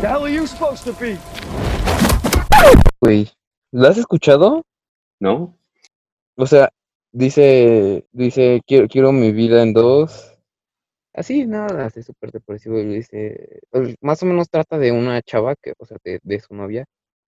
The 0.00 0.08
hell 0.08 0.24
are 0.24 0.30
you 0.32 0.46
supposed 0.46 0.84
to 0.84 0.92
be? 0.98 1.18
Güey, 3.02 3.28
¿lo 3.72 3.88
has 3.88 3.98
escuchado? 3.98 4.62
¿No? 5.20 5.56
O 6.36 6.46
sea, 6.46 6.70
dice, 7.12 8.06
dice, 8.12 8.60
quiero, 8.66 8.88
quiero 8.88 9.12
mi 9.12 9.32
vida 9.32 9.62
en 9.62 9.72
dos. 9.72 10.36
Así, 11.12 11.46
nada, 11.46 11.86
así 11.86 12.02
súper 12.02 12.30
depresivo. 12.32 12.78
y 12.78 12.84
dice, 12.86 13.60
pues, 13.70 13.94
más 14.00 14.22
o 14.22 14.26
menos 14.26 14.48
trata 14.48 14.78
de 14.78 14.92
una 14.92 15.20
chava 15.22 15.54
que, 15.56 15.74
o 15.78 15.84
sea, 15.84 15.98
de, 16.04 16.20
de 16.22 16.40
su 16.40 16.54
novia. 16.54 16.84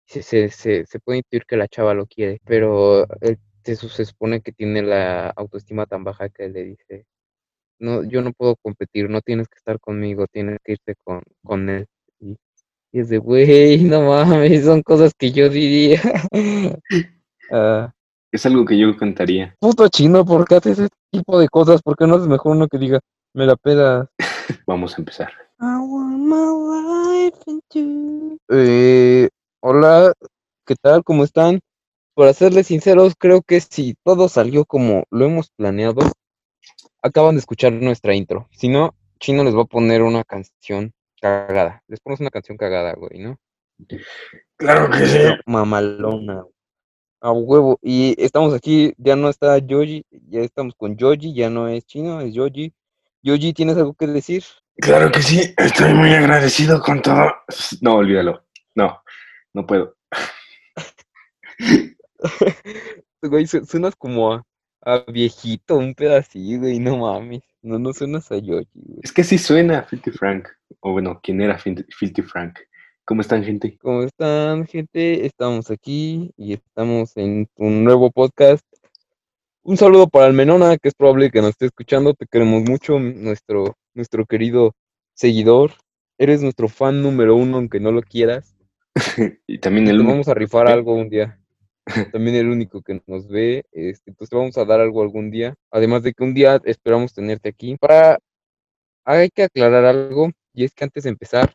Se, 0.05 0.23
se, 0.23 0.49
se, 0.49 0.85
se 0.85 0.99
puede 0.99 1.19
intuir 1.19 1.45
que 1.45 1.57
la 1.57 1.67
chava 1.67 1.93
lo 1.93 2.05
quiere, 2.05 2.39
pero 2.45 3.05
él 3.21 3.37
se, 3.63 3.75
su- 3.75 3.89
se 3.89 4.05
supone 4.05 4.41
que 4.41 4.51
tiene 4.51 4.81
la 4.81 5.29
autoestima 5.29 5.85
tan 5.85 6.03
baja 6.03 6.29
que 6.29 6.49
le 6.49 6.63
dice, 6.63 7.05
no, 7.79 8.03
yo 8.03 8.21
no 8.21 8.33
puedo 8.33 8.55
competir, 8.57 9.09
no 9.09 9.21
tienes 9.21 9.47
que 9.47 9.57
estar 9.57 9.79
conmigo, 9.79 10.27
tienes 10.27 10.59
que 10.63 10.73
irte 10.73 10.95
con, 11.03 11.21
con 11.43 11.69
él. 11.69 11.87
Y, 12.91 12.99
es 12.99 13.09
de, 13.09 13.17
güey, 13.19 13.83
no 13.83 14.01
mames, 14.01 14.65
son 14.65 14.81
cosas 14.81 15.13
que 15.17 15.31
yo 15.31 15.49
diría. 15.49 16.01
Ah, 17.53 17.93
Es 18.31 18.45
algo 18.45 18.63
que 18.63 18.77
yo 18.77 18.95
contaría. 18.97 19.53
puto 19.59 19.85
chino, 19.89 20.23
¿por 20.23 20.47
qué 20.47 20.55
haces 20.55 20.79
ese 20.79 20.89
tipo 21.11 21.37
de 21.37 21.49
cosas? 21.49 21.81
¿Por 21.81 21.97
qué 21.97 22.07
no 22.07 22.15
es 22.15 22.25
mejor 22.25 22.55
uno 22.55 22.69
que 22.69 22.77
diga, 22.77 23.01
me 23.33 23.45
la 23.45 23.57
peda? 23.57 24.09
Vamos 24.65 24.93
a 24.95 25.01
empezar. 25.01 25.33
Eh, 28.49 29.29
hola, 29.59 30.13
¿qué 30.65 30.75
tal? 30.81 31.03
¿Cómo 31.03 31.25
están? 31.25 31.59
Para 32.13 32.33
serles 32.33 32.67
sinceros, 32.67 33.15
creo 33.17 33.41
que 33.41 33.59
si 33.59 33.95
todo 34.05 34.29
salió 34.29 34.63
como 34.63 35.03
lo 35.11 35.25
hemos 35.25 35.49
planeado, 35.51 36.01
acaban 37.01 37.35
de 37.35 37.39
escuchar 37.39 37.73
nuestra 37.73 38.15
intro. 38.15 38.47
Si 38.51 38.69
no, 38.69 38.95
Chino 39.19 39.43
les 39.43 39.55
va 39.55 39.63
a 39.63 39.65
poner 39.65 40.03
una 40.03 40.23
canción 40.23 40.93
cagada. 41.21 41.81
Les 41.87 41.99
pones 42.01 42.19
una 42.19 42.29
canción 42.31 42.57
cagada, 42.57 42.93
güey, 42.93 43.19
¿no? 43.19 43.39
Claro 44.57 44.89
que 44.89 44.97
Pero 44.99 45.35
Mamalona. 45.45 46.43
A 47.21 47.31
huevo. 47.31 47.79
Y 47.81 48.15
estamos 48.23 48.53
aquí, 48.53 48.93
ya 48.97 49.15
no 49.15 49.29
está 49.29 49.57
Yoji, 49.59 50.03
ya 50.09 50.41
estamos 50.41 50.73
con 50.75 50.97
Yoji, 50.97 51.33
ya 51.33 51.49
no 51.49 51.67
es 51.67 51.85
Chino, 51.85 52.19
es 52.21 52.33
Yoji. 52.33 52.73
Yoji, 53.23 53.53
¿tienes 53.53 53.77
algo 53.77 53.93
que 53.93 54.07
decir? 54.07 54.43
Claro 54.77 55.11
que 55.11 55.21
sí, 55.21 55.53
estoy 55.57 55.93
muy 55.93 56.11
agradecido 56.13 56.81
con 56.81 57.01
todo. 57.01 57.31
No, 57.81 57.95
olvídalo. 57.97 58.43
No, 58.75 59.01
no 59.53 59.65
puedo. 59.67 59.95
Güey, 63.23 63.45
su- 63.45 63.65
suenas 63.65 63.95
como 63.95 64.33
a, 64.33 64.43
a 64.81 65.03
viejito, 65.07 65.77
un 65.77 65.93
pedacito, 65.93 66.61
güey, 66.61 66.79
no 66.79 66.97
mames. 66.97 67.41
No, 67.61 67.77
no 67.79 67.93
suenas 67.93 68.31
a 68.31 68.37
Yoji, 68.37 68.67
güey. 68.73 68.99
Es 69.03 69.11
que 69.11 69.23
sí 69.23 69.37
suena 69.37 69.79
a 69.79 69.83
Filthy 69.83 70.11
Frank. 70.11 70.47
O 70.79 70.93
bueno, 70.93 71.19
¿quién 71.21 71.41
era 71.41 71.57
Fil- 71.59 71.85
Filthy 71.95 72.21
Frank? 72.23 72.59
¿Cómo 73.05 73.21
están, 73.21 73.43
gente? 73.43 73.77
¿Cómo 73.79 74.03
están, 74.03 74.65
gente? 74.67 75.25
Estamos 75.25 75.69
aquí 75.69 76.31
y 76.37 76.53
estamos 76.53 77.15
en 77.17 77.47
un 77.55 77.83
nuevo 77.83 78.09
podcast. 78.11 78.65
Un 79.63 79.77
saludo 79.77 80.07
para 80.07 80.27
el 80.27 80.33
Menona, 80.33 80.77
que 80.77 80.87
es 80.87 80.95
probable 80.95 81.29
que 81.29 81.41
nos 81.41 81.51
esté 81.51 81.67
escuchando. 81.67 82.13
Te 82.13 82.25
queremos 82.25 82.63
mucho, 82.63 82.99
nuestro, 82.99 83.75
nuestro 83.93 84.25
querido 84.25 84.73
seguidor. 85.13 85.71
Eres 86.17 86.41
nuestro 86.41 86.67
fan 86.67 87.01
número 87.03 87.35
uno, 87.35 87.57
aunque 87.57 87.79
no 87.79 87.91
lo 87.91 88.01
quieras. 88.01 88.55
Y 89.47 89.59
también 89.59 89.87
el 89.87 89.99
vamos 90.03 90.27
a 90.27 90.33
rifar 90.33 90.67
algo 90.67 90.93
un 90.95 91.09
día. 91.09 91.39
También 92.11 92.35
el 92.35 92.49
único 92.49 92.81
que 92.81 93.01
nos 93.07 93.27
ve. 93.27 93.65
Este, 93.71 94.11
pues 94.13 94.29
te 94.29 94.35
vamos 94.35 94.57
a 94.57 94.65
dar 94.65 94.79
algo 94.79 95.01
algún 95.01 95.31
día. 95.31 95.55
Además 95.71 96.03
de 96.03 96.13
que 96.13 96.23
un 96.23 96.33
día 96.33 96.61
esperamos 96.65 97.13
tenerte 97.13 97.49
aquí. 97.49 97.77
Para. 97.77 98.19
Hay 99.05 99.29
que 99.29 99.43
aclarar 99.43 99.85
algo. 99.85 100.31
Y 100.53 100.65
es 100.65 100.73
que 100.73 100.83
antes 100.83 101.03
de 101.03 101.09
empezar, 101.09 101.53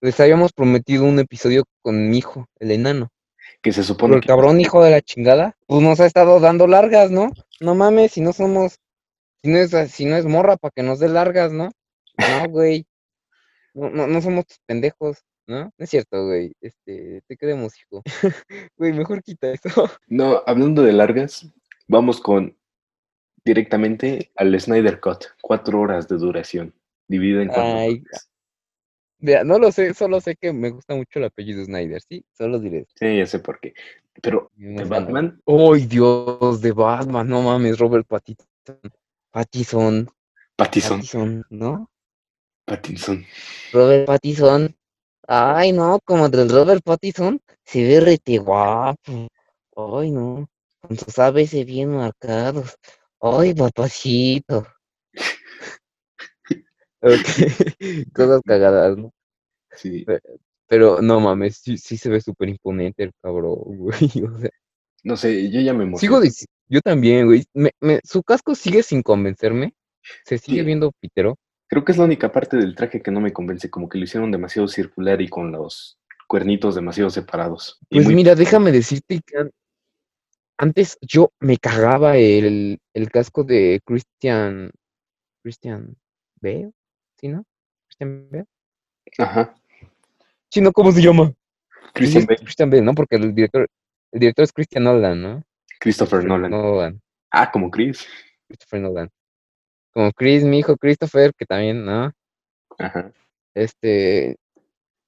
les 0.00 0.18
habíamos 0.20 0.52
prometido 0.52 1.04
un 1.04 1.18
episodio 1.18 1.64
con 1.82 2.10
mi 2.10 2.18
hijo, 2.18 2.46
el 2.58 2.70
enano. 2.70 3.10
que 3.62 3.72
se 3.72 3.80
Pero 3.80 3.86
supone 3.86 4.14
el 4.16 4.20
que 4.20 4.28
cabrón 4.28 4.60
hijo 4.60 4.82
de 4.82 4.90
la 4.90 5.02
chingada, 5.02 5.56
pues 5.66 5.82
nos 5.82 6.00
ha 6.00 6.06
estado 6.06 6.40
dando 6.40 6.66
largas, 6.66 7.10
¿no? 7.10 7.30
No 7.60 7.74
mames, 7.74 8.12
si 8.12 8.20
no 8.20 8.32
somos. 8.32 8.78
Si 9.42 9.50
no 9.50 9.58
es, 9.58 9.70
si 9.92 10.04
no 10.06 10.16
es 10.16 10.24
morra 10.24 10.56
para 10.56 10.72
que 10.74 10.82
nos 10.82 10.98
dé 10.98 11.08
largas, 11.08 11.52
¿no? 11.52 11.70
No, 12.18 12.48
güey. 12.48 12.86
No, 13.74 13.90
no, 13.90 14.06
no 14.06 14.22
somos 14.22 14.46
tus 14.46 14.58
pendejos, 14.66 15.22
¿no? 15.46 15.64
No 15.64 15.72
es 15.78 15.90
cierto, 15.90 16.26
güey. 16.26 16.52
Este, 16.60 17.22
te 17.26 17.36
queremos, 17.36 17.74
hijo. 17.80 18.02
Güey, 18.76 18.92
mejor 18.92 19.22
quita 19.22 19.52
eso. 19.52 19.68
No, 20.08 20.42
hablando 20.46 20.82
de 20.82 20.92
largas, 20.92 21.46
vamos 21.88 22.20
con 22.20 22.56
directamente 23.44 24.30
al 24.36 24.58
Snyder 24.58 25.00
Cut. 25.00 25.24
Cuatro 25.40 25.80
horas 25.80 26.08
de 26.08 26.16
duración, 26.16 26.74
dividido 27.08 27.40
en 27.40 27.48
cuatro 27.48 27.78
Ay. 27.78 28.02
Mira, 29.18 29.44
no 29.44 29.58
lo 29.58 29.72
sé, 29.72 29.94
solo 29.94 30.20
sé 30.20 30.36
que 30.36 30.52
me 30.52 30.70
gusta 30.70 30.94
mucho 30.94 31.18
el 31.18 31.24
apellido 31.24 31.64
Snyder, 31.64 32.02
¿sí? 32.02 32.24
Solo 32.36 32.58
diré. 32.58 32.86
Sí, 32.94 33.16
ya 33.16 33.26
sé 33.26 33.38
por 33.38 33.60
qué. 33.60 33.72
Pero, 34.20 34.50
¿de. 34.56 34.84
Batman? 34.84 35.40
¡Ay, 35.46 35.86
Dios! 35.86 36.60
De 36.60 36.72
Batman, 36.72 37.28
no 37.28 37.42
mames, 37.42 37.78
Robert 37.78 38.06
Pattinson. 38.06 38.46
Pattinson. 39.30 40.08
Pattinson. 40.56 40.98
Pattinson, 40.98 41.46
¿no? 41.50 41.90
Pattinson. 42.66 43.24
Robert 43.72 44.06
Pattinson. 44.06 44.74
Ay, 45.28 45.72
no, 45.72 45.98
como 46.04 46.28
del 46.28 46.48
Robert 46.48 46.82
Pattinson 46.84 47.40
se 47.64 47.82
ve 47.82 48.00
rete 48.00 48.38
guapo. 48.38 49.28
Ay, 49.76 50.10
no, 50.10 50.48
con 50.80 50.96
sus 50.98 51.18
ABC 51.18 51.64
bien 51.64 51.90
marcados. 51.96 52.76
Ay, 53.20 53.54
papacito. 53.54 54.66
Ok, 57.00 57.10
cosas 58.14 58.40
cagadas, 58.44 58.96
¿no? 58.96 59.12
Sí. 59.76 60.04
Pero 60.68 61.02
no 61.02 61.20
mames, 61.20 61.58
sí, 61.58 61.78
sí 61.78 61.96
se 61.96 62.08
ve 62.10 62.20
súper 62.20 62.48
imponente 62.50 63.04
el 63.04 63.12
cabrón, 63.22 63.56
güey. 63.78 64.24
O 64.24 64.38
sea, 64.40 64.50
No 65.04 65.16
sé, 65.16 65.50
yo 65.50 65.60
ya 65.60 65.74
me 65.74 65.84
emocioné. 65.84 66.00
sigo 66.00 66.20
diciendo, 66.20 66.52
yo 66.68 66.80
también, 66.82 67.26
güey. 67.26 67.44
Me, 67.54 67.70
me- 67.80 68.00
su 68.04 68.22
casco 68.22 68.54
sigue 68.54 68.82
sin 68.82 69.02
convencerme. 69.02 69.74
Se 70.24 70.38
sigue 70.38 70.60
Sí. 70.60 70.66
viendo 70.66 70.92
pitero. 71.00 71.36
Creo 71.68 71.84
que 71.84 71.92
es 71.92 71.98
la 71.98 72.04
única 72.04 72.30
parte 72.30 72.56
del 72.56 72.74
traje 72.74 73.00
que 73.02 73.10
no 73.10 73.20
me 73.20 73.32
convence, 73.32 73.70
como 73.70 73.88
que 73.88 73.98
lo 73.98 74.04
hicieron 74.04 74.30
demasiado 74.30 74.68
circular 74.68 75.20
y 75.20 75.28
con 75.28 75.50
los 75.52 75.98
cuernitos 76.28 76.74
demasiado 76.74 77.10
separados. 77.10 77.78
Pues 77.90 78.04
muy- 78.06 78.14
mira, 78.14 78.34
déjame 78.34 78.70
decirte 78.72 79.20
que 79.24 79.38
an- 79.38 79.50
antes 80.58 80.96
yo 81.00 81.32
me 81.40 81.58
cagaba 81.58 82.16
el, 82.16 82.78
el 82.94 83.10
casco 83.10 83.44
de 83.44 83.80
Christian, 83.84 84.70
Christian 85.42 85.96
Bale, 86.40 86.70
¿sí, 87.20 87.28
no? 87.28 87.44
Christian 87.88 88.28
Bale. 88.30 88.46
Ajá. 89.18 89.54
Sí, 90.50 90.60
¿no? 90.60 90.72
¿Cómo 90.72 90.92
se 90.92 91.02
llama? 91.02 91.32
Christian 91.92 92.26
Bale, 92.26 92.38
Christian 92.38 92.70
Bale, 92.70 92.82
¿no? 92.82 92.94
Porque 92.94 93.16
el 93.16 93.34
director, 93.34 93.66
el 94.12 94.20
director 94.20 94.44
es 94.44 94.52
Christian 94.52 94.84
Nolan, 94.84 95.20
¿no? 95.22 95.42
Christopher 95.80 96.24
Nolan. 96.24 96.50
Nolan, 96.50 97.02
Ah, 97.30 97.50
como 97.50 97.70
Chris. 97.70 98.06
Christopher 98.46 98.80
Nolan. 98.80 99.10
Como 99.96 100.12
Chris, 100.12 100.44
mi 100.44 100.58
hijo 100.58 100.76
Christopher, 100.76 101.32
que 101.34 101.46
también, 101.46 101.86
¿no? 101.86 102.12
Ajá. 102.78 103.10
Este, 103.54 104.36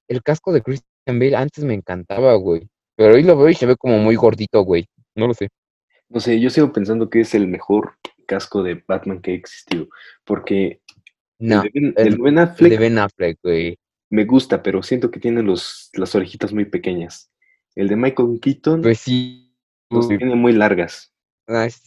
el 0.09 0.23
casco 0.23 0.51
de 0.51 0.63
Christian 0.63 1.19
Bale 1.19 1.37
antes 1.37 1.63
me 1.63 1.75
encantaba, 1.75 2.33
güey. 2.37 2.67
Pero 2.97 3.15
hoy 3.15 3.23
lo 3.23 3.37
veo 3.37 3.51
y 3.51 3.55
se 3.55 3.67
ve 3.67 3.77
como 3.77 3.99
muy 3.99 4.17
gordito, 4.17 4.63
güey. 4.63 4.87
No 5.15 5.27
lo 5.27 5.35
sé. 5.35 5.49
No 6.09 6.21
sé, 6.21 6.41
yo 6.41 6.49
sigo 6.49 6.73
pensando 6.73 7.11
que 7.11 7.21
es 7.21 7.35
el 7.35 7.49
mejor 7.49 7.97
casco 8.27 8.63
de 8.63 8.83
Batman 8.89 9.21
que 9.21 9.33
ha 9.33 9.35
existido. 9.35 9.89
Porque 10.25 10.81
No, 11.39 11.63
el 11.63 11.63
de 11.65 11.71
Ben, 11.75 11.95
el- 11.99 12.07
el 12.07 12.17
de 12.17 12.23
Ben 12.23 12.39
el 12.39 12.45
Affleck 12.45 12.71
de 12.71 12.79
Ben 12.79 12.99
Affleck, 12.99 13.39
güey. 13.43 13.79
me 14.09 14.25
gusta, 14.25 14.63
pero 14.63 14.83
siento 14.83 15.11
que 15.11 15.21
tiene 15.21 15.43
los, 15.43 15.91
las 15.93 16.15
orejitas 16.15 16.55
muy 16.55 16.65
pequeñas. 16.65 17.31
El 17.75 17.89
de 17.89 17.97
Michael 17.97 18.39
Keaton 18.41 18.81
Pues 18.81 19.01
sí. 19.01 19.55
los 19.91 20.07
güey. 20.07 20.17
tiene 20.17 20.35
muy 20.35 20.55
largas. 20.55 21.13
Ah, 21.47 21.67
ese. 21.67 21.83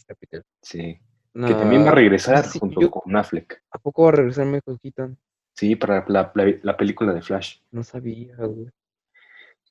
Sí. 0.62 1.00
Que 1.34 1.54
también 1.54 1.84
va 1.84 1.88
a 1.88 1.94
regresar 1.94 2.44
sí, 2.44 2.58
junto 2.58 2.80
yo- 2.80 2.90
con 2.90 3.16
Affleck. 3.16 3.62
¿A 3.70 3.78
poco 3.78 4.02
va 4.04 4.10
a 4.10 4.12
regresar 4.12 4.44
Michael 4.46 4.78
Keaton? 4.80 5.16
Sí, 5.54 5.76
para 5.76 6.04
la, 6.08 6.30
la- 6.34 6.54
la 6.62 6.76
película 6.76 7.12
de 7.12 7.22
Flash. 7.22 7.58
No 7.70 7.82
sabía, 7.82 8.36
güey. 8.36 8.68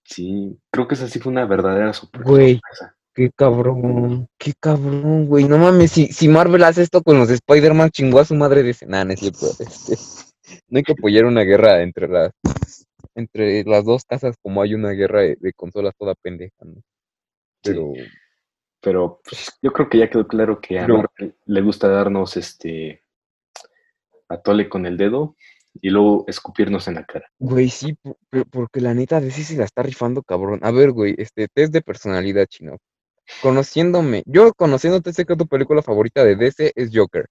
Sí, 0.03 0.57
creo 0.71 0.87
que 0.87 0.95
esa 0.95 1.07
sí 1.07 1.19
fue 1.19 1.31
una 1.31 1.45
verdadera 1.45 1.93
super 1.93 2.23
Güey. 2.23 2.53
sorpresa. 2.55 2.95
Qué 3.13 3.29
cabrón, 3.35 4.27
qué 4.37 4.53
cabrón, 4.59 5.25
güey. 5.27 5.43
No 5.47 5.57
mames, 5.57 5.91
si, 5.91 6.07
si 6.07 6.27
Marvel 6.29 6.63
hace 6.63 6.81
esto 6.81 7.03
con 7.03 7.19
los 7.19 7.29
Spider-Man, 7.29 7.89
chingó 7.91 8.19
a 8.19 8.25
su 8.25 8.33
madre 8.35 8.63
de 8.63 8.73
Nah, 8.87 9.03
no 9.03 9.11
es 9.13 9.19
cierto. 9.19 9.47
Este, 9.59 9.97
no 10.69 10.77
hay 10.77 10.83
que 10.83 10.93
apoyar 10.93 11.25
una 11.25 11.41
guerra 11.43 11.81
entre 11.81 12.07
las 12.07 12.31
entre 13.15 13.63
las 13.65 13.83
dos 13.85 14.05
casas 14.05 14.35
como 14.41 14.61
hay 14.61 14.73
una 14.73 14.91
guerra 14.91 15.21
de, 15.21 15.37
de 15.39 15.53
consolas 15.53 15.93
toda 15.97 16.15
pendeja, 16.15 16.55
¿no? 16.63 16.81
Sí. 17.63 17.73
Pero 18.81 19.21
pues, 19.23 19.57
yo 19.61 19.71
creo 19.71 19.89
que 19.89 19.99
ya 19.99 20.09
quedó 20.09 20.27
claro 20.27 20.59
que 20.59 20.79
a 20.79 20.85
Pero- 20.85 21.05
le 21.45 21.61
gusta 21.61 21.87
darnos 21.87 22.35
este 22.37 23.03
atole 24.27 24.69
con 24.69 24.85
el 24.85 24.97
dedo 24.97 25.35
y 25.81 25.89
luego 25.89 26.25
escupirnos 26.27 26.87
en 26.87 26.95
la 26.95 27.05
cara. 27.05 27.27
Güey, 27.39 27.69
sí, 27.69 27.97
porque 28.49 28.81
la 28.81 28.93
neta 28.93 29.21
de 29.21 29.31
sí 29.31 29.43
se 29.43 29.55
la 29.57 29.65
está 29.65 29.83
rifando, 29.83 30.23
cabrón. 30.23 30.59
A 30.63 30.71
ver, 30.71 30.91
güey, 30.91 31.15
este 31.17 31.47
test 31.47 31.71
de 31.73 31.81
personalidad 31.81 32.45
chino. 32.47 32.77
Conociéndome, 33.41 34.23
yo 34.25 34.53
conociéndote, 34.53 35.13
sé 35.13 35.25
que 35.25 35.35
tu 35.37 35.47
película 35.47 35.81
favorita 35.81 36.23
de 36.25 36.35
DC 36.35 36.73
es 36.75 36.89
Joker. 36.93 37.27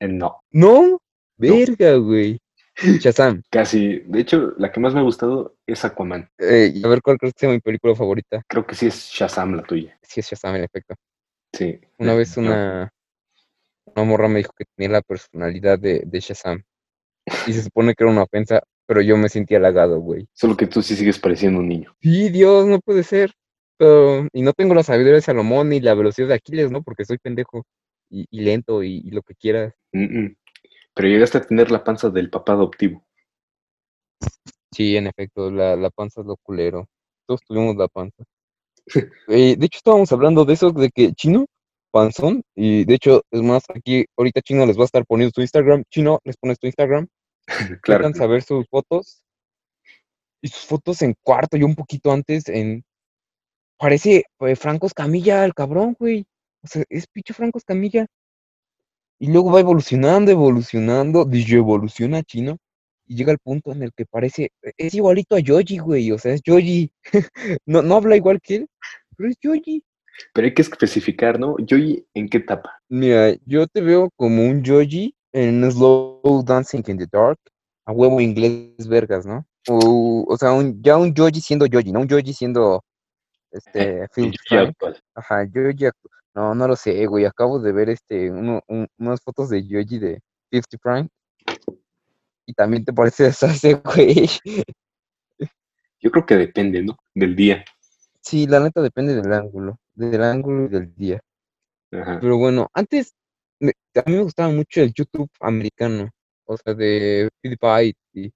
Eh, 0.00 0.08
no, 0.08 0.40
¿No? 0.50 1.00
Verga, 1.36 1.96
güey. 1.96 2.38
Shazam. 2.76 3.42
Casi. 3.50 4.00
De 4.06 4.20
hecho, 4.20 4.54
la 4.58 4.70
que 4.72 4.80
más 4.80 4.94
me 4.94 5.00
ha 5.00 5.02
gustado 5.02 5.56
es 5.66 5.84
Aquaman. 5.84 6.30
Eh, 6.38 6.74
a 6.82 6.88
ver 6.88 7.02
cuál 7.02 7.18
crees 7.18 7.34
que 7.34 7.40
sea 7.40 7.50
mi 7.50 7.60
película 7.60 7.94
favorita. 7.94 8.42
Creo 8.48 8.66
que 8.66 8.74
sí 8.74 8.86
es 8.86 9.10
Shazam 9.10 9.54
la 9.56 9.62
tuya. 9.62 9.95
Sí, 10.06 10.20
es 10.20 10.28
Shazam, 10.28 10.56
en 10.56 10.64
efecto. 10.64 10.94
Sí. 11.52 11.80
Una 11.98 12.14
vez 12.14 12.36
no. 12.36 12.44
una, 12.44 12.92
una 13.86 14.04
morra 14.04 14.28
me 14.28 14.38
dijo 14.38 14.52
que 14.56 14.64
tenía 14.76 14.92
la 14.92 15.02
personalidad 15.02 15.78
de, 15.78 16.02
de 16.04 16.20
Shazam. 16.20 16.62
Y 17.46 17.52
se 17.52 17.62
supone 17.62 17.94
que 17.94 18.04
era 18.04 18.12
una 18.12 18.22
ofensa, 18.22 18.62
pero 18.86 19.00
yo 19.00 19.16
me 19.16 19.28
sentí 19.28 19.54
halagado, 19.54 20.00
güey. 20.00 20.28
Solo 20.32 20.56
que 20.56 20.66
tú 20.66 20.82
sí 20.82 20.94
sigues 20.94 21.18
pareciendo 21.18 21.58
un 21.58 21.68
niño. 21.68 21.96
Sí, 22.00 22.28
Dios, 22.30 22.66
no 22.66 22.78
puede 22.80 23.02
ser. 23.02 23.32
Y 24.32 24.42
no 24.42 24.52
tengo 24.52 24.74
la 24.74 24.82
sabiduría 24.82 25.16
de 25.16 25.22
Salomón 25.22 25.68
ni 25.68 25.80
la 25.80 25.94
velocidad 25.94 26.28
de 26.28 26.34
Aquiles, 26.34 26.70
¿no? 26.70 26.82
Porque 26.82 27.04
soy 27.04 27.18
pendejo 27.18 27.66
y, 28.08 28.26
y 28.30 28.40
lento 28.40 28.82
y, 28.82 29.02
y 29.04 29.10
lo 29.10 29.22
que 29.22 29.34
quieras. 29.34 29.74
Mm, 29.92 30.20
mm. 30.20 30.36
Pero 30.94 31.08
llegaste 31.08 31.38
a 31.38 31.42
tener 31.42 31.70
la 31.70 31.84
panza 31.84 32.08
del 32.08 32.30
papá 32.30 32.52
adoptivo. 32.52 33.04
Sí, 34.72 34.96
en 34.96 35.08
efecto, 35.08 35.50
la, 35.50 35.76
la 35.76 35.90
panza 35.90 36.20
es 36.20 36.26
lo 36.26 36.36
culero. 36.36 36.88
Todos 37.26 37.40
tuvimos 37.46 37.76
la 37.76 37.88
panza. 37.88 38.24
Eh, 39.28 39.56
de 39.56 39.66
hecho, 39.66 39.78
estábamos 39.78 40.12
hablando 40.12 40.44
de 40.44 40.54
eso, 40.54 40.70
de 40.70 40.90
que 40.90 41.12
Chino, 41.12 41.46
panzón, 41.90 42.42
y 42.54 42.84
de 42.84 42.94
hecho, 42.94 43.22
es 43.30 43.42
más, 43.42 43.64
aquí 43.74 44.04
ahorita 44.16 44.42
Chino 44.42 44.66
les 44.66 44.78
va 44.78 44.82
a 44.82 44.86
estar 44.86 45.04
poniendo 45.06 45.32
su 45.34 45.40
Instagram. 45.40 45.84
Chino, 45.90 46.20
les 46.24 46.36
pones 46.36 46.58
tu 46.58 46.66
Instagram. 46.66 47.06
Claro. 47.82 48.12
Saber 48.14 48.42
sus 48.42 48.66
fotos. 48.68 49.22
Y 50.42 50.48
sus 50.48 50.64
fotos 50.66 51.02
en 51.02 51.14
cuarto, 51.22 51.56
yo 51.56 51.66
un 51.66 51.74
poquito 51.74 52.12
antes, 52.12 52.48
en. 52.48 52.84
Parece 53.78 54.24
eh, 54.40 54.56
Franco 54.56 54.86
Escamilla, 54.86 55.44
el 55.44 55.54
cabrón, 55.54 55.96
güey. 55.98 56.26
O 56.62 56.66
sea, 56.66 56.84
es 56.88 57.06
pinche 57.06 57.34
Franco 57.34 57.58
Escamilla. 57.58 58.06
Y 59.18 59.32
luego 59.32 59.52
va 59.52 59.60
evolucionando, 59.60 60.30
evolucionando, 60.30 61.28
evoluciona 61.32 62.22
chino. 62.22 62.58
Y 63.06 63.16
llega 63.16 63.32
al 63.32 63.38
punto 63.38 63.72
en 63.72 63.82
el 63.82 63.92
que 63.92 64.04
parece. 64.06 64.50
Es 64.76 64.94
igualito 64.94 65.36
a 65.36 65.40
Yoji, 65.40 65.78
güey. 65.78 66.10
O 66.12 66.18
sea, 66.18 66.32
es 66.34 66.42
Yoji. 66.42 66.90
no, 67.66 67.82
no 67.82 67.96
habla 67.96 68.16
igual 68.16 68.40
que 68.40 68.56
él, 68.56 68.68
pero 69.16 69.30
es 69.30 69.36
Yoji. 69.40 69.82
Pero 70.32 70.46
hay 70.46 70.54
que 70.54 70.62
especificar, 70.62 71.38
¿no? 71.38 71.56
Yo, 71.58 71.76
¿en 72.14 72.28
qué 72.28 72.38
etapa? 72.38 72.80
Mira, 72.88 73.34
yo 73.44 73.66
te 73.66 73.80
veo 73.80 74.10
como 74.16 74.42
un 74.44 74.62
Yoji 74.62 75.14
en 75.32 75.70
Slow 75.70 76.42
Dancing 76.44 76.82
in 76.86 76.96
the 76.98 77.06
Dark, 77.12 77.38
a 77.84 77.92
huevo 77.92 78.20
inglés 78.20 78.88
vergas, 78.88 79.26
¿no? 79.26 79.46
O, 79.68 80.24
o 80.26 80.36
sea, 80.38 80.52
un, 80.52 80.82
ya 80.82 80.96
un 80.96 81.12
Yoji 81.12 81.40
siendo 81.40 81.66
Yoji, 81.66 81.92
no 81.92 82.00
un 82.00 82.08
Yoji 82.08 82.32
siendo 82.32 82.82
este 83.50 84.06
Phil 84.14 84.34
actual. 84.50 84.98
Ajá, 85.14 85.44
Yoji, 85.44 85.90
no, 86.34 86.54
no 86.54 86.66
lo 86.68 86.76
sé, 86.76 87.04
güey, 87.06 87.24
acabo 87.26 87.58
de 87.60 87.72
ver 87.72 87.90
este 87.90 88.30
uno, 88.30 88.60
un- 88.68 88.88
unas 88.98 89.20
fotos 89.22 89.50
de 89.50 89.66
Yoji 89.66 89.98
de 89.98 90.20
50 90.50 90.78
Frank 90.80 91.10
y 92.46 92.54
también 92.54 92.84
te 92.84 92.92
pareces 92.92 93.42
a 93.42 93.46
ese 93.52 93.74
güey. 93.74 94.28
Yo 96.00 96.10
creo 96.10 96.26
que 96.26 96.36
depende, 96.36 96.82
¿no? 96.82 96.96
Del 97.14 97.34
día. 97.34 97.64
Sí, 98.20 98.46
la 98.46 98.60
neta 98.60 98.82
depende 98.82 99.14
del 99.14 99.32
ángulo, 99.32 99.78
del 99.94 100.22
ángulo 100.22 100.66
y 100.66 100.68
del 100.68 100.94
día. 100.94 101.20
Ajá. 101.92 102.18
Pero 102.20 102.38
bueno, 102.38 102.68
antes 102.74 103.14
me- 103.60 103.72
a 103.94 104.08
mí 104.08 104.16
me 104.16 104.22
gustaba 104.22 104.50
mucho 104.50 104.82
el 104.82 104.92
YouTube 104.92 105.30
americano, 105.40 106.10
o 106.44 106.56
sea, 106.56 106.74
de 106.74 107.28
PewDiePie. 107.42 107.94
Y 108.14 108.32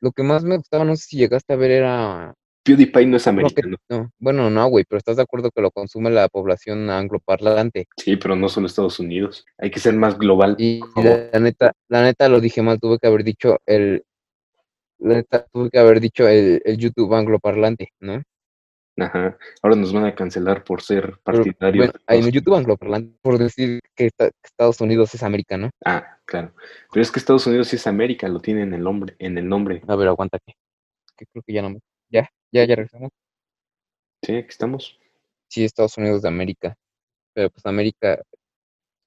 lo 0.00 0.12
que 0.12 0.22
más 0.22 0.44
me 0.44 0.56
gustaba, 0.56 0.84
no 0.84 0.96
sé 0.96 1.04
si 1.06 1.16
llegaste 1.18 1.52
a 1.52 1.56
ver, 1.56 1.70
era 1.70 2.34
PewDiePie 2.64 3.06
no 3.06 3.16
es 3.16 3.26
americano. 3.26 3.76
No, 3.88 4.10
bueno, 4.18 4.50
no, 4.50 4.66
güey, 4.68 4.84
pero 4.88 4.98
estás 4.98 5.16
de 5.16 5.22
acuerdo 5.22 5.50
que 5.50 5.60
lo 5.62 5.70
consume 5.70 6.10
la 6.10 6.28
población 6.28 6.88
angloparlante. 6.90 7.86
Sí, 7.96 8.16
pero 8.16 8.36
no 8.36 8.48
solo 8.48 8.66
Estados 8.66 9.00
Unidos. 9.00 9.44
Hay 9.58 9.70
que 9.70 9.80
ser 9.80 9.94
más 9.94 10.18
global. 10.18 10.54
Y 10.58 10.80
la, 10.96 11.38
neta, 11.40 11.72
la 11.88 12.02
neta 12.02 12.28
lo 12.28 12.40
dije 12.40 12.62
mal, 12.62 12.78
tuve 12.80 12.98
que 12.98 13.06
haber 13.08 13.24
dicho 13.24 13.58
el. 13.66 14.04
La 14.98 15.14
neta, 15.14 15.46
tuve 15.52 15.70
que 15.70 15.78
haber 15.80 15.98
dicho 16.00 16.28
el, 16.28 16.62
el 16.64 16.76
YouTube 16.78 17.12
angloparlante, 17.14 17.88
¿no? 18.00 18.22
Ajá. 18.98 19.36
Ahora 19.62 19.74
nos 19.74 19.92
van 19.92 20.04
a 20.04 20.14
cancelar 20.14 20.62
por 20.64 20.82
ser 20.82 21.18
partidarios. 21.24 21.90
bueno, 21.92 21.92
en 22.26 22.30
YouTube 22.30 22.54
angloparlante, 22.54 23.16
por 23.22 23.38
decir 23.38 23.80
que, 23.96 24.06
esta- 24.06 24.28
que 24.28 24.36
Estados 24.44 24.80
Unidos 24.80 25.12
es 25.14 25.22
América, 25.22 25.56
¿no? 25.56 25.70
Ah, 25.84 26.18
claro. 26.26 26.54
Pero 26.92 27.02
es 27.02 27.10
que 27.10 27.18
Estados 27.18 27.46
Unidos 27.46 27.68
sí 27.68 27.76
es 27.76 27.86
América, 27.86 28.28
lo 28.28 28.38
tiene 28.40 28.62
en 28.62 28.74
el 28.74 28.82
nombre, 28.82 29.16
en 29.18 29.38
el 29.38 29.48
nombre. 29.48 29.82
A 29.88 29.96
ver, 29.96 30.08
aguanta 30.08 30.38
que, 30.46 30.52
que 31.16 31.24
creo 31.32 31.42
que 31.44 31.52
ya 31.54 31.62
no 31.62 31.70
me. 31.70 31.78
Ya, 32.10 32.28
ya, 32.52 32.64
ya 32.64 32.76
regresamos. 32.76 33.10
Sí, 34.24 34.36
aquí 34.36 34.48
estamos. 34.48 34.98
sí, 35.48 35.64
Estados 35.64 35.98
Unidos 35.98 36.22
de 36.22 36.28
América. 36.28 36.76
Pero 37.34 37.50
pues 37.50 37.64
América, 37.66 38.22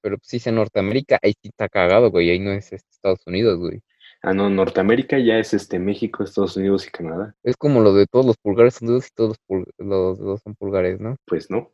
pero 0.00 0.18
pues 0.18 0.28
sí 0.28 0.36
es 0.38 0.46
Norteamérica, 0.48 1.18
ahí 1.22 1.32
sí 1.40 1.48
está 1.48 1.68
cagado, 1.68 2.10
güey, 2.10 2.30
ahí 2.30 2.38
no 2.38 2.50
es 2.52 2.72
este, 2.72 2.88
Estados 2.90 3.20
Unidos, 3.26 3.58
güey. 3.58 3.80
Ah, 4.22 4.32
no, 4.34 4.50
Norteamérica 4.50 5.18
ya 5.18 5.38
es 5.38 5.54
este 5.54 5.78
México, 5.78 6.24
Estados 6.24 6.56
Unidos 6.56 6.86
y 6.86 6.90
Canadá. 6.90 7.36
Es 7.44 7.56
como 7.56 7.80
lo 7.80 7.92
de 7.94 8.06
todos 8.06 8.26
los 8.26 8.36
pulgares 8.36 8.74
son 8.74 8.88
dedos 8.88 9.06
y 9.06 9.10
todos 9.14 9.28
los, 9.30 9.38
pul- 9.46 9.70
los 9.78 10.18
dedos 10.18 10.40
son 10.42 10.54
pulgares, 10.56 10.98
¿no? 11.00 11.16
Pues 11.24 11.50
no. 11.50 11.72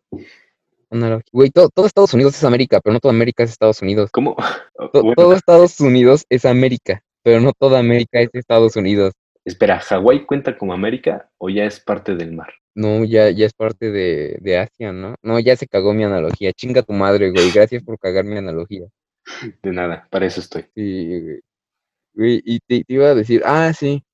Güey, 1.33 1.51
todo, 1.51 1.71
todo 1.71 1.87
Estados 1.87 2.13
Unidos 2.13 2.35
es 2.37 2.45
América, 2.45 2.81
pero 2.83 2.93
no 2.93 3.01
toda 3.01 3.15
América 3.15 3.43
es 3.45 3.51
Estados 3.51 3.81
Unidos. 3.81 4.11
¿Cómo? 4.13 4.37
To- 4.37 4.43
Bueno, 5.03 5.15
todo 5.17 5.33
Estados 5.33 5.81
Unidos 5.81 6.27
es 6.29 6.45
América, 6.45 7.03
pero 7.23 7.41
no 7.41 7.53
toda 7.59 7.79
América 7.79 8.21
es 8.21 8.29
Estados 8.35 8.77
Unidos. 8.77 9.15
Espera, 9.45 9.81
¿Hawái 9.81 10.25
cuenta 10.27 10.57
como 10.57 10.73
América 10.73 11.31
o 11.39 11.51
ya 11.51 11.65
es 11.65 11.81
parte 11.81 12.15
del 12.15 12.33
mar? 12.33 12.53
No, 12.75 13.05
ya, 13.05 13.31
ya 13.31 13.47
es 13.47 13.53
parte 13.53 13.91
de, 13.91 14.39
de 14.41 14.59
Asia, 14.59 14.93
¿no? 14.93 15.15
No, 15.23 15.39
ya 15.39 15.57
se 15.57 15.67
cagó 15.67 15.93
mi 15.93 16.05
analogía. 16.05 16.53
Chinga 16.53 16.83
tu 16.83 16.93
madre, 16.93 17.31
güey. 17.31 17.51
Gracias 17.51 17.83
por 17.83 17.99
cagar 17.99 18.25
mi 18.25 18.39
analogía. 18.39 18.87
De 19.63 19.73
nada, 19.73 20.09
para 20.11 20.27
eso 20.27 20.41
estoy. 20.41 20.67
Sí, 20.75 21.21
güey. 21.21 21.41
Güey, 22.15 22.43
y 22.45 22.61
te, 22.61 22.85
te 22.85 22.95
iba 22.95 23.09
a 23.09 23.15
decir, 23.15 23.43
ah, 23.45 23.73
sí, 23.73 24.05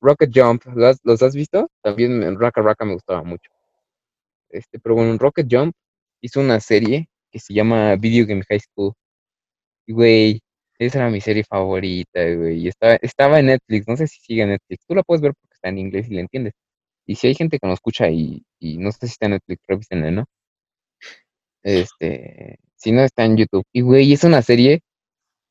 Rocket 0.00 0.30
Jump, 0.34 0.64
¿los, 0.74 0.98
los 1.04 1.22
has 1.22 1.34
visto? 1.34 1.70
También 1.82 2.22
en 2.22 2.38
Raka 2.38 2.62
Raka 2.62 2.84
me 2.84 2.94
gustaba 2.94 3.22
mucho. 3.22 3.50
Este, 4.50 4.78
pero 4.78 4.94
bueno, 4.94 5.16
Rocket 5.18 5.46
Jump 5.50 5.74
hizo 6.20 6.40
una 6.40 6.60
serie 6.60 7.08
que 7.30 7.38
se 7.38 7.54
llama 7.54 7.96
Video 7.96 8.26
Game 8.26 8.42
High 8.48 8.60
School. 8.60 8.92
Y, 9.86 9.92
güey, 9.92 10.40
esa 10.78 10.98
era 10.98 11.10
mi 11.10 11.20
serie 11.20 11.44
favorita, 11.44 12.22
güey. 12.34 12.68
Estaba, 12.68 12.96
estaba 12.96 13.40
en 13.40 13.46
Netflix, 13.46 13.88
no 13.88 13.96
sé 13.96 14.06
si 14.06 14.20
sigue 14.20 14.42
en 14.42 14.50
Netflix. 14.50 14.84
Tú 14.86 14.94
la 14.94 15.02
puedes 15.02 15.22
ver 15.22 15.34
porque 15.34 15.54
está 15.54 15.68
en 15.68 15.78
inglés 15.78 16.08
y 16.10 16.14
la 16.14 16.20
entiendes. 16.22 16.54
Y 17.06 17.16
si 17.16 17.28
hay 17.28 17.34
gente 17.34 17.58
que 17.58 17.66
nos 17.66 17.74
escucha 17.76 18.10
y, 18.10 18.44
y 18.60 18.78
no 18.78 18.92
sé 18.92 19.06
si 19.06 19.12
está 19.12 19.26
en 19.26 19.32
Netflix, 19.32 19.62
revísenla, 19.68 20.10
¿no? 20.10 20.24
Este, 21.62 22.58
si 22.76 22.92
no 22.92 23.02
está 23.02 23.24
en 23.24 23.36
YouTube. 23.36 23.64
Y, 23.72 23.82
güey, 23.82 24.12
es 24.12 24.24
una 24.24 24.42
serie 24.42 24.82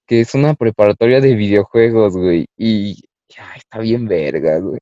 que 0.07 0.21
es 0.21 0.35
una 0.35 0.53
preparatoria 0.55 1.21
de 1.21 1.35
videojuegos, 1.35 2.15
güey. 2.17 2.47
Y 2.57 2.95
ya, 3.29 3.53
está 3.55 3.79
bien 3.79 4.07
verga, 4.07 4.59
güey. 4.59 4.79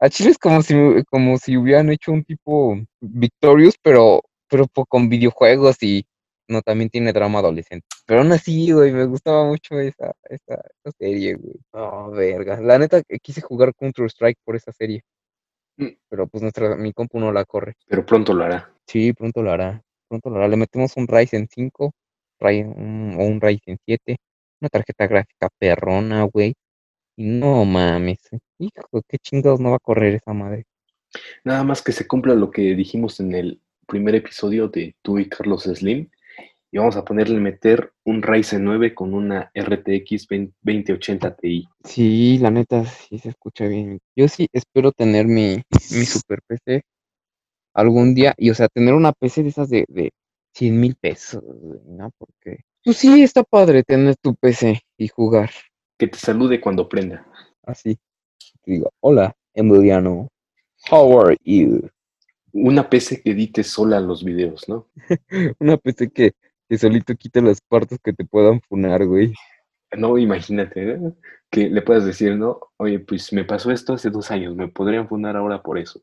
A 0.00 0.10
Chile 0.10 0.30
es 0.30 0.38
como 0.38 0.62
si, 0.62 0.74
como 1.10 1.38
si 1.38 1.56
hubieran 1.56 1.90
hecho 1.90 2.12
un 2.12 2.24
tipo 2.24 2.76
Victorious, 3.00 3.76
pero, 3.82 4.22
pero 4.48 4.66
con 4.88 5.08
videojuegos 5.08 5.82
y 5.82 6.04
no, 6.52 6.62
también 6.62 6.90
tiene 6.90 7.12
drama 7.12 7.40
adolescente. 7.40 7.86
Pero 8.06 8.20
aún 8.20 8.32
así, 8.32 8.70
güey, 8.72 8.92
me 8.92 9.04
gustaba 9.06 9.44
mucho 9.44 9.80
esa, 9.80 10.12
esa, 10.28 10.54
esa 10.54 10.96
serie, 10.98 11.34
güey. 11.34 11.54
Oh, 11.72 12.10
verga. 12.10 12.60
La 12.60 12.78
neta, 12.78 13.02
que 13.02 13.18
quise 13.18 13.40
jugar 13.40 13.74
Counter-Strike 13.74 14.38
por 14.44 14.54
esa 14.56 14.72
serie. 14.72 15.02
Mm. 15.78 15.88
Pero 16.08 16.26
pues 16.28 16.42
nuestra, 16.42 16.76
mi 16.76 16.92
compu 16.92 17.18
no 17.18 17.32
la 17.32 17.44
corre. 17.44 17.74
Pero 17.88 18.04
pronto 18.06 18.34
lo 18.34 18.44
hará. 18.44 18.70
Sí, 18.86 19.12
pronto 19.12 19.42
lo 19.42 19.50
hará. 19.52 19.82
Pronto 20.08 20.30
lo 20.30 20.36
hará. 20.36 20.48
Le 20.48 20.56
metemos 20.56 20.96
un 20.96 21.08
Ryzen 21.08 21.48
5 21.50 21.92
Ry- 22.40 22.62
un- 22.64 23.16
o 23.18 23.24
un 23.24 23.40
Ryzen 23.40 23.78
7. 23.86 24.16
Una 24.60 24.68
tarjeta 24.68 25.06
gráfica 25.06 25.48
perrona, 25.58 26.22
güey. 26.24 26.54
Y 27.16 27.24
no 27.26 27.64
mames. 27.64 28.18
Hijo, 28.58 29.02
qué 29.08 29.18
chingados 29.18 29.60
no 29.60 29.70
va 29.70 29.76
a 29.76 29.80
correr 29.80 30.14
esa 30.14 30.32
madre. 30.32 30.64
Nada 31.44 31.62
más 31.64 31.82
que 31.82 31.92
se 31.92 32.06
cumpla 32.06 32.34
lo 32.34 32.50
que 32.50 32.74
dijimos 32.74 33.20
en 33.20 33.34
el 33.34 33.60
primer 33.86 34.14
episodio 34.14 34.68
de 34.68 34.94
tú 35.02 35.18
y 35.18 35.28
Carlos 35.28 35.64
Slim. 35.64 36.08
Y 36.74 36.78
vamos 36.78 36.96
a 36.96 37.04
ponerle 37.04 37.38
meter 37.38 37.92
un 38.04 38.22
Ryzen 38.22 38.64
9 38.64 38.94
con 38.94 39.12
una 39.12 39.50
RTX 39.54 40.26
20- 40.26 40.54
2080 40.62 41.36
Ti. 41.36 41.68
Sí, 41.84 42.38
la 42.38 42.50
neta, 42.50 42.86
sí 42.86 43.18
se 43.18 43.28
escucha 43.28 43.66
bien. 43.66 44.00
Yo 44.16 44.26
sí 44.26 44.48
espero 44.54 44.90
tener 44.90 45.26
mi, 45.26 45.56
mi 45.70 46.04
super 46.06 46.40
PC 46.40 46.82
algún 47.74 48.14
día. 48.14 48.34
Y 48.38 48.48
o 48.48 48.54
sea, 48.54 48.68
tener 48.68 48.94
una 48.94 49.12
PC 49.12 49.42
de 49.42 49.50
esas 49.50 49.68
de, 49.68 49.84
de 49.86 50.12
100 50.54 50.80
mil 50.80 50.94
pesos, 50.94 51.44
¿no? 51.86 52.10
Porque, 52.16 52.64
pues 52.82 52.96
sí, 52.96 53.22
está 53.22 53.42
padre 53.44 53.82
tener 53.82 54.16
tu 54.16 54.34
PC 54.34 54.80
y 54.96 55.08
jugar. 55.08 55.50
Que 55.98 56.08
te 56.08 56.16
salude 56.16 56.58
cuando 56.58 56.88
prenda. 56.88 57.26
Así. 57.64 57.98
Que 58.64 58.72
digo, 58.72 58.90
hola, 59.00 59.36
Emiliano. 59.52 60.28
How 60.90 61.20
are 61.20 61.36
you? 61.44 61.86
Una 62.54 62.88
PC 62.88 63.20
que 63.20 63.32
edite 63.32 63.62
sola 63.62 64.00
los 64.00 64.24
videos, 64.24 64.66
¿no? 64.70 64.88
Una 65.58 65.76
PC 65.76 66.10
que, 66.10 66.32
que 66.72 66.78
solito 66.78 67.14
quite 67.14 67.42
las 67.42 67.60
partes 67.60 67.98
que 68.02 68.14
te 68.14 68.24
puedan 68.24 68.62
funar, 68.62 69.04
güey. 69.04 69.34
No, 69.94 70.16
imagínate, 70.16 70.92
¿eh? 70.92 70.98
que 71.50 71.68
le 71.68 71.82
puedas 71.82 72.06
decir, 72.06 72.34
¿no? 72.34 72.60
Oye, 72.78 72.98
pues 72.98 73.30
me 73.34 73.44
pasó 73.44 73.70
esto 73.70 73.92
hace 73.92 74.08
dos 74.08 74.30
años, 74.30 74.56
me 74.56 74.68
podrían 74.68 75.06
funar 75.06 75.36
ahora 75.36 75.62
por 75.62 75.76
eso. 75.76 76.00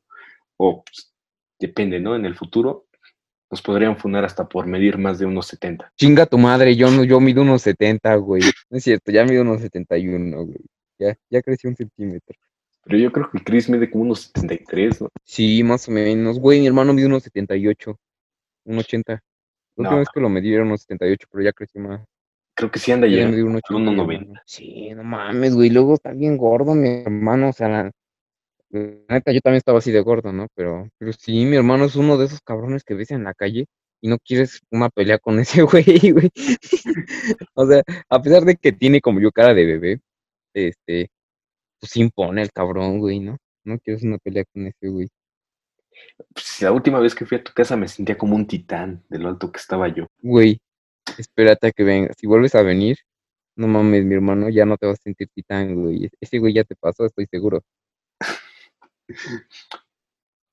O 0.58 0.84
pues, 0.84 1.12
depende, 1.60 2.00
¿no? 2.00 2.16
En 2.16 2.24
el 2.24 2.36
futuro 2.36 2.86
nos 3.50 3.64
podrían 3.64 3.98
funar 3.98 4.24
hasta 4.26 4.48
por 4.48 4.68
medir 4.68 5.00
más 5.00 5.18
de 5.18 5.26
unos 5.26 5.48
70. 5.48 5.92
Chinga 5.98 6.28
tu 6.28 6.38
madre, 6.38 6.76
yo 6.76 6.92
no, 6.92 7.04
yo 7.04 7.20
mido 7.20 7.42
unos 7.42 7.64
70, 7.64 8.16
güey. 8.18 8.44
No 8.70 8.78
es 8.78 8.84
cierto, 8.84 9.12
ya 9.12 9.26
mido 9.26 9.42
unos 9.42 9.62
71, 9.62 10.46
güey. 10.46 10.60
Ya, 11.00 11.18
ya 11.32 11.42
creció 11.42 11.72
un 11.72 11.78
centímetro. 11.78 12.38
Pero 12.84 12.98
yo 13.00 13.12
creo 13.12 13.32
que 13.32 13.44
Chris 13.44 13.68
mide 13.72 13.90
como 13.90 14.04
unos 14.04 14.32
73, 14.36 15.02
¿no? 15.02 15.10
Sí, 15.24 15.64
más 15.64 15.88
o 15.88 15.92
menos. 15.92 16.40
Güey, 16.40 16.60
mi 16.60 16.68
hermano 16.68 16.94
mide 16.94 17.08
unos 17.08 17.24
78, 17.24 18.00
un 18.66 18.78
80. 18.78 19.24
La 19.80 19.84
última 19.84 19.92
No. 19.92 20.00
vez 20.00 20.08
que 20.14 20.20
lo 20.20 20.30
medí 20.30 20.54
era 20.54 20.64
unos 20.64 20.82
78, 20.82 21.28
pero 21.32 21.44
ya 21.44 21.54
creció 21.54 21.82
más. 21.82 22.02
Creo 22.56 22.70
que 22.70 22.80
sí 22.80 22.92
anda 22.92 23.08
Ya 23.08 23.14
llegando 23.14 23.32
medir 23.38 23.46
un 23.46 23.56
a 23.56 23.58
80 23.60 23.80
mi 23.80 23.98
1.90. 23.98 24.14
hermano. 24.22 24.42
Sí, 24.46 24.90
no 24.94 25.04
mames, 25.04 25.56
güey. 25.56 25.70
Luego 25.70 25.94
está 25.94 26.12
bien 26.12 26.38
gordo 26.38 26.76
mi 26.76 26.90
hermano. 26.90 27.50
O 27.50 27.54
sea, 27.54 27.70
la, 27.70 27.92
neta, 28.72 29.32
yo 29.32 29.40
también 29.42 29.58
estaba 29.58 29.78
así 29.80 29.92
de 29.92 30.02
gordo, 30.02 30.34
¿no? 30.34 30.48
Pero, 30.56 30.90
pero 30.98 31.14
sí, 31.14 31.46
mi 31.46 31.56
hermano 31.56 31.86
es 31.86 31.96
uno 31.96 32.18
de 32.18 32.26
esos 32.26 32.42
cabrones 32.42 32.84
que 32.84 32.94
ves 32.96 33.12
en 33.12 33.24
la 33.24 33.34
calle 33.34 33.66
y 34.02 34.10
no 34.10 34.18
quieres 34.20 34.60
una 34.72 34.90
pelea 34.90 35.18
con 35.20 35.40
ese 35.40 35.62
güey, 35.64 36.12
güey. 36.12 36.30
O 37.54 37.66
sea, 37.66 37.82
a 38.10 38.22
pesar 38.22 38.44
de 38.44 38.56
que 38.58 38.72
tiene 38.74 39.00
como 39.02 39.22
yo 39.22 39.32
cara 39.32 39.54
de 39.54 39.66
bebé, 39.66 40.00
este, 40.54 41.10
pues 41.80 41.96
impone 41.98 42.42
el 42.42 42.52
cabrón, 42.52 43.00
güey, 43.00 43.20
¿no? 43.22 43.38
No 43.64 43.80
quieres 43.80 44.04
una 44.04 44.18
pelea 44.18 44.44
con 44.54 44.68
ese 44.68 44.90
güey. 44.90 45.08
Pues, 46.34 46.62
la 46.62 46.72
última 46.72 47.00
vez 47.00 47.16
que 47.16 47.26
fui 47.26 47.38
a 47.38 47.44
tu 47.44 47.54
casa 47.54 47.76
me 47.76 47.88
sentía 47.88 48.18
como 48.18 48.36
un 48.36 48.48
titán 48.48 49.04
de 49.10 49.20
lo 49.20 49.30
alto 49.30 49.52
que 49.52 49.60
estaba 49.60 49.88
yo. 49.88 50.08
Güey, 50.22 50.60
espérate 51.18 51.68
a 51.68 51.72
que 51.72 51.84
venga. 51.84 52.14
Si 52.18 52.28
vuelves 52.28 52.56
a 52.56 52.62
venir, 52.62 52.98
no 53.56 53.68
mames, 53.68 54.06
mi 54.06 54.16
hermano, 54.16 54.50
ya 54.50 54.66
no 54.66 54.78
te 54.78 54.86
vas 54.86 55.00
a 55.00 55.04
sentir 55.04 55.30
titán, 55.34 55.76
güey. 55.76 56.10
Ese 56.20 56.40
güey 56.40 56.54
ya 56.54 56.64
te 56.64 56.76
pasó, 56.76 57.06
estoy 57.06 57.28
seguro. 57.30 57.62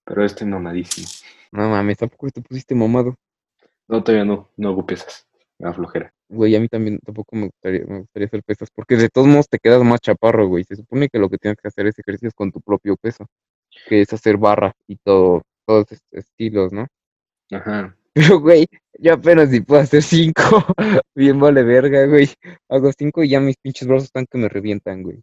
Pero 0.05 0.25
estoy 0.25 0.47
mamadísimo. 0.47 1.07
No 1.53 1.69
mames, 1.69 1.99
tampoco 1.99 2.31
te 2.31 2.41
pusiste 2.41 2.75
mamado. 2.75 3.17
No, 3.89 4.03
todavía 4.03 4.25
no, 4.25 4.51
no 4.57 4.69
hago 4.71 4.87
pesas. 4.87 5.27
Me 5.59 5.67
da 5.69 5.75
flojera. 5.75 6.13
Güey, 6.29 6.57
a 6.57 6.61
mí 6.61 6.69
también 6.69 6.99
tampoco 6.99 7.37
me 7.37 7.47
gustaría, 7.47 7.87
me 7.87 8.01
gustaría 8.01 8.27
hacer 8.27 8.43
pesas, 8.43 8.69
porque 8.75 8.97
de 8.97 9.09
todos 9.09 9.29
modos 9.29 9.49
te 9.49 9.59
quedas 9.59 9.83
más 9.85 10.01
chaparro, 10.01 10.49
güey. 10.49 10.65
Se 10.65 10.75
supone 10.77 11.09
que 11.09 11.19
lo 11.19 11.31
que 11.31 11.39
tienes 11.39 11.59
que 11.61 11.69
hacer 11.69 11.87
es 11.87 11.99
ejercicios 11.99 12.35
con 12.35 12.51
tu 12.51 12.61
propio 12.61 12.97
peso, 12.97 13.27
que 13.89 14.03
es 14.03 14.13
hacer 14.13 14.37
barra 14.37 14.73
y 14.87 14.97
todo, 14.97 15.43
todos 15.67 15.93
estos 15.93 16.13
estilos, 16.13 16.73
¿no? 16.73 16.87
Ajá. 17.53 17.97
Pero, 18.15 18.41
güey, 18.41 18.67
yo 18.99 19.15
apenas 19.15 19.51
si 19.51 19.61
puedo 19.61 19.83
hacer 19.83 20.03
cinco, 20.03 20.43
bien 21.15 21.39
vale 21.39 21.63
verga, 21.63 22.07
güey. 22.07 22.29
Hago 22.69 22.91
cinco 22.97 23.23
y 23.23 23.29
ya 23.29 23.41
mis 23.41 23.57
pinches 23.57 23.87
brazos 23.87 24.05
están 24.05 24.27
que 24.27 24.39
me 24.39 24.49
revientan, 24.49 25.03
güey. 25.03 25.23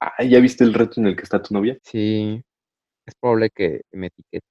Ah, 0.00 0.24
¿ya 0.24 0.40
viste 0.40 0.64
el 0.64 0.72
reto 0.72 1.00
en 1.00 1.08
el 1.08 1.16
que 1.16 1.22
está 1.22 1.42
tu 1.42 1.52
novia? 1.52 1.78
Sí, 1.82 2.42
es 3.06 3.14
probable 3.20 3.50
que 3.50 3.82
me 3.92 4.06
etiquete. 4.06 4.46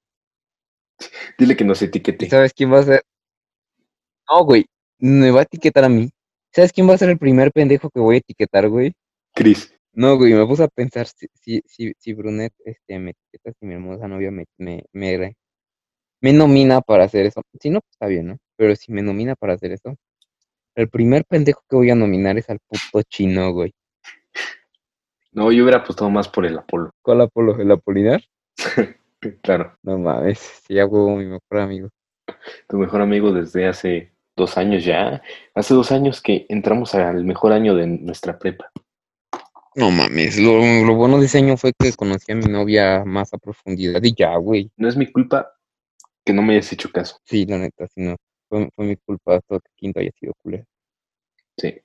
Dile 1.37 1.57
que 1.57 1.63
nos 1.63 1.81
¿Y 1.81 1.85
etiquete. 1.85 2.29
sabes 2.29 2.53
quién 2.53 2.71
va 2.71 2.79
a 2.79 2.83
ser? 2.83 3.03
No, 4.29 4.45
güey, 4.45 4.65
me 4.99 5.31
va 5.31 5.39
a 5.39 5.43
etiquetar 5.43 5.83
a 5.83 5.89
mí. 5.89 6.09
¿Sabes 6.53 6.71
quién 6.71 6.87
va 6.87 6.93
a 6.93 6.97
ser 6.97 7.09
el 7.09 7.17
primer 7.17 7.51
pendejo 7.51 7.89
que 7.89 7.99
voy 7.99 8.15
a 8.15 8.19
etiquetar, 8.19 8.69
güey? 8.69 8.93
Chris. 9.33 9.73
No, 9.93 10.17
güey, 10.17 10.33
me 10.33 10.45
puse 10.45 10.63
a 10.63 10.67
pensar 10.69 11.07
si, 11.07 11.27
si, 11.33 11.61
si, 11.65 11.93
si 11.97 12.13
Brunet 12.13 12.53
este, 12.65 12.97
me 12.99 13.11
etiqueta, 13.11 13.51
si 13.59 13.65
mi 13.65 13.73
hermosa 13.75 14.07
novia 14.07 14.31
me, 14.31 14.45
me, 14.57 14.83
me, 14.93 15.35
me 16.21 16.33
nomina 16.33 16.81
para 16.81 17.05
hacer 17.05 17.25
eso. 17.27 17.41
Si 17.59 17.69
no, 17.69 17.81
pues 17.81 17.91
está 17.93 18.07
bien, 18.07 18.27
¿no? 18.27 18.37
Pero 18.57 18.75
si 18.75 18.91
me 18.93 19.01
nomina 19.01 19.35
para 19.35 19.53
hacer 19.53 19.71
eso, 19.73 19.95
el 20.75 20.89
primer 20.89 21.25
pendejo 21.25 21.63
que 21.69 21.75
voy 21.77 21.89
a 21.91 21.95
nominar 21.95 22.37
es 22.37 22.49
al 22.49 22.59
puto 22.59 23.03
chino, 23.09 23.51
güey. 23.53 23.73
No, 25.33 25.51
yo 25.51 25.63
hubiera 25.63 25.79
apostado 25.79 26.09
más 26.09 26.29
por 26.29 26.45
el 26.45 26.57
Apolo. 26.57 26.91
¿Cuál 27.01 27.21
Apolo? 27.21 27.59
¿El 27.59 27.71
Apolinar? 27.71 28.21
Claro, 29.43 29.77
No 29.83 29.99
mames, 29.99 30.39
sí, 30.65 30.79
a 30.79 30.85
huevo, 30.87 31.15
mi 31.17 31.25
mejor 31.25 31.59
amigo. 31.59 31.89
tu 32.67 32.77
mejor 32.77 33.01
amigo 33.01 33.31
desde 33.31 33.67
hace 33.67 34.13
dos 34.35 34.57
años 34.57 34.83
ya. 34.83 35.21
Hace 35.53 35.73
dos 35.73 35.91
años 35.91 36.21
que 36.21 36.45
entramos 36.49 36.95
al 36.95 37.23
mejor 37.23 37.53
año 37.53 37.75
de 37.75 37.87
nuestra 37.87 38.39
prepa. 38.39 38.71
No 39.75 39.89
mames, 39.89 40.37
lo, 40.37 40.59
lo 40.83 40.95
bueno 40.95 41.19
de 41.19 41.27
ese 41.27 41.37
año 41.37 41.55
fue 41.55 41.71
que 41.77 41.93
conocí 41.93 42.31
a 42.31 42.35
mi 42.35 42.45
novia 42.45 43.05
más 43.05 43.33
a 43.33 43.37
profundidad 43.37 44.03
y 44.03 44.13
ya, 44.13 44.35
güey. 44.35 44.69
No 44.75 44.89
es 44.89 44.97
mi 44.97 45.09
culpa 45.09 45.53
que 46.25 46.33
no 46.33 46.41
me 46.41 46.53
hayas 46.53 46.73
hecho 46.73 46.91
caso. 46.91 47.17
Sí, 47.23 47.45
la 47.45 47.57
neta, 47.57 47.87
sí, 47.87 48.01
no. 48.01 48.15
Fue, 48.49 48.69
fue 48.75 48.85
mi 48.85 48.95
culpa 48.97 49.39
todo 49.47 49.61
que 49.61 49.71
quinto 49.75 50.01
haya 50.01 50.11
sido 50.19 50.33
culero. 50.43 50.65
Sí. 51.57 51.81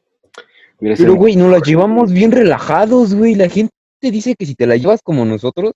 Hubiera 0.78 0.96
Pero, 0.96 1.14
güey, 1.14 1.36
nos 1.36 1.50
la 1.50 1.60
llevamos 1.60 2.12
bien 2.12 2.32
relajados, 2.32 3.14
güey. 3.14 3.34
La 3.34 3.48
gente 3.48 3.72
dice 4.00 4.34
que 4.36 4.46
si 4.46 4.54
te 4.54 4.66
la 4.66 4.76
llevas 4.76 5.00
como 5.02 5.24
nosotros, 5.24 5.72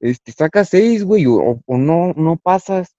este, 0.00 0.32
sacas 0.32 0.70
seis, 0.70 1.04
güey, 1.04 1.26
o, 1.26 1.60
o 1.64 1.78
no, 1.78 2.14
no 2.16 2.36
pasas. 2.36 2.96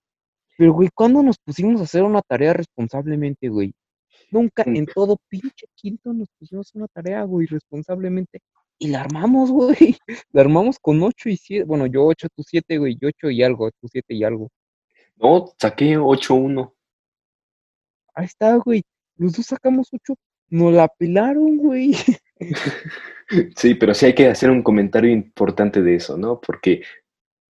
Pero, 0.57 0.73
güey, 0.73 0.89
¿cuándo 0.93 1.23
nos 1.23 1.37
pusimos 1.39 1.81
a 1.81 1.85
hacer 1.85 2.03
una 2.03 2.21
tarea 2.21 2.53
responsablemente, 2.53 3.49
güey? 3.49 3.73
Nunca 4.31 4.63
en 4.65 4.85
todo 4.85 5.17
pinche 5.27 5.67
quinto 5.75 6.13
nos 6.13 6.29
pusimos 6.39 6.73
una 6.73 6.87
tarea, 6.87 7.23
güey, 7.23 7.45
responsablemente. 7.47 8.39
Y 8.79 8.87
la 8.87 9.01
armamos, 9.01 9.51
güey. 9.51 9.97
La 10.31 10.41
armamos 10.41 10.79
con 10.79 11.01
ocho 11.03 11.29
y 11.29 11.37
siete. 11.37 11.65
Bueno, 11.65 11.85
yo 11.85 12.05
ocho, 12.05 12.27
tú 12.35 12.41
siete, 12.43 12.77
güey. 12.77 12.97
Yo 12.99 13.09
ocho 13.09 13.29
y 13.29 13.43
algo, 13.43 13.69
tú 13.79 13.87
siete 13.87 14.13
y 14.15 14.23
algo. 14.23 14.49
No, 15.17 15.53
saqué 15.59 15.97
8-1. 15.99 16.73
Ahí 18.15 18.25
está, 18.25 18.55
güey. 18.55 18.83
Los 19.17 19.33
dos 19.33 19.45
sacamos 19.45 19.89
ocho. 19.93 20.15
Nos 20.49 20.73
la 20.73 20.87
pelaron, 20.87 21.57
güey. 21.57 21.93
Sí, 23.55 23.75
pero 23.75 23.93
sí 23.93 24.07
hay 24.07 24.15
que 24.15 24.27
hacer 24.27 24.49
un 24.49 24.61
comentario 24.63 25.09
importante 25.11 25.81
de 25.81 25.95
eso, 25.95 26.17
¿no? 26.17 26.41
Porque 26.41 26.81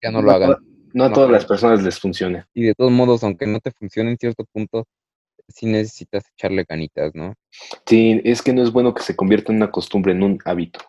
Ya 0.04 0.12
no 0.12 0.22
lo 0.22 0.32
hagan. 0.32 0.56
no 0.94 1.06
a 1.06 1.10
No. 1.10 1.14
todas 1.16 1.32
las 1.32 1.46
personas 1.46 1.82
les 1.82 2.00
funciona. 2.00 2.48
Y 2.54 2.64
de 2.66 2.76
todos 2.76 2.92
modos, 2.92 3.24
aunque 3.24 3.48
no 3.48 3.60
te 3.60 3.72
funcione 3.72 4.12
en 4.12 4.18
cierto 4.18 4.46
punto, 4.52 4.86
sí 5.53 5.65
necesitas 5.65 6.24
echarle 6.36 6.65
ganitas, 6.67 7.13
¿no? 7.13 7.34
Sí, 7.86 8.22
es 8.24 8.41
que 8.41 8.53
no 8.53 8.63
es 8.63 8.72
bueno 8.72 8.93
que 8.93 9.03
se 9.03 9.15
convierta 9.15 9.51
en 9.51 9.58
una 9.58 9.72
costumbre, 9.72 10.13
en 10.13 10.24
un 10.24 10.39
hábito. 10.46 10.79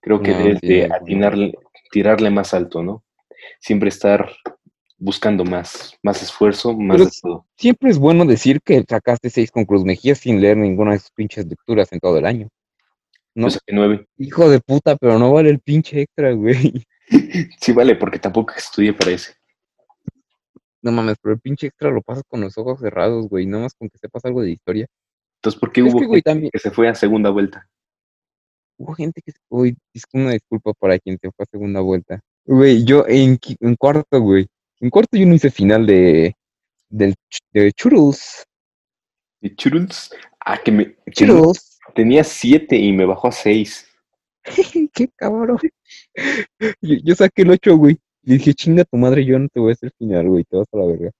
Creo 0.00 0.20
que 0.20 0.32
No, 0.32 0.38
debes 0.38 0.58
sí, 0.60 0.66
de 0.68 0.84
atinarle, 0.92 1.54
tirarle 1.90 2.30
más 2.30 2.54
alto, 2.54 2.82
¿no? 2.82 3.04
Siempre 3.60 3.88
estar 3.88 4.30
buscando 4.98 5.44
más, 5.44 5.96
más 6.02 6.22
esfuerzo, 6.22 6.76
más 6.76 6.96
Pero 6.96 7.06
de 7.06 7.12
todo. 7.20 7.46
Siempre 7.56 7.90
es 7.90 7.98
bueno 7.98 8.24
decir 8.24 8.60
que 8.64 8.84
sacaste 8.88 9.30
seis 9.30 9.50
con 9.50 9.64
Cruz 9.64 9.84
Mejía 9.84 10.14
sin 10.14 10.40
leer 10.40 10.56
ninguna 10.56 10.92
de 10.92 11.00
sus 11.00 11.10
pinches 11.10 11.46
lecturas 11.46 11.92
en 11.92 12.00
todo 12.00 12.18
el 12.18 12.26
año. 12.26 12.48
¿No? 13.34 13.50
Saqué 13.50 13.72
nueve. 13.72 14.06
Hijo 14.18 14.48
de 14.48 14.60
puta, 14.60 14.96
pero 14.96 15.18
no 15.18 15.32
vale 15.32 15.50
el 15.50 15.60
pinche 15.60 16.02
extra, 16.02 16.32
güey. 16.32 16.84
Sí, 17.60 17.72
vale, 17.72 17.96
porque 17.96 18.18
tampoco 18.18 18.54
estudié 18.56 18.94
para 18.94 19.10
ese. 19.10 19.34
No 20.82 20.92
mames, 20.92 21.16
pero 21.22 21.34
el 21.34 21.40
pinche 21.40 21.68
extra 21.68 21.90
lo 21.90 22.02
pasas 22.02 22.24
con 22.28 22.40
los 22.40 22.58
ojos 22.58 22.80
cerrados, 22.80 23.28
güey. 23.28 23.46
Nada 23.46 23.64
más 23.64 23.74
con 23.74 23.88
que 23.88 23.98
sepas 23.98 24.24
algo 24.24 24.42
de 24.42 24.50
historia. 24.50 24.86
Entonces, 25.36 25.60
¿por 25.60 25.72
qué 25.72 25.80
Es 25.80 25.86
hubo 25.92 26.00
que, 26.00 26.06
güey, 26.06 26.18
gente 26.18 26.30
también 26.30 26.50
que 26.52 26.58
se 26.58 26.70
fue 26.70 26.88
a 26.88 26.94
segunda 26.94 27.30
vuelta? 27.30 27.66
hubo 28.78 28.94
gente 28.94 29.22
que... 29.22 29.32
Uy, 29.48 29.76
es 29.94 30.02
una 30.12 30.32
disculpa 30.32 30.72
para 30.74 30.98
quien 30.98 31.18
se 31.20 31.30
fue 31.30 31.44
a 31.44 31.46
segunda 31.50 31.80
vuelta. 31.80 32.20
Güey, 32.44 32.84
yo 32.84 33.06
en, 33.06 33.38
en 33.60 33.76
cuarto, 33.76 34.20
güey. 34.20 34.46
En 34.80 34.90
cuarto 34.90 35.16
yo 35.16 35.26
no 35.26 35.34
hice 35.34 35.50
final 35.50 35.86
de... 35.86 36.34
Del, 36.88 37.14
de 37.52 37.72
Churros. 37.72 38.44
¿Y 39.40 39.54
Churuls? 39.54 40.14
Ah, 40.40 40.58
que 40.62 40.72
me 40.72 40.96
Churros. 41.10 41.78
tenía 41.94 42.22
siete 42.22 42.76
y 42.76 42.92
me 42.92 43.06
bajó 43.06 43.28
a 43.28 43.32
seis. 43.32 43.88
Qué 44.92 45.08
cabrón. 45.16 45.58
Yo, 46.80 46.96
yo 47.02 47.14
saqué 47.14 47.42
el 47.42 47.50
8, 47.50 47.76
güey. 47.76 47.98
Y 48.22 48.34
dije, 48.34 48.54
chinga 48.54 48.84
tu 48.84 48.96
madre, 48.96 49.24
yo 49.24 49.38
no 49.38 49.48
te 49.48 49.58
voy 49.60 49.70
a 49.70 49.72
hacer 49.74 49.92
final, 49.98 50.28
güey, 50.28 50.44
te 50.44 50.56
vas 50.56 50.68
a 50.72 50.76
la 50.76 50.86
verga. 50.86 51.10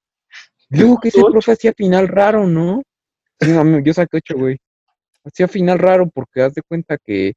Luego 0.71 0.99
que 1.01 1.09
ese 1.09 1.21
¿Ocho? 1.21 1.33
profe 1.33 1.53
hacía 1.53 1.73
final 1.73 2.09
raro, 2.09 2.47
¿no? 2.47 2.83
Sí, 3.41 3.51
a 3.51 3.81
yo 3.83 3.93
saqué 3.93 4.19
8, 4.19 4.35
güey. 4.37 4.59
Hacía 5.25 5.49
final 5.49 5.79
raro 5.79 6.09
porque 6.09 6.43
haz 6.43 6.55
de 6.55 6.63
cuenta 6.63 6.97
que 6.99 7.35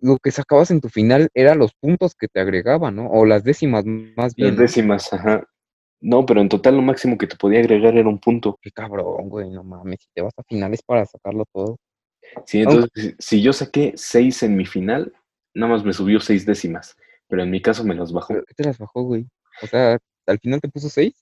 lo 0.00 0.18
que 0.18 0.30
sacabas 0.30 0.70
en 0.70 0.80
tu 0.80 0.88
final 0.88 1.28
eran 1.34 1.58
los 1.58 1.72
puntos 1.74 2.14
que 2.14 2.26
te 2.28 2.40
agregaban, 2.40 2.96
¿no? 2.96 3.08
O 3.10 3.24
las 3.24 3.44
décimas 3.44 3.84
más 3.84 4.34
bien. 4.34 4.50
Las 4.50 4.58
décimas, 4.58 5.12
ajá. 5.12 5.46
No, 6.00 6.24
pero 6.24 6.40
en 6.40 6.48
total 6.48 6.76
lo 6.76 6.82
máximo 6.82 7.18
que 7.18 7.26
te 7.26 7.36
podía 7.36 7.60
agregar 7.60 7.96
era 7.96 8.08
un 8.08 8.18
punto. 8.18 8.58
Qué 8.60 8.70
cabrón, 8.70 9.28
güey, 9.28 9.50
no 9.50 9.62
mames. 9.62 10.00
Si 10.00 10.08
te 10.14 10.22
vas 10.22 10.32
a 10.38 10.42
finales 10.44 10.82
para 10.82 11.04
sacarlo 11.04 11.44
todo. 11.52 11.76
Sí, 12.46 12.60
entonces, 12.62 12.90
si- 12.94 13.14
si 13.18 13.42
yo 13.42 13.52
saqué 13.52 13.92
seis 13.96 14.42
en 14.42 14.56
mi 14.56 14.64
final, 14.66 15.12
nada 15.54 15.72
más 15.74 15.84
me 15.84 15.92
subió 15.92 16.20
seis 16.20 16.46
décimas. 16.46 16.96
Pero 17.30 17.44
en 17.44 17.50
mi 17.50 17.62
caso 17.62 17.84
me 17.84 17.94
los 17.94 18.12
bajó. 18.12 18.34
¿Pero 18.34 18.44
¿Qué 18.44 18.54
te 18.54 18.64
las 18.64 18.76
bajó, 18.76 19.02
güey? 19.04 19.26
O 19.62 19.66
sea, 19.66 19.98
al 20.26 20.38
final 20.40 20.60
te 20.60 20.68
puso 20.68 20.88
6. 20.90 21.14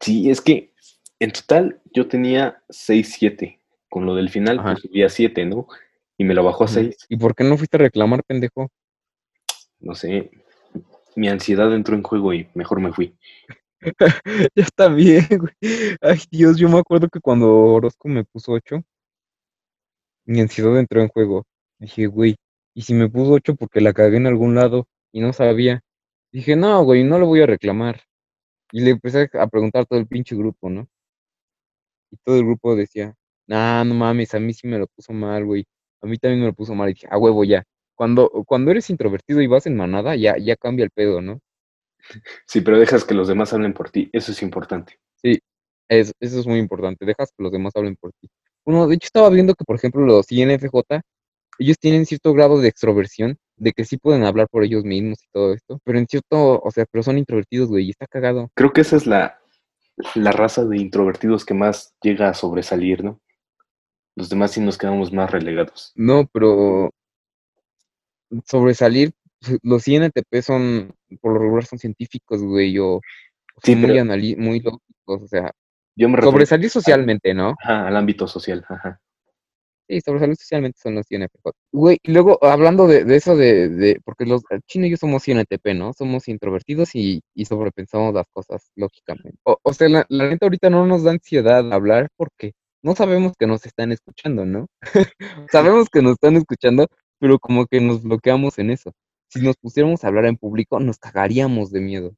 Sí, 0.00 0.30
es 0.30 0.40
que 0.40 0.72
en 1.20 1.32
total 1.32 1.80
yo 1.92 2.08
tenía 2.08 2.62
6, 2.70 3.14
7. 3.18 3.60
Con 3.90 4.06
lo 4.06 4.14
del 4.14 4.30
final, 4.30 4.58
Ajá. 4.58 4.72
pues 4.72 4.82
subía 4.82 5.08
7, 5.08 5.44
¿no? 5.44 5.68
Y 6.16 6.24
me 6.24 6.34
lo 6.34 6.42
bajó 6.42 6.64
a 6.64 6.68
6. 6.68 6.96
¿Y 7.10 7.16
por 7.18 7.34
qué 7.34 7.44
no 7.44 7.58
fuiste 7.58 7.76
a 7.76 7.80
reclamar, 7.80 8.24
pendejo? 8.24 8.70
No 9.80 9.94
sé. 9.94 10.30
Mi 11.14 11.28
ansiedad 11.28 11.72
entró 11.74 11.94
en 11.94 12.02
juego 12.02 12.32
y 12.32 12.48
mejor 12.54 12.80
me 12.80 12.92
fui. 12.92 13.14
Ya 14.54 14.62
está 14.62 14.88
bien, 14.88 15.26
güey. 15.28 15.52
Ay, 16.00 16.20
Dios, 16.30 16.56
yo 16.56 16.70
me 16.70 16.78
acuerdo 16.78 17.08
que 17.10 17.20
cuando 17.20 17.52
Orozco 17.54 18.08
me 18.08 18.24
puso 18.24 18.52
8, 18.52 18.82
mi 20.24 20.40
ansiedad 20.40 20.78
entró 20.78 21.02
en 21.02 21.08
juego. 21.08 21.44
Dije, 21.78 22.06
güey, 22.06 22.36
¿y 22.72 22.80
si 22.80 22.94
me 22.94 23.10
puso 23.10 23.32
8 23.32 23.56
porque 23.56 23.82
la 23.82 23.92
cagué 23.92 24.16
en 24.16 24.26
algún 24.26 24.54
lado 24.54 24.88
y 25.14 25.20
no 25.20 25.32
sabía? 25.32 25.80
Dije, 26.32 26.56
no, 26.56 26.82
güey, 26.84 27.04
no 27.04 27.18
lo 27.18 27.26
voy 27.26 27.40
a 27.40 27.46
reclamar. 27.46 28.02
Y 28.72 28.80
le 28.80 28.90
empecé 28.90 29.30
a 29.34 29.46
preguntar 29.46 29.82
a 29.82 29.84
todo 29.84 30.00
el 30.00 30.08
pinche 30.08 30.34
grupo, 30.34 30.68
¿no? 30.68 30.88
Y 32.10 32.16
todo 32.24 32.36
el 32.36 32.44
grupo 32.44 32.74
decía, 32.74 33.14
nah, 33.46 33.84
no 33.84 33.94
mames, 33.94 34.34
a 34.34 34.40
mí 34.40 34.52
sí 34.52 34.66
me 34.66 34.78
lo 34.78 34.88
puso 34.88 35.12
mal, 35.12 35.44
güey. 35.44 35.64
A 36.02 36.06
mí 36.06 36.18
también 36.18 36.40
me 36.40 36.46
lo 36.48 36.52
puso 36.52 36.74
mal. 36.74 36.90
Y 36.90 36.94
dije, 36.94 37.06
a 37.10 37.16
huevo 37.16 37.44
ya. 37.44 37.62
cuando, 37.94 38.28
cuando 38.46 38.72
eres 38.72 38.90
introvertido 38.90 39.40
y 39.40 39.46
vas 39.46 39.66
en 39.66 39.76
manada, 39.76 40.16
ya, 40.16 40.36
ya 40.36 40.56
cambia 40.56 40.84
el 40.84 40.90
pedo, 40.90 41.22
¿no? 41.22 41.40
Sí, 42.46 42.60
pero 42.60 42.80
dejas 42.80 43.04
que 43.04 43.14
los 43.14 43.28
demás 43.28 43.52
hablen 43.52 43.72
por 43.72 43.90
ti. 43.90 44.10
Eso 44.12 44.32
es 44.32 44.42
importante. 44.42 44.98
Sí, 45.22 45.38
es, 45.88 46.12
eso 46.18 46.40
es 46.40 46.46
muy 46.46 46.58
importante. 46.58 47.06
Dejas 47.06 47.30
que 47.30 47.42
los 47.44 47.52
demás 47.52 47.72
hablen 47.76 47.94
por 47.96 48.12
ti. 48.20 48.28
Bueno, 48.64 48.88
de 48.88 48.96
hecho 48.96 49.06
estaba 49.06 49.30
viendo 49.30 49.54
que, 49.54 49.64
por 49.64 49.76
ejemplo, 49.76 50.04
los 50.04 50.30
INFJ, 50.32 51.02
ellos 51.60 51.78
tienen 51.78 52.04
cierto 52.04 52.32
grado 52.32 52.60
de 52.60 52.68
extroversión, 52.68 53.38
de 53.64 53.72
que 53.72 53.84
sí 53.86 53.96
pueden 53.96 54.24
hablar 54.24 54.46
por 54.50 54.62
ellos 54.62 54.84
mismos 54.84 55.22
y 55.22 55.26
todo 55.32 55.54
esto, 55.54 55.80
pero 55.84 55.98
en 55.98 56.06
cierto, 56.06 56.60
o 56.60 56.70
sea, 56.70 56.84
pero 56.90 57.02
son 57.02 57.16
introvertidos, 57.16 57.68
güey, 57.68 57.86
y 57.86 57.90
está 57.90 58.06
cagado. 58.06 58.50
Creo 58.54 58.72
que 58.74 58.82
esa 58.82 58.96
es 58.96 59.06
la, 59.06 59.40
la 60.14 60.32
raza 60.32 60.64
de 60.66 60.76
introvertidos 60.76 61.44
que 61.46 61.54
más 61.54 61.94
llega 62.02 62.28
a 62.28 62.34
sobresalir, 62.34 63.02
¿no? 63.02 63.20
Los 64.16 64.28
demás 64.28 64.52
sí 64.52 64.60
nos 64.60 64.76
quedamos 64.76 65.12
más 65.12 65.30
relegados. 65.30 65.92
No, 65.96 66.26
pero 66.30 66.90
sobresalir, 68.44 69.12
pues, 69.40 69.58
los 69.62 69.88
INTP 69.88 70.42
son, 70.42 70.94
por 71.20 71.32
lo 71.32 71.38
regular 71.38 71.64
son 71.64 71.78
científicos, 71.78 72.42
güey, 72.42 72.78
o 72.78 73.00
Sí, 73.62 73.72
son 73.72 73.82
muy, 73.82 73.98
anali- 73.98 74.36
muy 74.36 74.60
lógicos, 74.60 75.22
o 75.22 75.26
sea, 75.26 75.52
Yo 75.96 76.08
me 76.08 76.20
sobresalir 76.20 76.68
socialmente, 76.68 77.32
¿no? 77.32 77.54
ajá, 77.62 77.86
al 77.86 77.96
ámbito 77.96 78.26
social. 78.26 78.64
Ajá. 78.68 79.00
Sí, 79.86 80.00
sobresalir 80.00 80.36
socialmente 80.36 80.78
son 80.82 80.94
los 80.94 81.10
INFJ. 81.10 81.50
Güey, 81.72 81.98
y 82.02 82.12
luego 82.12 82.42
hablando 82.42 82.86
de, 82.86 83.04
de 83.04 83.16
eso 83.16 83.36
de, 83.36 83.68
de, 83.68 84.00
porque 84.04 84.24
los 84.24 84.42
el 84.50 84.62
chino 84.62 84.86
y 84.86 84.90
yo 84.90 84.96
somos 84.96 85.28
INTP, 85.28 85.74
¿no? 85.74 85.92
Somos 85.92 86.26
introvertidos 86.28 86.94
y, 86.94 87.22
y 87.34 87.44
sobrepensamos 87.44 88.14
las 88.14 88.26
cosas 88.32 88.70
lógicamente. 88.76 89.38
O, 89.44 89.58
o 89.62 89.72
sea, 89.74 89.88
la, 89.90 90.06
la 90.08 90.28
neta 90.28 90.46
ahorita 90.46 90.70
no 90.70 90.86
nos 90.86 91.02
da 91.02 91.10
ansiedad 91.10 91.70
hablar 91.72 92.08
porque 92.16 92.52
no 92.82 92.94
sabemos 92.94 93.32
que 93.38 93.46
nos 93.46 93.66
están 93.66 93.92
escuchando, 93.92 94.44
¿no? 94.46 94.66
sabemos 95.50 95.88
que 95.90 96.02
nos 96.02 96.12
están 96.12 96.36
escuchando, 96.36 96.86
pero 97.18 97.38
como 97.38 97.66
que 97.66 97.80
nos 97.80 98.02
bloqueamos 98.02 98.58
en 98.58 98.70
eso. 98.70 98.92
Si 99.28 99.40
nos 99.40 99.56
pusiéramos 99.56 100.04
a 100.04 100.08
hablar 100.08 100.26
en 100.26 100.36
público, 100.36 100.78
nos 100.80 100.98
cagaríamos 100.98 101.70
de 101.72 101.80
miedo. 101.80 102.08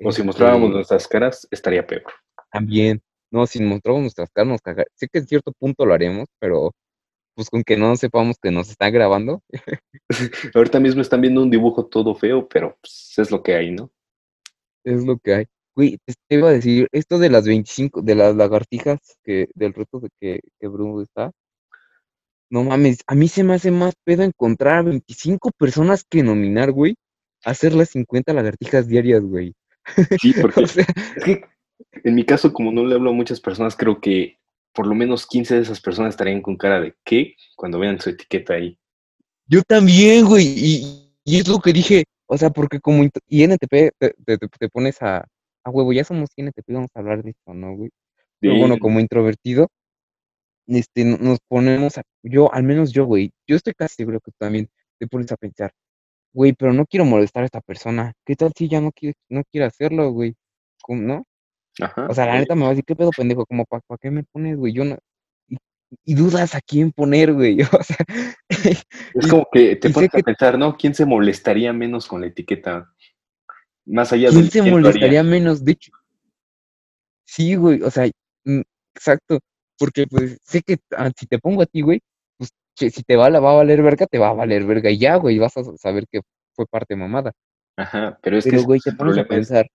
O 0.00 0.12
si 0.12 0.20
Este, 0.20 0.22
mostráramos 0.24 0.70
nuestras 0.70 1.08
caras, 1.08 1.48
estaría 1.50 1.86
peor. 1.86 2.04
También, 2.52 3.02
no, 3.30 3.46
si 3.46 3.62
mostramos 3.62 4.02
nuestras 4.02 4.30
caras, 4.30 4.48
nos 4.52 4.60
caga- 4.62 4.86
Sé 4.94 5.08
que 5.08 5.18
en 5.20 5.26
cierto 5.28 5.52
punto 5.52 5.84
lo 5.86 5.94
haremos, 5.94 6.28
pero 6.38 6.72
pues 7.34 7.50
con 7.50 7.62
que 7.62 7.76
no 7.76 7.96
sepamos 7.96 8.36
que 8.42 8.50
nos 8.50 8.70
están 8.70 8.92
grabando, 8.92 9.42
Ahorita 10.54 10.80
mismo 10.80 11.02
están 11.02 11.20
viendo 11.20 11.42
un 11.42 11.50
dibujo 11.50 11.86
todo 11.86 12.14
feo, 12.14 12.48
pero 12.48 12.76
pues, 12.80 13.14
es 13.18 13.30
lo 13.30 13.42
que 13.42 13.54
hay, 13.54 13.70
¿no? 13.70 13.90
es 14.84 15.04
lo 15.04 15.18
que 15.18 15.34
hay. 15.34 15.46
Güey, 15.76 15.98
te 16.04 16.14
te 16.28 16.36
iba 16.36 16.48
a 16.48 16.52
decir, 16.52 16.88
esto 16.92 17.18
de 17.18 17.30
las 17.30 17.46
25, 17.46 18.02
de 18.02 18.14
las 18.14 18.34
lagartijas, 18.34 18.98
que, 19.22 19.48
del 19.54 19.74
reto 19.74 20.00
de 20.00 20.08
que, 20.20 20.40
que 20.58 20.66
Bruno 20.68 21.02
está, 21.02 21.30
no 22.50 22.64
mames, 22.64 22.98
a 23.06 23.14
mí 23.14 23.28
se 23.28 23.44
me 23.44 23.54
hace 23.54 23.70
más 23.70 23.94
pedo 24.04 24.22
encontrar 24.22 24.78
a 24.78 24.82
25 24.82 25.50
personas 25.58 26.04
que 26.08 26.22
nominar, 26.22 26.72
güey, 26.72 26.96
a 27.44 27.50
hacer 27.50 27.74
las 27.74 27.90
50 27.90 28.32
lagartijas 28.32 28.88
diarias, 28.88 29.22
güey. 29.22 29.54
Sí, 30.20 30.34
porque 30.40 30.60
O 30.64 30.66
sea, 30.66 30.86
es 31.16 31.24
que 31.24 31.42
en 32.04 32.14
mi 32.14 32.24
caso, 32.24 32.52
como 32.52 32.72
no 32.72 32.84
le 32.84 32.94
hablo 32.94 33.10
a 33.10 33.14
muchas 33.14 33.40
personas, 33.40 33.76
creo 33.76 34.00
que 34.00 34.38
por 34.72 34.86
lo 34.86 34.94
menos 34.94 35.26
15 35.26 35.56
de 35.56 35.62
esas 35.62 35.80
personas 35.80 36.10
estarían 36.10 36.42
con 36.42 36.56
cara 36.56 36.80
de 36.80 36.94
¿qué? 37.04 37.34
cuando 37.56 37.78
vean 37.78 38.00
su 38.00 38.10
etiqueta 38.10 38.54
ahí. 38.54 38.78
Yo 39.46 39.62
también, 39.62 40.26
güey, 40.26 40.46
y, 40.46 41.12
y 41.24 41.38
es 41.38 41.48
lo 41.48 41.58
que 41.58 41.72
dije, 41.72 42.04
o 42.26 42.36
sea, 42.36 42.50
porque 42.50 42.80
como 42.80 43.02
int- 43.02 43.20
INTP 43.28 43.92
te, 43.98 44.14
te, 44.24 44.68
pones 44.68 45.00
a, 45.02 45.26
a 45.64 45.70
huevo, 45.70 45.92
ya 45.92 46.04
somos 46.04 46.28
INTP, 46.36 46.72
vamos 46.72 46.90
a 46.94 46.98
hablar 47.00 47.22
de 47.22 47.30
esto, 47.30 47.54
¿no, 47.54 47.74
güey? 47.74 47.90
Pero 48.40 48.56
bueno, 48.56 48.78
como 48.78 49.00
introvertido, 49.00 49.68
este, 50.66 51.04
no- 51.04 51.16
nos 51.18 51.38
ponemos 51.48 51.98
a, 51.98 52.02
yo, 52.22 52.52
al 52.52 52.62
menos 52.62 52.92
yo, 52.92 53.06
güey, 53.06 53.30
yo 53.46 53.56
estoy 53.56 53.72
casi 53.74 53.96
seguro 53.96 54.20
que 54.20 54.30
tú 54.30 54.36
también 54.38 54.68
te 54.98 55.06
pones 55.06 55.32
a 55.32 55.36
pensar, 55.36 55.72
güey, 56.32 56.52
pero 56.52 56.72
no 56.72 56.86
quiero 56.86 57.04
molestar 57.04 57.42
a 57.42 57.46
esta 57.46 57.60
persona, 57.60 58.12
¿qué 58.24 58.36
tal 58.36 58.52
si 58.56 58.68
ya 58.68 58.80
no 58.80 58.92
quiere, 58.92 59.14
no 59.28 59.42
quiere 59.50 59.66
hacerlo, 59.66 60.10
güey? 60.12 60.34
¿Cómo, 60.82 61.02
¿No? 61.02 61.24
Ajá. 61.80 62.06
O 62.08 62.14
sea, 62.14 62.26
la 62.26 62.38
neta 62.38 62.54
me 62.54 62.62
va 62.62 62.68
a 62.68 62.70
decir, 62.70 62.84
¿qué 62.84 62.96
pedo, 62.96 63.10
pendejo? 63.16 63.46
Como, 63.46 63.64
¿para 63.64 63.82
qué 64.00 64.10
me 64.10 64.24
pones, 64.24 64.56
güey? 64.56 64.72
Yo 64.72 64.84
no... 64.84 64.98
Y, 65.48 65.56
y 66.04 66.14
dudas 66.14 66.54
a 66.54 66.60
quién 66.60 66.92
poner, 66.92 67.32
güey, 67.32 67.58
o 67.62 67.82
sea... 67.82 67.96
Es 68.48 68.84
y- 69.14 69.28
como 69.28 69.46
que 69.52 69.76
te 69.76 69.90
pones 69.90 70.10
a 70.14 70.18
pensar, 70.18 70.58
¿no? 70.58 70.76
¿Quién 70.76 70.94
se 70.94 71.04
molestaría 71.06 71.72
menos 71.72 72.06
con 72.06 72.20
la 72.20 72.26
etiqueta? 72.28 72.92
Más 73.86 74.12
allá 74.12 74.28
¿Quién 74.30 74.44
de 74.44 74.50
se 74.50 74.50
quién 74.60 74.64
haría. 74.66 74.80
molestaría 74.80 75.22
menos? 75.22 75.64
De 75.64 75.72
hecho, 75.72 75.92
sí, 77.24 77.54
güey, 77.54 77.82
o 77.82 77.90
sea, 77.90 78.06
mm, 78.44 78.60
exacto, 78.94 79.38
porque 79.78 80.06
pues 80.06 80.38
sé 80.42 80.62
que 80.62 80.78
ah, 80.96 81.10
si 81.16 81.26
te 81.26 81.38
pongo 81.38 81.62
a 81.62 81.66
ti, 81.66 81.80
güey, 81.82 82.00
pues 82.36 82.50
che, 82.74 82.90
si 82.90 83.02
te 83.02 83.16
va, 83.16 83.30
la 83.30 83.40
va 83.40 83.52
a 83.52 83.56
valer 83.56 83.82
verga, 83.82 84.06
te 84.06 84.18
va 84.18 84.28
a 84.28 84.32
valer 84.34 84.64
verga 84.64 84.90
y 84.90 84.98
ya, 84.98 85.16
güey, 85.16 85.38
vas 85.38 85.56
a 85.56 85.64
saber 85.76 86.04
que 86.10 86.20
fue 86.54 86.66
parte 86.66 86.96
mamada. 86.96 87.32
Ajá, 87.76 88.18
pero 88.22 88.36
es 88.38 88.44
que 88.44 88.50
Pero, 88.50 88.64
güey, 88.64 88.80
te 88.80 88.92
pones 88.92 89.16
a 89.18 89.20
es- 89.22 89.26
pensar, 89.28 89.68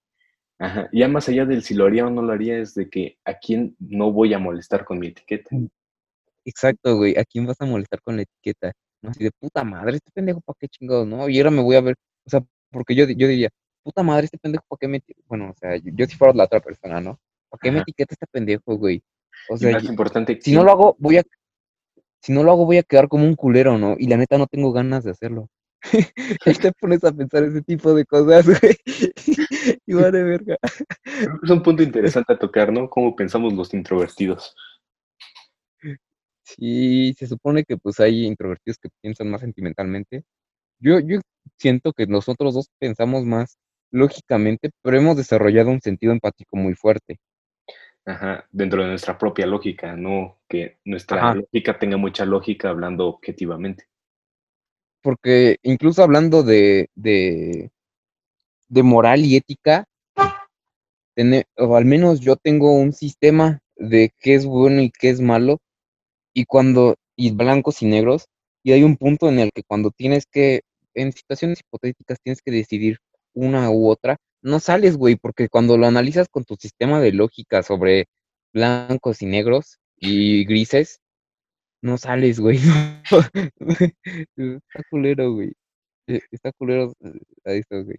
ajá, 0.64 0.90
ya 0.92 1.08
más 1.08 1.28
allá 1.30 1.46
del 1.46 1.64
si 1.64 1.74
lo 1.74 1.86
haría 1.86 2.06
o 2.06 2.10
no 2.10 2.22
lo 2.22 2.34
haría, 2.34 2.58
es 2.58 2.74
de 2.76 2.90
que 2.90 3.18
a 3.26 3.34
quién 3.38 3.76
no 3.80 4.12
voy 4.12 4.34
a 4.34 4.40
molestar 4.40 4.86
con 4.86 5.00
mi 5.00 5.08
etiqueta. 5.08 5.50
exacto, 6.46 6.98
güey, 6.98 7.18
¿a 7.18 7.24
quién 7.26 7.46
vas 7.46 7.60
a 7.62 7.66
molestar 7.66 8.02
con 8.02 8.16
la 8.16 8.24
etiqueta? 8.24 8.72
No, 9.02 9.10
así 9.12 9.24
de 9.24 9.32
puta 9.32 9.64
madre, 9.64 9.98
este 9.98 10.12
pendejo, 10.12 10.42
¿para 10.42 10.56
qué 10.60 10.68
chingados, 10.68 11.08
no? 11.08 11.28
Y 11.30 11.38
ahora 11.40 11.52
me 11.52 11.62
voy 11.62 11.76
a 11.76 11.82
ver, 11.82 11.96
o 12.26 12.30
sea, 12.30 12.42
porque 12.72 12.96
yo, 12.96 13.06
yo 13.06 13.28
diría, 13.28 13.50
puta 13.84 14.02
madre, 14.04 14.26
este 14.26 14.38
pendejo, 14.38 14.64
¿para 14.68 14.78
qué 14.80 14.88
me, 14.88 14.98
eti-?" 14.98 15.16
bueno, 15.28 15.52
o 15.52 15.56
sea, 15.56 15.76
yo, 15.78 15.92
yo 15.96 16.06
si 16.06 16.16
fuera 16.16 16.34
la 16.34 16.46
otra 16.46 16.60
persona, 16.62 17.02
¿no? 17.02 17.20
¿Para 17.50 17.60
qué 17.62 17.72
me 17.72 17.80
etiqueta 17.80 18.14
este 18.14 18.26
pendejo, 18.32 18.76
güey? 18.78 19.02
O 19.50 19.58
sea, 19.58 19.72
más 19.74 19.84
yo- 19.84 19.90
importante, 19.90 20.40
si 20.42 20.52
no 20.52 20.58
¿quién- 20.60 20.66
lo 20.66 20.72
hago, 20.72 20.96
voy 21.00 21.18
a, 21.18 21.24
si 22.22 22.32
no 22.32 22.44
lo 22.44 22.52
hago, 22.52 22.66
voy 22.66 22.78
a 22.78 22.84
quedar 22.84 23.08
como 23.10 23.26
un 23.26 23.36
culero, 23.36 23.78
¿no? 23.78 23.96
Y 24.00 24.08
la 24.08 24.18
neta 24.18 24.38
no 24.38 24.48
tengo 24.48 24.72
ganas 24.72 25.04
de 25.04 25.12
hacerlo. 25.12 25.50
Ahí 26.46 26.54
te 26.56 26.72
pones 26.72 27.04
a 27.04 27.12
pensar 27.12 27.44
ese 27.44 27.62
tipo 27.62 27.94
de 27.94 28.06
cosas, 28.06 28.46
güey. 28.46 28.76
Y 29.86 29.94
vale 29.94 30.24
verga. 30.24 30.58
es 31.44 31.50
un 31.50 31.64
punto 31.64 31.84
interesante 31.84 32.34
a 32.34 32.40
tocar, 32.40 32.72
¿no? 32.72 32.90
Cómo 32.90 33.16
pensamos 33.16 33.54
los 33.54 33.74
introvertidos. 33.74 34.56
Sí, 36.44 37.14
se 37.18 37.28
supone 37.28 37.64
que 37.64 37.78
pues 37.78 38.00
hay 38.00 38.26
introvertidos 38.26 38.78
que 38.78 38.90
piensan 39.02 39.30
más 39.30 39.42
sentimentalmente. 39.42 40.24
Yo, 40.80 41.00
yo 41.00 41.20
siento 41.58 41.94
que 41.94 42.08
nosotros 42.08 42.54
dos 42.54 42.68
pensamos 42.80 43.26
más 43.26 43.58
lógicamente, 43.92 44.72
pero 44.82 44.98
hemos 44.98 45.16
desarrollado 45.18 45.70
un 45.70 45.82
sentido 45.82 46.12
empático 46.12 46.58
muy 46.58 46.76
fuerte. 46.76 47.20
Ajá, 48.06 48.46
dentro 48.52 48.84
de 48.84 48.90
nuestra 48.90 49.18
propia 49.18 49.46
lógica, 49.46 49.96
no 49.96 50.40
que 50.50 50.80
nuestra 50.84 51.18
Ajá. 51.18 51.36
lógica 51.36 51.80
tenga 51.80 51.96
mucha 51.96 52.26
lógica 52.26 52.70
hablando 52.70 53.08
objetivamente. 53.08 53.86
Porque 55.04 55.58
incluso 55.62 56.02
hablando 56.02 56.42
de, 56.42 56.90
de, 56.96 57.70
de 58.70 58.84
moral 58.84 59.24
y 59.24 59.36
ética, 59.36 59.86
o 61.58 61.76
al 61.76 61.86
menos 61.86 62.22
yo 62.22 62.36
tengo 62.38 62.74
un 62.74 62.94
sistema 62.94 63.60
de 63.76 64.12
qué 64.20 64.34
es 64.34 64.46
bueno 64.46 64.82
y 64.82 64.90
qué 64.90 65.10
es 65.10 65.20
malo, 65.20 65.60
y 66.34 66.46
cuando, 66.46 66.96
y 67.16 67.32
blancos 67.32 67.82
y 67.82 67.86
negros, 67.86 68.26
y 68.64 68.72
hay 68.72 68.84
un 68.84 68.98
punto 68.98 69.30
en 69.30 69.40
el 69.40 69.52
que 69.54 69.64
cuando 69.64 69.92
tienes 69.92 70.26
que, 70.26 70.62
en 70.96 71.12
situaciones 71.12 71.60
hipotéticas, 71.60 72.18
tienes 72.24 72.42
que 72.42 72.52
decidir 72.52 72.98
una 73.34 73.70
u 73.70 73.90
otra, 73.90 74.18
no 74.42 74.60
sales, 74.60 74.98
güey, 74.98 75.16
porque 75.18 75.50
cuando 75.50 75.78
lo 75.78 75.86
analizas 75.86 76.28
con 76.30 76.46
tu 76.46 76.56
sistema 76.56 77.00
de 77.02 77.12
lógica 77.12 77.62
sobre 77.62 78.06
blancos 78.54 79.22
y 79.22 79.26
negros 79.26 79.80
y 79.98 80.46
grises, 80.46 81.00
no 81.84 81.98
sales, 81.98 82.40
güey. 82.40 82.58
Está 84.38 84.84
culero, 84.90 85.34
güey. 85.34 85.54
Eh, 86.08 86.22
Está 86.32 86.52
culero 86.54 86.94
eh, 87.02 87.20
a 87.46 87.52
eso, 87.54 87.84
güey. 87.84 87.98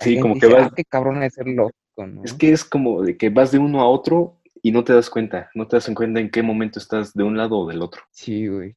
Sí, 0.00 0.18
como 0.18 0.38
que 0.38 0.46
vas- 0.46 0.68
"Ah, 0.68 0.72
qué 0.74 0.84
cabrón 0.84 1.20
de 1.20 1.30
ser 1.30 1.46
lógico, 1.46 2.06
¿no? 2.06 2.24
Es 2.24 2.32
que 2.32 2.52
es 2.52 2.64
como 2.64 3.02
de 3.02 3.16
que 3.16 3.28
vas 3.30 3.52
de 3.52 3.58
uno 3.58 3.80
a 3.80 3.88
otro 3.88 4.40
y 4.62 4.72
no 4.72 4.82
te 4.82 4.92
das 4.94 5.10
cuenta, 5.10 5.50
no 5.54 5.68
te 5.68 5.76
das 5.76 5.88
en 5.88 5.94
cuenta 5.94 6.20
en 6.20 6.30
qué 6.30 6.42
momento 6.42 6.78
estás 6.78 7.12
de 7.14 7.22
un 7.24 7.36
lado 7.36 7.58
o 7.58 7.68
del 7.68 7.82
otro. 7.82 8.02
Sí, 8.10 8.48
güey. 8.48 8.74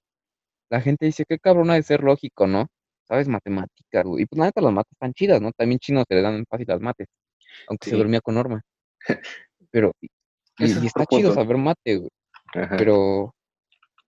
La 0.69 0.81
gente 0.81 1.05
dice, 1.05 1.25
qué 1.27 1.37
cabrona 1.39 1.75
de 1.75 1.83
ser 1.83 2.01
lógico, 2.03 2.45
¿no? 2.47 2.67
Sabes 3.07 3.27
matemáticas, 3.27 4.05
güey. 4.05 4.23
Y 4.23 4.25
pues 4.25 4.37
la 4.39 4.45
neta 4.45 4.61
las 4.61 4.73
mates 4.73 4.91
están 4.93 5.13
chidas, 5.13 5.41
¿no? 5.41 5.51
También 5.53 5.79
chinos 5.79 6.05
se 6.07 6.15
le 6.15 6.21
dan 6.21 6.45
fácil 6.49 6.65
las 6.67 6.81
mates, 6.81 7.07
aunque 7.67 7.89
se 7.89 7.95
dormía 7.97 8.21
con 8.21 8.35
Norma. 8.35 8.61
Pero, 9.71 9.93
y, 10.01 10.07
está 10.59 11.05
chido 11.05 11.33
saber 11.33 11.57
mate, 11.57 11.97
güey. 11.97 12.09
Ajá. 12.53 12.75
Pero 12.77 13.33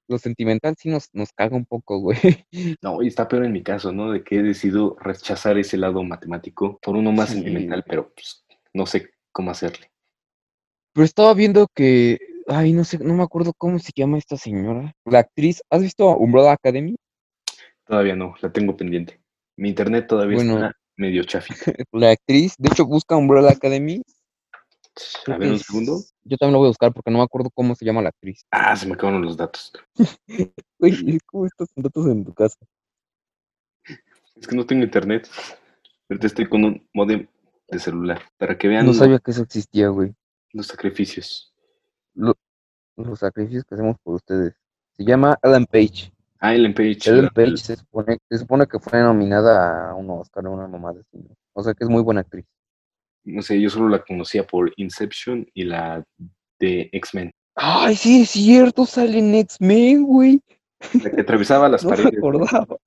lo 0.07 0.17
sentimental 0.17 0.75
sí 0.77 0.89
nos, 0.89 1.09
nos 1.13 1.31
caga 1.33 1.55
un 1.55 1.65
poco, 1.65 1.99
güey. 1.99 2.17
No, 2.81 3.01
y 3.01 3.07
está 3.07 3.27
peor 3.27 3.45
en 3.45 3.51
mi 3.53 3.63
caso, 3.63 3.91
¿no? 3.91 4.11
De 4.11 4.23
que 4.23 4.37
he 4.37 4.43
decidido 4.43 4.95
rechazar 4.99 5.57
ese 5.57 5.77
lado 5.77 6.03
matemático 6.03 6.79
por 6.81 6.95
uno 6.95 7.11
más 7.11 7.29
Sí. 7.29 7.35
sentimental, 7.35 7.83
pero 7.87 8.11
pues, 8.13 8.45
no 8.73 8.85
sé 8.85 9.09
cómo 9.31 9.51
hacerle. 9.51 9.91
Pero 10.93 11.05
estaba 11.05 11.33
viendo 11.33 11.67
que, 11.73 12.19
ay, 12.47 12.73
no 12.73 12.83
sé, 12.83 12.99
no 12.99 13.13
me 13.15 13.23
acuerdo 13.23 13.53
cómo 13.57 13.79
se 13.79 13.91
llama 13.95 14.17
esta 14.17 14.37
señora. 14.37 14.93
La 15.05 15.19
actriz, 15.19 15.63
¿has 15.69 15.81
visto 15.81 16.15
Umbrella 16.17 16.51
Academy? 16.51 16.95
Todavía 17.85 18.15
no, 18.15 18.35
la 18.41 18.51
tengo 18.51 18.77
pendiente. 18.77 19.19
Mi 19.57 19.69
internet 19.69 20.07
todavía 20.07 20.35
Bueno. 20.37 20.55
está 20.55 20.77
medio 20.95 21.23
chafita. 21.23 21.55
La 21.91 22.11
actriz, 22.11 22.55
de 22.57 22.69
hecho, 22.69 22.85
busca 22.85 23.15
Umbrella 23.15 23.49
Academy. 23.49 24.01
A 25.27 25.37
ver, 25.37 25.51
un 25.51 25.59
segundo. 25.59 25.99
Yo 26.25 26.38
también 26.38 26.53
lo 26.53 26.59
voy 26.59 26.67
a 26.67 26.69
buscar 26.69 26.93
porque 26.93 27.12
no 27.12 27.17
me 27.17 27.23
acuerdo 27.23 27.49
cómo 27.53 27.75
se 27.75 27.86
llama 27.86 28.01
la 28.01 28.09
actriz. 28.09 28.45
Ah, 28.51 28.75
se 28.75 28.88
me 28.88 28.93
acabaron 28.93 29.21
los 29.23 29.36
datos. 29.38 29.71
Güey, 30.79 31.19
¿cómo 31.25 31.45
estás 31.45 31.69
con 31.73 31.83
datos 31.83 32.07
en 32.07 32.23
tu 32.25 32.33
casa? 32.33 32.57
Es 34.36 34.47
que 34.47 34.55
no 34.55 34.65
tengo 34.65 34.83
internet. 34.83 35.29
Ahorita 36.09 36.27
estoy 36.27 36.47
con 36.47 36.63
un 36.65 36.88
modem 36.93 37.27
de 37.69 37.79
celular. 37.79 38.21
Para 38.38 38.57
que 38.57 38.67
vean 38.67 38.86
No 38.86 38.93
sabía 38.93 39.19
que 39.19 39.31
eso 39.31 39.43
existía, 39.43 39.88
güey. 39.89 40.13
los 40.51 40.67
sacrificios. 40.67 41.53
Lo- 42.13 42.36
los 42.95 43.19
sacrificios 43.19 43.63
que 43.65 43.75
hacemos 43.75 43.97
por 44.03 44.15
ustedes. 44.15 44.53
Se 44.95 45.03
llama 45.03 45.38
Ellen 45.41 45.65
Page. 45.65 46.12
Ah, 46.39 46.53
Ellen 46.53 46.73
Page. 46.73 46.99
Ellen 47.09 47.29
Page 47.33 47.57
se 47.57 47.75
supone, 47.77 48.17
se 48.29 48.38
supone 48.38 48.67
que 48.67 48.79
fue 48.79 48.99
nominada 49.01 49.89
a 49.89 49.95
un 49.95 50.09
Oscar, 50.12 50.45
a 50.45 50.49
una 50.49 50.67
mamada. 50.67 51.01
O 51.53 51.63
sea 51.63 51.73
que 51.73 51.83
es 51.83 51.89
muy 51.89 52.03
buena 52.03 52.21
actriz. 52.21 52.45
No 53.23 53.41
sé, 53.41 53.59
yo 53.59 53.69
solo 53.69 53.89
la 53.89 54.03
conocía 54.03 54.45
por 54.45 54.71
Inception 54.77 55.47
y 55.53 55.63
la 55.63 56.03
de 56.59 56.89
X-Men. 56.91 57.31
Ay, 57.55 57.95
sí, 57.95 58.21
es 58.21 58.31
cierto, 58.31 58.86
sale 58.86 59.19
en 59.19 59.36
X-Men, 59.36 60.03
güey. 60.03 60.41
La 61.01 61.12
que 61.12 61.21
atravesaba 61.21 61.69
las 61.69 61.83
No 61.83 61.89
me 61.91 61.95
paredes. 61.95 62.13
¿no? 62.13 62.19
acordaba. 62.19 62.77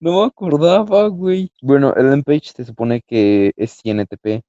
No 0.00 0.20
me 0.20 0.26
acordaba, 0.26 1.08
güey. 1.08 1.50
Bueno, 1.60 1.94
Ellen 1.96 2.22
Page 2.22 2.52
se 2.54 2.64
supone 2.64 3.02
que 3.06 3.52
es 3.56 3.78
INTP. 3.82 4.42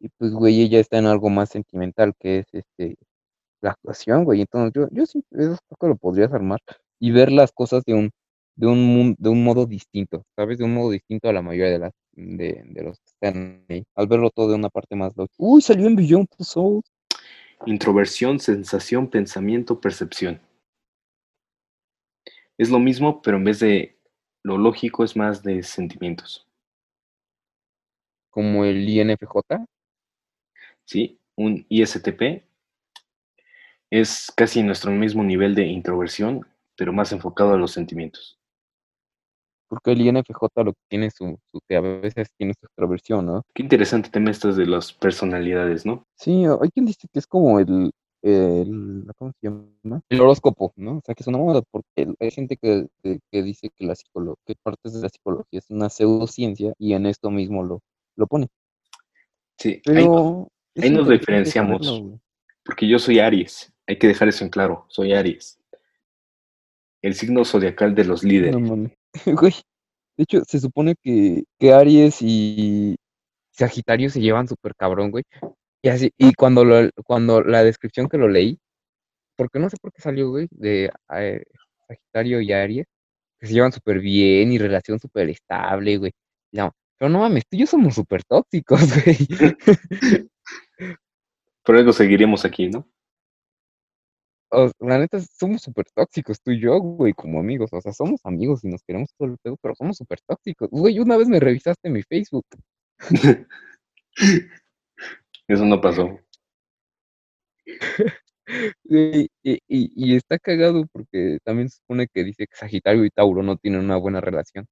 Y 0.00 0.08
pues, 0.16 0.32
güey, 0.32 0.62
ella 0.62 0.78
está 0.80 0.98
en 0.98 1.06
algo 1.06 1.28
más 1.28 1.50
sentimental, 1.50 2.14
que 2.18 2.38
es 2.38 2.46
este 2.52 2.96
la 3.60 3.70
actuación, 3.70 4.24
güey. 4.24 4.40
Entonces, 4.40 4.72
yo, 4.74 4.88
yo 4.92 5.06
sí, 5.06 5.24
eso 5.32 5.56
creo 5.68 5.76
que 5.80 5.86
lo 5.88 5.96
podrías 5.96 6.32
armar 6.32 6.60
y 7.00 7.10
ver 7.10 7.32
las 7.32 7.52
cosas 7.52 7.84
de 7.84 7.94
un, 7.94 8.10
de 8.56 8.66
un, 8.66 9.16
de 9.18 9.28
un 9.28 9.44
modo 9.44 9.66
distinto, 9.66 10.24
¿sabes? 10.36 10.58
De 10.58 10.64
un 10.64 10.74
modo 10.74 10.90
distinto 10.90 11.28
a 11.28 11.32
la 11.32 11.42
mayoría 11.42 11.72
de 11.72 11.78
las 11.80 11.92
de, 12.18 12.62
de 12.64 12.82
los 12.82 12.98
que 12.98 13.06
están 13.06 13.64
ahí. 13.68 13.84
Al 13.94 14.06
verlo 14.08 14.30
todo 14.30 14.48
de 14.48 14.56
una 14.56 14.68
parte 14.68 14.96
más 14.96 15.16
lógica. 15.16 15.34
Uy, 15.38 15.62
salió 15.62 15.86
en 15.86 15.96
Beyond 15.96 16.28
Two 16.28 16.44
Souls. 16.44 16.92
Introversión, 17.66 18.38
sensación, 18.38 19.08
pensamiento, 19.08 19.80
percepción. 19.80 20.40
Es 22.56 22.70
lo 22.70 22.78
mismo, 22.78 23.22
pero 23.22 23.36
en 23.36 23.44
vez 23.44 23.60
de 23.60 23.98
lo 24.42 24.58
lógico 24.58 25.04
es 25.04 25.16
más 25.16 25.42
de 25.42 25.62
sentimientos. 25.62 26.46
Como 28.30 28.64
el 28.64 28.88
INFJ. 28.88 29.64
¿Sí? 30.84 31.20
Un 31.36 31.66
ISTP 31.68 32.42
es 33.90 34.32
casi 34.36 34.62
nuestro 34.62 34.90
mismo 34.90 35.22
nivel 35.22 35.54
de 35.54 35.66
introversión, 35.66 36.46
pero 36.76 36.92
más 36.92 37.12
enfocado 37.12 37.54
a 37.54 37.56
los 37.56 37.72
sentimientos. 37.72 38.37
Porque 39.68 39.92
el 39.92 40.00
INFJ 40.00 40.40
lo 40.64 40.72
que 40.72 40.80
tiene 40.88 41.10
su, 41.10 41.38
su 41.52 41.60
que 41.68 41.76
a 41.76 41.80
veces 41.80 42.28
tiene 42.36 42.54
su 42.58 42.66
extroversión, 42.66 43.26
¿no? 43.26 43.42
Qué 43.54 43.62
interesante 43.62 44.08
tema 44.08 44.30
esto 44.30 44.52
de 44.52 44.66
las 44.66 44.92
personalidades, 44.92 45.84
¿no? 45.84 46.06
Sí, 46.14 46.44
hay 46.44 46.70
quien 46.70 46.86
dice 46.86 47.06
que 47.12 47.18
es 47.18 47.26
como 47.26 47.60
el, 47.60 47.92
el 48.22 49.06
¿cómo 49.16 49.32
se 49.32 49.48
llama? 49.48 50.00
El 50.08 50.20
horóscopo, 50.20 50.72
¿no? 50.76 50.98
O 50.98 51.02
sea, 51.04 51.14
que 51.14 51.22
es 51.22 51.26
una 51.26 51.38
moda, 51.38 51.62
porque 51.70 52.08
hay 52.18 52.30
gente 52.30 52.56
que, 52.56 52.86
que, 53.02 53.20
que 53.30 53.42
dice 53.42 53.70
que 53.76 53.84
la 53.84 53.94
psicolo 53.94 54.36
que 54.46 54.54
partes 54.62 54.94
de 54.94 55.02
la 55.02 55.08
psicología 55.08 55.58
es 55.58 55.70
una 55.70 55.90
pseudociencia 55.90 56.72
y 56.78 56.94
en 56.94 57.06
esto 57.06 57.30
mismo 57.30 57.62
lo, 57.62 57.82
lo 58.16 58.26
pone. 58.26 58.48
Sí, 59.58 59.82
Pero 59.84 60.48
ahí 60.76 60.90
nos 60.90 61.08
diferenciamos. 61.08 61.86
saberlo, 61.86 62.20
porque 62.64 62.86
yo 62.86 62.98
soy 62.98 63.18
Aries. 63.18 63.72
Hay 63.86 63.98
que 63.98 64.06
dejar 64.06 64.28
eso 64.28 64.44
en 64.44 64.50
claro. 64.50 64.84
Soy 64.88 65.12
Aries. 65.12 65.58
El 67.02 67.14
signo 67.14 67.44
zodiacal 67.44 67.94
de 67.94 68.04
los 68.04 68.22
líderes. 68.22 68.60
No. 68.60 68.90
De 70.16 70.24
hecho, 70.24 70.42
se 70.44 70.58
supone 70.58 70.96
que, 71.00 71.44
que 71.60 71.72
Aries 71.72 72.22
y 72.22 72.96
Sagitario 73.52 74.10
se 74.10 74.20
llevan 74.20 74.48
súper 74.48 74.74
cabrón, 74.74 75.12
güey. 75.12 75.22
Y 75.80 75.88
así, 75.90 76.12
y 76.18 76.34
cuando 76.34 76.64
lo, 76.64 76.90
cuando 77.04 77.40
la 77.40 77.62
descripción 77.62 78.08
que 78.08 78.18
lo 78.18 78.28
leí, 78.28 78.58
porque 79.36 79.60
no 79.60 79.70
sé 79.70 79.76
por 79.80 79.92
qué 79.92 80.02
salió, 80.02 80.30
güey, 80.30 80.48
de 80.50 80.90
eh, 81.14 81.44
Sagitario 81.86 82.40
y 82.40 82.52
Aries, 82.52 82.86
que 83.38 83.46
se 83.46 83.54
llevan 83.54 83.72
súper 83.72 84.00
bien 84.00 84.52
y 84.52 84.58
relación 84.58 84.98
súper 84.98 85.30
estable, 85.30 85.98
güey. 85.98 86.12
No, 86.52 86.72
pero 86.98 87.08
no 87.08 87.20
mames, 87.20 87.44
tú 87.48 87.56
y 87.56 87.60
yo 87.60 87.66
somos 87.66 87.94
súper 87.94 88.24
tóxicos, 88.24 88.80
güey. 89.04 89.16
Por 91.64 91.76
algo 91.76 91.92
seguiremos 91.92 92.44
aquí, 92.44 92.68
¿no? 92.68 92.88
O- 94.50 94.70
la 94.80 94.98
neta, 94.98 95.18
somos 95.20 95.62
súper 95.62 95.86
tóxicos, 95.94 96.40
tú 96.42 96.50
y 96.52 96.60
yo, 96.60 96.78
güey, 96.80 97.12
como 97.14 97.40
amigos. 97.40 97.70
O 97.72 97.80
sea, 97.80 97.92
somos 97.92 98.20
amigos 98.24 98.64
y 98.64 98.68
nos 98.68 98.82
queremos 98.82 99.10
todo 99.18 99.28
el 99.28 99.38
pedo, 99.38 99.56
pero 99.60 99.74
somos 99.74 99.96
súper 99.98 100.20
tóxicos. 100.26 100.68
Güey, 100.70 100.98
una 101.00 101.16
vez 101.18 101.28
me 101.28 101.40
revisaste 101.40 101.90
mi 101.90 102.02
Facebook. 102.02 102.46
Eso 105.48 105.64
no 105.64 105.80
pasó. 105.80 106.18
Y, 108.84 109.28
y- 109.44 109.58
y 109.68 110.16
está 110.16 110.38
cagado 110.38 110.86
porque 110.92 111.38
también 111.44 111.68
se 111.68 111.78
supone 111.78 112.08
que 112.08 112.24
dice 112.24 112.46
que 112.46 112.56
Sagitario 112.56 113.04
y 113.04 113.10
Tauro 113.10 113.42
no 113.42 113.56
tienen 113.58 113.80
una 113.80 113.96
buena 113.96 114.20
relación. 114.22 114.66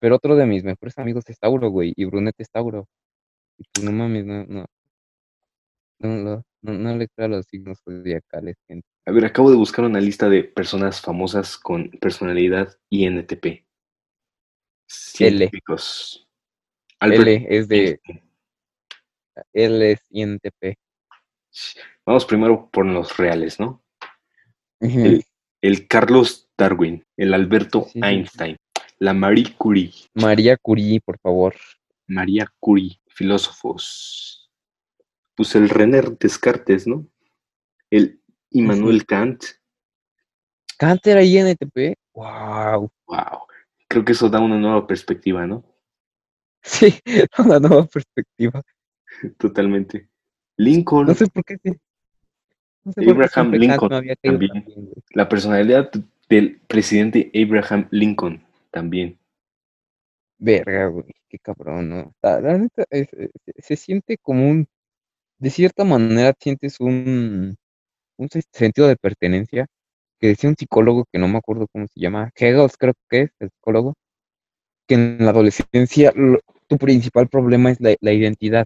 Pero 0.00 0.16
otro 0.16 0.36
de 0.36 0.46
mis 0.46 0.64
mejores 0.64 0.98
amigos 0.98 1.24
es 1.28 1.38
Tauro, 1.40 1.70
güey, 1.70 1.92
y 1.96 2.04
Brunete 2.06 2.42
es 2.44 2.50
Tauro. 2.50 2.88
Y 3.58 3.64
pues 3.72 3.84
no 3.86 3.92
mames, 3.92 4.26
no, 4.26 4.44
no. 4.46 4.66
No, 5.98 6.08
no, 6.16 6.42
no, 6.62 6.72
no 6.72 6.96
le 6.96 7.08
creo 7.08 7.26
a 7.26 7.28
los 7.28 7.46
signos 7.46 7.80
zodiacales, 7.84 8.56
gente. 8.66 8.86
A 9.10 9.12
ver, 9.12 9.24
acabo 9.24 9.50
de 9.50 9.56
buscar 9.56 9.84
una 9.84 10.00
lista 10.00 10.28
de 10.28 10.44
personas 10.44 11.00
famosas 11.00 11.58
con 11.58 11.90
personalidad 12.00 12.78
INTP. 12.90 13.64
Científicos. 14.86 16.28
Albert 17.00 17.22
L 17.22 17.46
es 17.48 17.66
de. 17.66 18.00
L 19.52 19.90
es 19.90 20.00
INTP. 20.10 20.78
Vamos 22.06 22.24
primero 22.24 22.70
por 22.70 22.86
los 22.86 23.16
reales, 23.16 23.58
¿no? 23.58 23.82
El, 24.78 25.24
el 25.60 25.88
Carlos 25.88 26.48
Darwin, 26.56 27.04
el 27.16 27.34
Alberto 27.34 27.86
Sí, 27.86 27.94
sí. 27.94 28.00
Einstein, 28.04 28.56
la 29.00 29.12
Marie 29.12 29.56
Curie, 29.58 29.92
María 30.14 30.56
Curie, 30.56 31.00
por 31.00 31.18
favor. 31.18 31.56
María 32.06 32.46
Curie, 32.60 33.00
filósofos. 33.08 34.52
Pues 35.34 35.56
el 35.56 35.68
René 35.68 36.00
Descartes, 36.20 36.86
¿no? 36.86 37.08
El 37.90 38.19
Immanuel 38.50 39.04
Kant. 39.06 39.44
Kant 40.78 41.06
era 41.06 41.22
INTP. 41.22 41.94
Wow. 42.14 42.90
Wow. 43.06 43.40
Creo 43.88 44.04
que 44.04 44.12
eso 44.12 44.28
da 44.28 44.40
una 44.40 44.58
nueva 44.58 44.86
perspectiva, 44.86 45.46
¿no? 45.46 45.64
Sí, 46.62 46.94
una 47.38 47.58
nueva 47.58 47.86
perspectiva. 47.86 48.62
Totalmente. 49.38 50.08
Lincoln, 50.56 51.06
No 51.06 51.14
sé 51.14 51.26
por 51.26 51.44
qué. 51.44 51.56
sí. 51.62 51.70
No 52.84 52.92
sé 52.92 53.02
por 53.02 53.04
qué 53.04 53.10
Abraham 53.10 53.52
Lincoln 53.52 53.92
había 53.92 54.16
también. 54.16 54.64
la 55.10 55.28
personalidad 55.28 55.90
del 56.28 56.60
presidente 56.66 57.30
Abraham 57.34 57.88
Lincoln 57.90 58.42
también. 58.70 59.18
Verga, 60.38 60.86
güey, 60.86 61.12
qué 61.28 61.38
cabrón, 61.38 61.90
¿no? 61.90 62.14
La, 62.22 62.40
la 62.40 62.56
neta, 62.58 62.84
es- 62.90 63.10
se 63.58 63.76
siente 63.76 64.16
como 64.16 64.48
un, 64.48 64.66
de 65.38 65.50
cierta 65.50 65.84
manera 65.84 66.32
sientes 66.40 66.80
un, 66.80 67.56
un 68.20 68.30
se- 68.30 68.42
sentido 68.52 68.88
de 68.88 68.96
pertenencia, 68.96 69.66
que 70.20 70.28
decía 70.28 70.50
un 70.50 70.56
psicólogo 70.56 71.06
que 71.12 71.18
no 71.18 71.28
me 71.28 71.38
acuerdo 71.38 71.66
cómo 71.72 71.86
se 71.88 72.00
llama, 72.00 72.30
Hegel 72.36 72.70
creo 72.78 72.94
que 73.10 73.22
es 73.22 73.30
el 73.40 73.50
psicólogo, 73.50 73.94
que 74.88 74.94
en 74.96 75.18
la 75.24 75.30
adolescencia 75.30 76.12
lo- 76.14 76.40
tu 76.68 76.78
principal 76.78 77.28
problema 77.28 77.70
es 77.70 77.80
la, 77.80 77.96
la 78.00 78.12
identidad, 78.12 78.64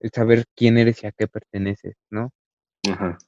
el 0.00 0.10
saber 0.10 0.44
quién 0.56 0.78
eres 0.78 1.02
y 1.02 1.06
a 1.06 1.12
qué 1.12 1.26
perteneces, 1.28 1.94
¿no? 2.10 2.30
Ajá. 2.90 3.18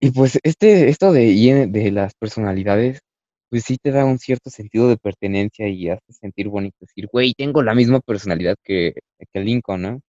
Y 0.00 0.10
pues 0.10 0.38
este, 0.42 0.88
esto 0.88 1.12
de, 1.12 1.66
de 1.70 1.90
las 1.92 2.14
personalidades, 2.14 3.00
pues 3.48 3.64
sí 3.64 3.76
te 3.80 3.90
da 3.92 4.04
un 4.04 4.18
cierto 4.18 4.50
sentido 4.50 4.88
de 4.88 4.96
pertenencia 4.96 5.68
y 5.68 5.88
hace 5.90 6.12
sentir 6.12 6.48
bonito 6.48 6.76
decir, 6.80 7.08
güey, 7.12 7.34
tengo 7.34 7.62
la 7.62 7.74
misma 7.74 8.00
personalidad 8.00 8.56
que, 8.64 8.94
que 9.32 9.40
Lincoln, 9.40 9.82
¿no? 9.82 10.00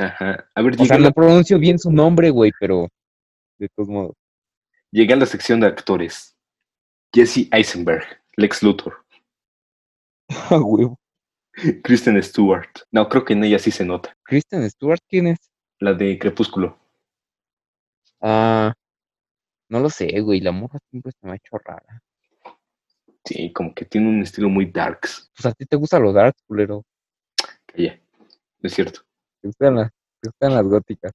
Ajá. 0.00 0.48
A 0.54 0.62
ver, 0.62 0.74
O 0.80 0.84
sea, 0.84 0.98
la, 0.98 1.08
no 1.08 1.12
pronuncio 1.12 1.58
bien 1.58 1.78
su 1.78 1.90
nombre, 1.92 2.30
güey, 2.30 2.52
pero 2.58 2.88
de 3.58 3.68
todos 3.68 3.88
modos. 3.88 4.16
llegué 4.90 5.12
a 5.12 5.16
la 5.16 5.26
sección 5.26 5.60
de 5.60 5.66
actores. 5.66 6.36
Jesse 7.12 7.48
Eisenberg, 7.52 8.04
Lex 8.36 8.62
Luthor, 8.62 9.04
Ah, 10.28 10.60
huevo. 10.60 10.98
Kristen 11.82 12.22
Stewart. 12.22 12.70
No, 12.92 13.08
creo 13.08 13.24
que 13.24 13.32
en 13.32 13.42
ella 13.44 13.58
sí 13.58 13.70
se 13.72 13.84
nota. 13.84 14.16
Kristen 14.22 14.68
Stewart, 14.70 15.00
¿quién 15.08 15.26
es? 15.26 15.38
La 15.80 15.92
de 15.92 16.18
Crepúsculo. 16.18 16.78
Ah, 18.20 18.72
no 19.68 19.80
lo 19.80 19.90
sé, 19.90 20.20
güey, 20.20 20.40
la 20.40 20.52
morra 20.52 20.78
siempre 20.90 21.12
se 21.12 21.26
me 21.26 21.32
ha 21.32 21.36
hecho 21.36 21.58
rara. 21.58 22.00
Sí, 23.24 23.52
como 23.52 23.74
que 23.74 23.84
tiene 23.84 24.08
un 24.08 24.22
estilo 24.22 24.48
muy 24.48 24.66
darks. 24.66 25.30
Pues 25.36 25.46
a 25.46 25.52
ti 25.52 25.66
te 25.66 25.76
gusta 25.76 25.98
lo 25.98 26.12
dark, 26.12 26.34
culero. 26.46 26.84
Calla. 27.66 28.00
No 28.60 28.66
es 28.66 28.74
cierto. 28.74 29.00
Te 29.40 29.48
gustan 29.48 29.76
las, 29.76 29.90
gustan 30.22 30.54
las 30.54 30.64
góticas. 30.64 31.12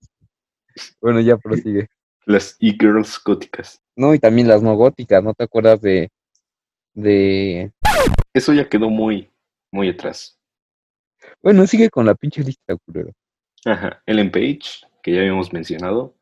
Bueno, 1.00 1.20
ya 1.22 1.38
prosigue. 1.38 1.88
Las 2.26 2.58
e-girls 2.60 3.22
góticas. 3.24 3.82
No, 3.96 4.14
y 4.14 4.20
también 4.20 4.48
las 4.48 4.64
no 4.64 4.76
góticas, 4.76 5.24
¿no 5.24 5.34
te 5.34 5.44
acuerdas 5.44 5.80
de, 5.82 6.10
de 6.94 7.72
Eso 8.34 8.52
ya 8.54 8.68
quedó 8.68 8.90
muy, 8.90 9.32
muy 9.72 9.90
atrás. 9.90 10.40
Bueno, 11.42 11.68
sigue 11.68 11.90
con 11.90 12.06
la 12.06 12.16
pinche 12.16 12.44
lista, 12.44 12.76
culero. 12.86 13.12
Ajá. 13.64 14.02
Ellen 14.06 14.32
Page, 14.32 14.88
que 15.04 15.14
ya 15.14 15.20
habíamos 15.20 15.54
mencionado. 15.54 16.16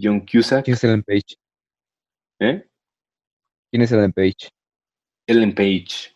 John 0.00 0.20
Cusack. 0.20 0.64
¿Quién 0.64 0.74
es 0.74 0.84
Ellen 0.84 1.02
Page? 1.02 1.36
¿Eh? 2.40 2.68
¿Quién 3.70 3.82
es 3.82 3.92
Ellen 3.92 4.12
Page? 4.12 4.50
Ellen 5.26 5.54
Page. 5.54 6.14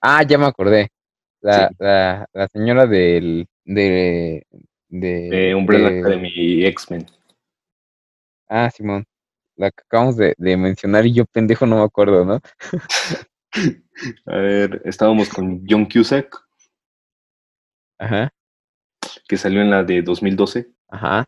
Ah, 0.00 0.22
ya 0.22 0.38
me 0.38 0.46
acordé. 0.46 0.90
La, 1.40 1.68
Sí, 1.68 1.74
la, 1.78 2.26
la 2.32 2.48
señora 2.48 2.86
del, 2.86 3.46
de, 3.66 4.46
de, 4.88 5.08
de 5.28 5.54
Umbrella 5.54 5.90
de- 5.90 6.00
Academy 6.00 6.30
y 6.34 6.64
X-Men. 6.66 7.06
ah, 8.48 8.70
Simón, 8.70 9.04
la 9.56 9.70
que 9.70 9.82
acabamos 9.82 10.16
de, 10.16 10.34
de 10.38 10.56
mencionar 10.56 11.04
y 11.06 11.12
yo 11.12 11.24
pendejo 11.26 11.66
no 11.66 11.76
me 11.76 11.82
acuerdo, 11.82 12.24
¿no? 12.24 12.40
A 14.26 14.36
ver, 14.36 14.82
estábamos 14.84 15.28
con 15.28 15.64
John 15.68 15.86
Cusack, 15.86 16.34
Ajá, 17.98 18.30
que 19.26 19.36
salió 19.38 19.60
en 19.62 19.70
la 19.70 19.82
de 19.82 20.02
2012. 20.02 20.68
ajá. 20.88 21.24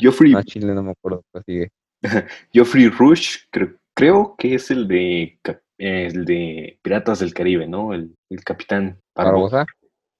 Geoffrey, 0.00 0.32
No, 0.32 0.42
Chile 0.42 0.74
no 0.74 0.82
me 0.82 0.90
acuerdo, 0.92 1.22
pues 1.32 1.44
sigue. 1.44 1.70
Geoffrey 2.52 2.88
Rush, 2.88 3.38
creo, 3.50 3.76
creo 3.94 4.34
que 4.36 4.54
es 4.54 4.70
el 4.70 4.86
de, 4.86 5.38
el 5.78 6.24
de 6.24 6.78
Piratas 6.82 7.18
del 7.20 7.34
Caribe, 7.34 7.66
¿no? 7.66 7.92
El, 7.94 8.14
el 8.30 8.44
capitán. 8.44 9.00
¿Barbosa? 9.14 9.66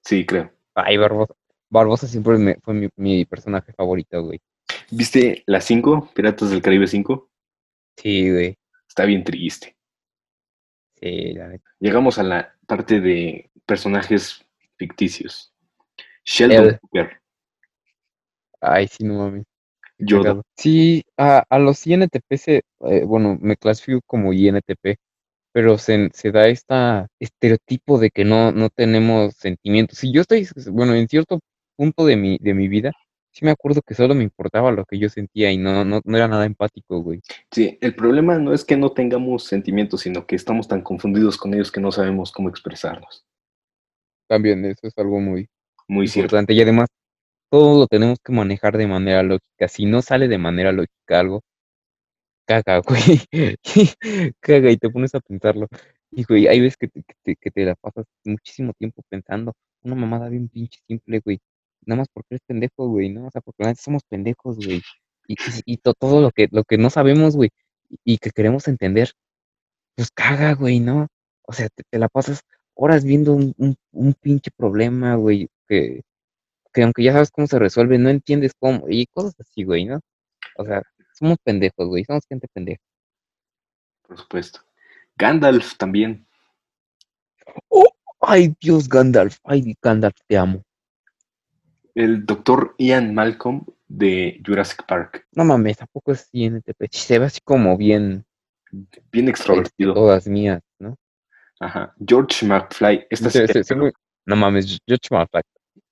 Sí, 0.05 0.25
creo. 0.27 0.53
Ay, 0.85 0.97
Barbosa. 0.97 1.35
Barbosa 1.71 2.07
siempre 2.07 2.39
me- 2.39 2.57
fue 2.63 2.75
mi, 2.75 2.89
mi 2.97 3.25
personaje 3.25 3.73
favorito, 3.73 4.23
güey. 4.23 4.41
¿Viste 4.91 5.43
la 5.47 5.61
5? 5.61 6.11
Piratas 6.15 6.51
del 6.51 6.63
Caribe 6.63 6.87
5. 6.87 7.29
Sí, 7.97 8.31
güey. 8.31 8.57
Está 8.89 9.05
bien 9.05 9.25
triste. 9.25 9.77
Sí, 11.01 11.33
la 11.35 11.49
neta. 11.49 11.71
Llegamos 11.81 12.19
a 12.19 12.23
la 12.23 12.55
parte 12.67 13.01
de 13.01 13.51
personajes 13.67 14.45
ficticios. 14.77 15.53
Sheldon 16.25 16.67
El- 16.69 16.79
Cooper, 16.81 17.21
Ay, 18.61 18.89
sí, 18.89 19.05
no 19.05 19.15
mames. 19.15 19.45
Yoda. 19.99 20.43
Sí, 20.57 21.05
a, 21.17 21.45
a 21.49 21.59
los 21.59 21.85
INTP 21.87 22.37
se, 22.37 22.63
eh, 22.81 23.05
bueno, 23.05 23.37
me 23.41 23.57
clasifico 23.57 24.01
como 24.07 24.33
INTP, 24.33 24.97
pero 25.59 25.77
se, 25.77 26.09
se 26.15 26.31
da 26.31 26.47
esta 26.47 27.09
estereotipo 27.19 27.99
de 27.99 28.11
que 28.11 28.25
no, 28.25 28.53
no 28.53 28.71
tenemos 28.71 29.35
sentimientos. 29.35 29.99
Si 29.99 30.13
yo 30.13 30.21
estoy, 30.21 30.47
bueno, 30.71 30.95
en 30.95 31.09
cierto 31.09 31.41
punto 31.75 32.07
de 32.07 32.15
mi, 32.15 32.39
de 32.41 32.55
mi 32.55 32.69
vida, 32.69 32.93
sí 33.33 33.45
me 33.45 33.51
acuerdo 33.51 33.83
que 33.83 33.95
solo 33.95 34.15
me 34.15 34.23
importaba 34.23 34.71
lo 34.71 34.85
que 34.85 35.01
yo 35.01 35.09
sentía 35.09 35.51
y 35.51 35.59
no, 35.59 35.85
no, 35.85 36.01
no 36.05 36.17
era 36.17 36.29
nada 36.29 36.47
empático, 36.47 37.03
güey. 37.03 37.21
Sí, 37.51 37.77
el 37.81 37.97
problema 37.97 38.39
no 38.39 38.55
es 38.55 38.65
que 38.65 38.77
no 38.77 38.93
tengamos 38.93 39.47
sentimientos, 39.47 40.03
sino 40.03 40.29
que 40.29 40.37
estamos 40.37 40.69
tan 40.69 40.83
confundidos 40.83 41.37
con 41.37 41.53
ellos 41.53 41.73
que 41.73 41.81
no 41.81 41.91
sabemos 41.91 42.31
cómo 42.31 42.49
expresarlos. 42.49 43.27
También 44.29 44.65
eso 44.65 44.87
es 44.87 44.93
algo 44.97 45.19
muy 45.19 45.49
Muy 45.89 46.07
cierto. 46.07 46.37
importante. 46.37 46.55
Y 46.55 46.63
además, 46.63 46.87
todo 47.51 47.81
lo 47.81 47.89
tenemos 47.89 48.21
que 48.25 48.33
manejar 48.33 48.79
de 48.79 48.87
manera 48.87 49.25
lógica. 49.25 49.67
Si 49.67 49.87
no 49.87 50.03
sale 50.03 50.29
de 50.29 50.39
manera 50.39 50.71
lógica 50.71 51.19
algo, 51.19 51.43
caga, 52.49 52.81
güey. 52.87 53.21
Caga 54.41 54.71
y 54.71 54.77
te 54.79 54.91
pones 54.91 55.15
a 55.15 55.21
pensarlo. 55.21 55.69
Y, 56.11 56.25
güey, 56.25 56.49
hay 56.49 56.61
veces 56.61 56.77
que 56.79 56.89
te, 56.89 57.05
que 57.37 57.51
te, 57.51 57.65
la 57.65 57.75
pasas 57.77 58.07
muchísimo 58.25 58.73
tiempo 58.79 59.03
pensando 59.09 59.53
una 59.83 59.95
mamada 59.95 60.29
bien 60.29 60.49
pinche 60.49 60.81
simple, 60.87 61.21
güey. 61.25 61.39
Nada 61.87 61.99
más 62.01 62.09
porque 62.13 62.29
eres 62.37 62.43
pendejo, 62.47 62.89
güey, 62.89 63.11
¿no? 63.11 63.27
O 63.27 63.31
sea, 63.31 63.43
porque 63.43 63.65
somos 63.77 64.03
pendejos, 64.09 64.57
güey. 64.59 64.83
Y, 65.29 65.35
y, 65.35 65.75
y 65.75 65.77
to- 65.79 65.95
todo 65.95 66.21
lo 66.23 66.31
que, 66.33 66.49
lo 66.53 66.65
que 66.65 66.79
no 66.79 66.91
sabemos, 66.91 67.37
güey, 67.37 67.51
y 68.05 68.19
que 68.19 68.31
queremos 68.33 68.69
entender, 68.69 69.13
pues 69.97 70.11
caga, 70.13 70.55
güey, 70.55 70.81
¿no? 70.81 71.09
O 71.47 71.53
sea, 71.53 71.69
te, 71.71 71.83
te 71.91 71.99
la 71.99 72.09
pasas 72.09 72.43
horas 72.75 73.05
viendo 73.05 73.33
un, 73.35 73.55
un, 73.59 73.77
un 73.93 74.15
pinche 74.15 74.51
problema, 74.57 75.17
güey, 75.17 75.49
que, 75.69 76.03
que 76.75 76.83
aunque 76.85 77.05
ya 77.05 77.13
sabes 77.15 77.31
cómo 77.33 77.47
se 77.49 77.59
resuelve, 77.61 77.99
no 77.99 78.11
entiendes 78.11 78.53
cómo, 78.61 78.87
y 78.91 79.07
cosas 79.09 79.35
así, 79.41 79.65
güey, 79.65 79.87
¿no? 79.87 80.01
O 80.59 80.67
sea, 80.67 80.83
somos 81.19 81.39
pendejos, 81.43 81.87
güey, 81.89 82.05
somos 82.05 82.25
gente 82.29 82.47
pendeja. 82.53 82.81
Por 84.07 84.19
supuesto. 84.19 84.61
Gandalf 85.17 85.77
también. 85.77 86.27
¡Oh! 87.69 87.87
Ay, 88.21 88.55
Dios, 88.61 88.89
Gandalf, 88.89 89.39
ay, 89.45 89.77
Gandalf, 89.81 90.17
te 90.27 90.37
amo. 90.37 90.63
El 91.95 92.25
doctor 92.27 92.75
Ian 92.79 93.15
Malcolm 93.15 93.65
de 93.87 94.41
Jurassic 94.45 94.85
Park. 94.87 95.27
No 95.33 95.45
mames, 95.45 95.79
tampoco 95.79 96.13
es 96.13 96.29
INTP, 96.33 96.89
sí 96.91 97.01
se 97.01 97.19
ve 97.19 97.27
así 97.27 97.41
como 97.43 97.77
bien, 97.77 98.25
Bien 98.71 98.91
este, 99.13 99.31
extrovertido. 99.31 99.95
todas 99.95 100.27
mías, 100.29 100.61
¿no? 100.79 100.97
Ajá. 101.61 101.95
George 102.07 102.45
McFly. 102.47 103.07
Esta 103.11 103.31
sí 103.31 103.41
creo. 103.47 103.79
muy- 103.79 103.93
no 104.27 104.37
mames, 104.37 104.79
George 104.87 105.09
Malfoy, 105.11 105.43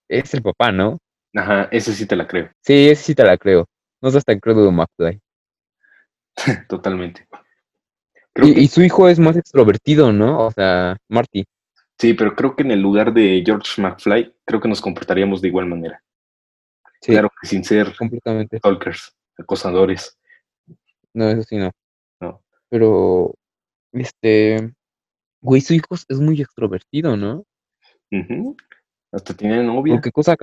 es 0.09 0.35
el 0.35 0.43
papá, 0.43 0.71
¿no? 0.71 0.99
Ajá, 1.35 1.69
esa 1.73 1.93
sí 1.93 2.07
te 2.07 2.17
la 2.17 2.27
creo. 2.27 2.51
Sí, 2.63 2.89
ese 2.89 3.03
sí 3.03 3.15
te 3.15 3.25
la 3.25 3.37
creo. 3.39 3.67
No 4.03 4.11
seas 4.11 4.25
tan 4.25 4.39
crédulo, 4.41 4.71
McFly. 4.73 5.21
Totalmente. 6.69 7.27
Creo 8.33 8.49
Y, 8.49 8.55
que- 8.55 8.61
y 8.61 8.69
su 8.69 8.83
hijo 8.83 9.09
es 9.09 9.19
más 9.19 9.37
extrovertido, 9.37 10.13
¿no? 10.13 10.47
O 10.47 10.51
sea, 10.51 10.97
Marty. 11.09 11.45
sí, 11.99 12.15
pero 12.15 12.35
creo 12.37 12.55
que 12.55 12.63
en 12.63 12.71
el 12.73 12.81
lugar 12.81 13.13
de 13.15 13.43
George 13.45 13.81
McFly, 13.81 14.35
creo 14.45 14.61
que 14.61 14.69
nos 14.69 14.81
comportaríamos 14.81 15.41
de 15.41 15.49
igual 15.49 15.67
manera. 15.67 16.03
Sí, 17.01 17.13
Claro 17.13 17.31
que 17.41 17.47
sin 17.49 17.65
ser 17.65 17.95
completamente. 17.97 18.59
stalkers, 18.59 19.15
acosadores. 19.39 20.19
No, 21.15 21.29
eso 21.31 21.43
sí 21.45 21.57
no. 21.57 21.71
No. 22.21 22.43
Pero, 22.69 23.35
este, 23.93 24.73
güey, 25.41 25.61
su 25.63 25.75
hijo 25.75 25.95
es 25.95 26.19
muy 26.21 26.41
extrovertido, 26.41 27.17
¿no? 27.17 27.45
Hasta 29.13 29.35
tiene 29.35 29.63
novia. 29.63 29.95
Porque 29.95 30.11
cosa, 30.13 30.37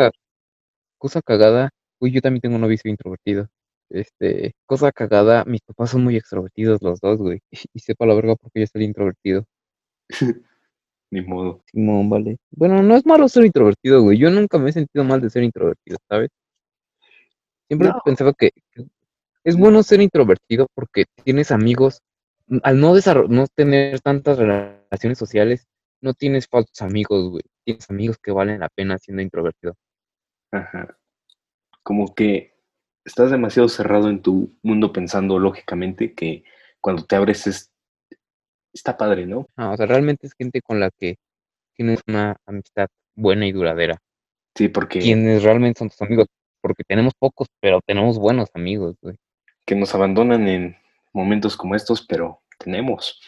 cosa 0.98 1.22
cagada, 1.22 1.70
güey, 2.04 2.12
yo 2.12 2.20
también 2.22 2.42
tengo 2.42 2.56
un 2.56 2.62
novio 2.62 2.78
introvertido. 2.84 3.48
Este, 3.90 4.54
cosa 4.66 4.92
cagada, 4.92 5.46
mis 5.46 5.62
papás 5.62 5.92
son 5.92 6.04
muy 6.04 6.18
extrovertidos 6.18 6.82
los 6.82 7.00
dos, 7.00 7.18
güey. 7.18 7.40
Y 7.74 7.80
sepa 7.80 8.06
la 8.06 8.14
verga 8.14 8.36
porque 8.36 8.60
yo 8.60 8.68
soy 8.68 8.84
introvertido. 8.84 9.46
Ni 11.12 11.22
modo. 11.22 11.64
Simón, 11.72 12.10
vale. 12.10 12.38
Bueno, 12.52 12.84
no 12.84 12.98
es 12.98 13.06
malo 13.06 13.30
ser 13.30 13.46
introvertido, 13.46 14.02
güey. 14.02 14.18
Yo 14.18 14.30
nunca 14.32 14.58
me 14.58 14.70
he 14.72 14.74
sentido 14.74 15.06
mal 15.06 15.22
de 15.22 15.30
ser 15.30 15.44
introvertido, 15.44 15.98
¿sabes? 16.10 16.30
Siempre 17.70 17.88
No. 17.88 18.02
pensaba 18.04 18.34
que 18.34 18.52
es 19.46 19.56
bueno 19.56 19.82
ser 19.84 20.02
introvertido 20.02 20.68
porque 20.76 21.06
tienes 21.24 21.52
amigos. 21.52 22.02
mm, 22.48 22.58
Al 22.64 22.80
no, 22.82 22.94
no 23.30 23.48
tener 23.48 24.02
tantas 24.02 24.38
relaciones 24.38 25.18
sociales, 25.18 25.68
no 26.02 26.14
tienes 26.14 26.48
falsos 26.50 26.82
amigos, 26.82 27.30
güey. 27.30 27.44
Tienes 27.64 27.90
amigos 27.90 28.18
que 28.22 28.34
valen 28.34 28.60
la 28.60 28.68
pena 28.68 28.98
siendo 28.98 29.22
introvertido. 29.22 29.76
Ajá. 30.52 30.98
Como 31.84 32.14
que 32.16 32.54
estás 33.06 33.32
demasiado 33.32 33.70
cerrado 33.70 34.10
en 34.10 34.22
tu 34.22 34.58
mundo 34.64 34.94
pensando 34.94 35.38
lógicamente 35.40 36.14
que 36.14 36.44
cuando 36.82 37.06
te 37.06 37.16
abres 37.16 37.48
es 37.48 37.70
está 38.74 38.98
padre, 38.98 39.26
¿no? 39.26 39.46
Ah, 39.56 39.72
o 39.72 39.78
sea, 39.78 39.86
realmente 39.86 40.28
es 40.28 40.34
gente 40.34 40.62
con 40.62 40.80
la 40.80 40.90
que 40.90 41.18
tienes 41.76 42.00
una 42.08 42.36
amistad 42.46 42.88
buena 43.16 43.46
y 43.46 43.52
duradera. 43.52 43.98
Sí, 44.56 44.68
porque 44.68 45.00
Quienes 45.00 45.44
realmente 45.44 45.80
son 45.80 45.90
tus 45.90 46.02
amigos, 46.02 46.28
porque 46.62 46.84
tenemos 46.84 47.14
pocos, 47.18 47.48
pero 47.60 47.82
tenemos 47.86 48.18
buenos 48.18 48.50
amigos, 48.54 48.96
güey. 49.02 49.16
que 49.66 49.76
nos 49.76 49.94
abandonan 49.96 50.48
en 50.48 50.78
momentos 51.14 51.56
como 51.56 51.76
estos, 51.76 52.06
pero 52.06 52.42
tenemos. 52.58 53.20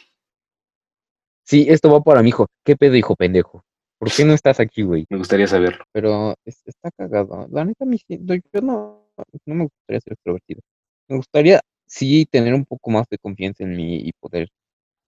Sí, 1.43 1.67
esto 1.69 1.91
va 1.91 2.01
para 2.01 2.23
mi 2.23 2.29
hijo. 2.29 2.47
¿Qué 2.63 2.75
pedo, 2.75 2.95
hijo 2.95 3.15
pendejo? 3.15 3.63
¿Por 4.05 4.13
qué 4.15 4.23
no 4.23 4.33
estás 4.33 4.59
aquí, 4.59 4.83
güey? 4.83 5.07
Me 5.09 5.17
gustaría 5.17 5.47
saberlo. 5.47 5.83
Pero 5.91 6.35
es- 6.45 6.61
está 6.67 6.91
cagado. 6.91 7.47
La 7.49 7.65
neta, 7.65 7.85
yo 8.19 8.61
no, 8.61 9.09
no 9.47 9.55
me 9.55 9.63
gustaría 9.63 9.99
ser 9.99 10.13
extrovertido. 10.13 10.61
Me 11.09 11.17
gustaría, 11.17 11.59
sí, 11.87 12.27
tener 12.29 12.53
un 12.53 12.65
poco 12.65 12.91
más 12.91 13.07
de 13.09 13.17
confianza 13.17 13.63
en 13.63 13.75
mí 13.75 13.97
y 13.97 14.11
poder 14.19 14.49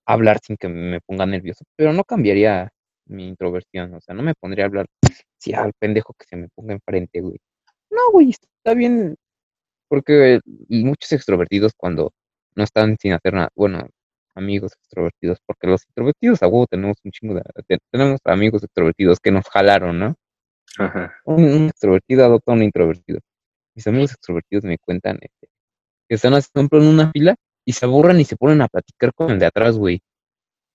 hablar 0.07 0.39
sin 0.43 0.57
que 0.57 0.67
me 0.67 0.99
ponga 1.01 1.27
nervioso, 1.27 1.63
pero 1.75 1.93
no 1.93 2.03
cambiaría 2.03 2.71
mi 3.05 3.27
introversión. 3.27 3.93
O 3.93 4.01
sea, 4.01 4.15
no 4.15 4.23
me 4.23 4.33
pondría 4.33 4.65
a 4.65 4.67
hablar 4.69 4.87
sí, 5.37 5.53
al 5.53 5.73
pendejo 5.77 6.15
que 6.17 6.25
se 6.27 6.35
me 6.35 6.47
ponga 6.55 6.73
enfrente, 6.73 7.21
güey. 7.21 7.37
No, 7.91 7.99
güey, 8.11 8.31
está 8.31 8.73
bien. 8.73 9.15
Porque 9.89 10.39
muchos 10.69 11.11
extrovertidos 11.11 11.73
cuando 11.77 12.13
no 12.55 12.63
están 12.63 12.97
sin 12.99 13.13
hacer 13.13 13.35
nada, 13.35 13.49
bueno, 13.55 13.87
amigos 14.37 14.73
extrovertidos, 14.73 15.39
porque 15.45 15.67
los 15.67 15.85
introvertidos 15.87 16.43
a 16.43 16.47
huevo 16.47 16.67
tenemos 16.67 16.97
un 17.03 17.11
chingo 17.11 17.33
de, 17.35 17.41
te- 17.67 17.79
tenemos 17.91 18.19
amigos 18.25 18.63
extrovertidos 18.63 19.19
que 19.19 19.31
nos 19.31 19.45
jalaron, 19.49 19.99
¿no? 19.99 20.15
Ajá. 20.77 21.15
Un, 21.25 21.43
un 21.43 21.65
extrovertido 21.69 22.23
adopta 22.25 22.51
a 22.51 22.55
un 22.55 22.63
introvertido. 22.63 23.19
Mis 23.75 23.87
amigos 23.87 24.11
extrovertidos 24.11 24.63
me 24.63 24.77
cuentan 24.77 25.17
este, 25.21 25.47
que 26.07 26.15
están 26.15 26.33
haciendo 26.33 26.77
en 26.77 26.87
una 26.87 27.11
fila 27.11 27.35
y 27.65 27.73
se 27.73 27.85
aburran 27.85 28.19
y 28.19 28.25
se 28.25 28.37
ponen 28.37 28.61
a 28.61 28.67
platicar 28.67 29.13
con 29.13 29.31
el 29.31 29.39
de 29.39 29.45
atrás, 29.47 29.77
güey. 29.77 30.01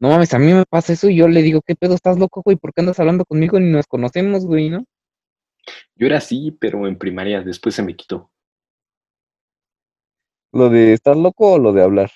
No 0.00 0.08
mames, 0.08 0.34
a 0.34 0.38
mí 0.38 0.52
me 0.52 0.64
pasa 0.68 0.92
eso 0.92 1.08
y 1.08 1.16
yo 1.16 1.28
le 1.28 1.42
digo, 1.42 1.60
¿qué 1.64 1.76
pedo 1.76 1.94
estás 1.94 2.18
loco, 2.18 2.42
güey? 2.44 2.56
¿Por 2.56 2.72
qué 2.72 2.80
andas 2.80 2.98
hablando 2.98 3.24
conmigo 3.24 3.60
ni 3.60 3.70
nos 3.70 3.86
conocemos, 3.86 4.44
güey, 4.44 4.68
no? 4.68 4.84
Yo 5.94 6.06
era 6.06 6.18
así, 6.18 6.56
pero 6.60 6.88
en 6.88 6.98
primaria, 6.98 7.40
después 7.42 7.76
se 7.76 7.84
me 7.84 7.94
quitó. 7.94 8.32
¿Lo 10.52 10.68
de 10.68 10.92
estás 10.92 11.16
loco 11.16 11.52
o 11.52 11.58
lo 11.58 11.72
de 11.72 11.82
hablar? 11.82 12.10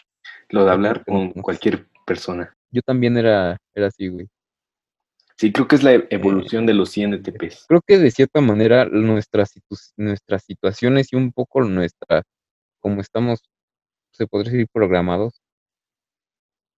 Lo 0.51 0.65
de 0.65 0.71
hablar 0.71 1.05
con 1.05 1.31
cualquier 1.33 1.87
persona. 2.07 2.55
Yo 2.71 2.83
también 2.83 3.17
era, 3.17 3.57
era 3.75 3.89
así, 3.89 4.09
güey. 4.09 4.29
Sí, 5.37 5.53
creo 5.53 5.69
que 5.69 5.77
es 5.77 5.83
la 5.83 5.95
e- 5.95 6.07
evolución 6.11 6.65
de 6.67 6.75
los 6.75 6.97
INTPs. 6.97 7.67
Creo 7.69 7.83
que 7.87 7.99
de 7.99 8.11
cierta 8.11 8.41
manera 8.41 8.87
nuestras, 8.87 9.53
nuestras 9.97 10.45
situaciones 10.45 11.13
y 11.13 11.17
un 11.17 11.33
poco 11.33 11.63
nuestra, 11.63 12.23
como 12.81 13.01
estamos, 13.03 13.41
se 14.13 14.27
podría 14.27 14.53
decir, 14.53 14.69
programados, 14.73 15.43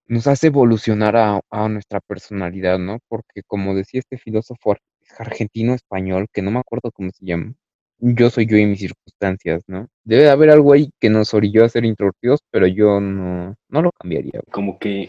nos 0.06 0.26
hace 0.26 0.48
evolucionar 0.48 1.16
a, 1.16 1.40
a 1.50 1.68
nuestra 1.68 2.00
personalidad, 2.00 2.78
¿no? 2.80 2.98
Porque 3.08 3.42
como 3.46 3.74
decía 3.76 4.00
este 4.00 4.18
filósofo 4.18 4.72
ar- 4.72 4.80
argentino 5.18 5.74
español, 5.74 6.26
que 6.32 6.42
no 6.42 6.50
me 6.50 6.58
acuerdo 6.58 6.90
cómo 6.92 7.10
se 7.12 7.24
llama, 7.24 7.54
yo 7.98 8.30
soy 8.30 8.46
yo 8.46 8.56
y 8.56 8.66
mis 8.66 8.80
circunstancias, 8.80 9.62
¿no? 9.66 9.88
Debe 10.04 10.24
de 10.24 10.30
haber 10.30 10.50
algo 10.50 10.72
ahí 10.72 10.90
que 11.00 11.10
nos 11.10 11.34
orilló 11.34 11.64
a 11.64 11.68
ser 11.68 11.84
introvertidos, 11.84 12.40
pero 12.50 12.66
yo 12.66 13.00
no, 13.00 13.54
no 13.68 13.82
lo 13.82 13.90
cambiaría. 13.92 14.40
Como 14.50 14.78
que 14.78 15.08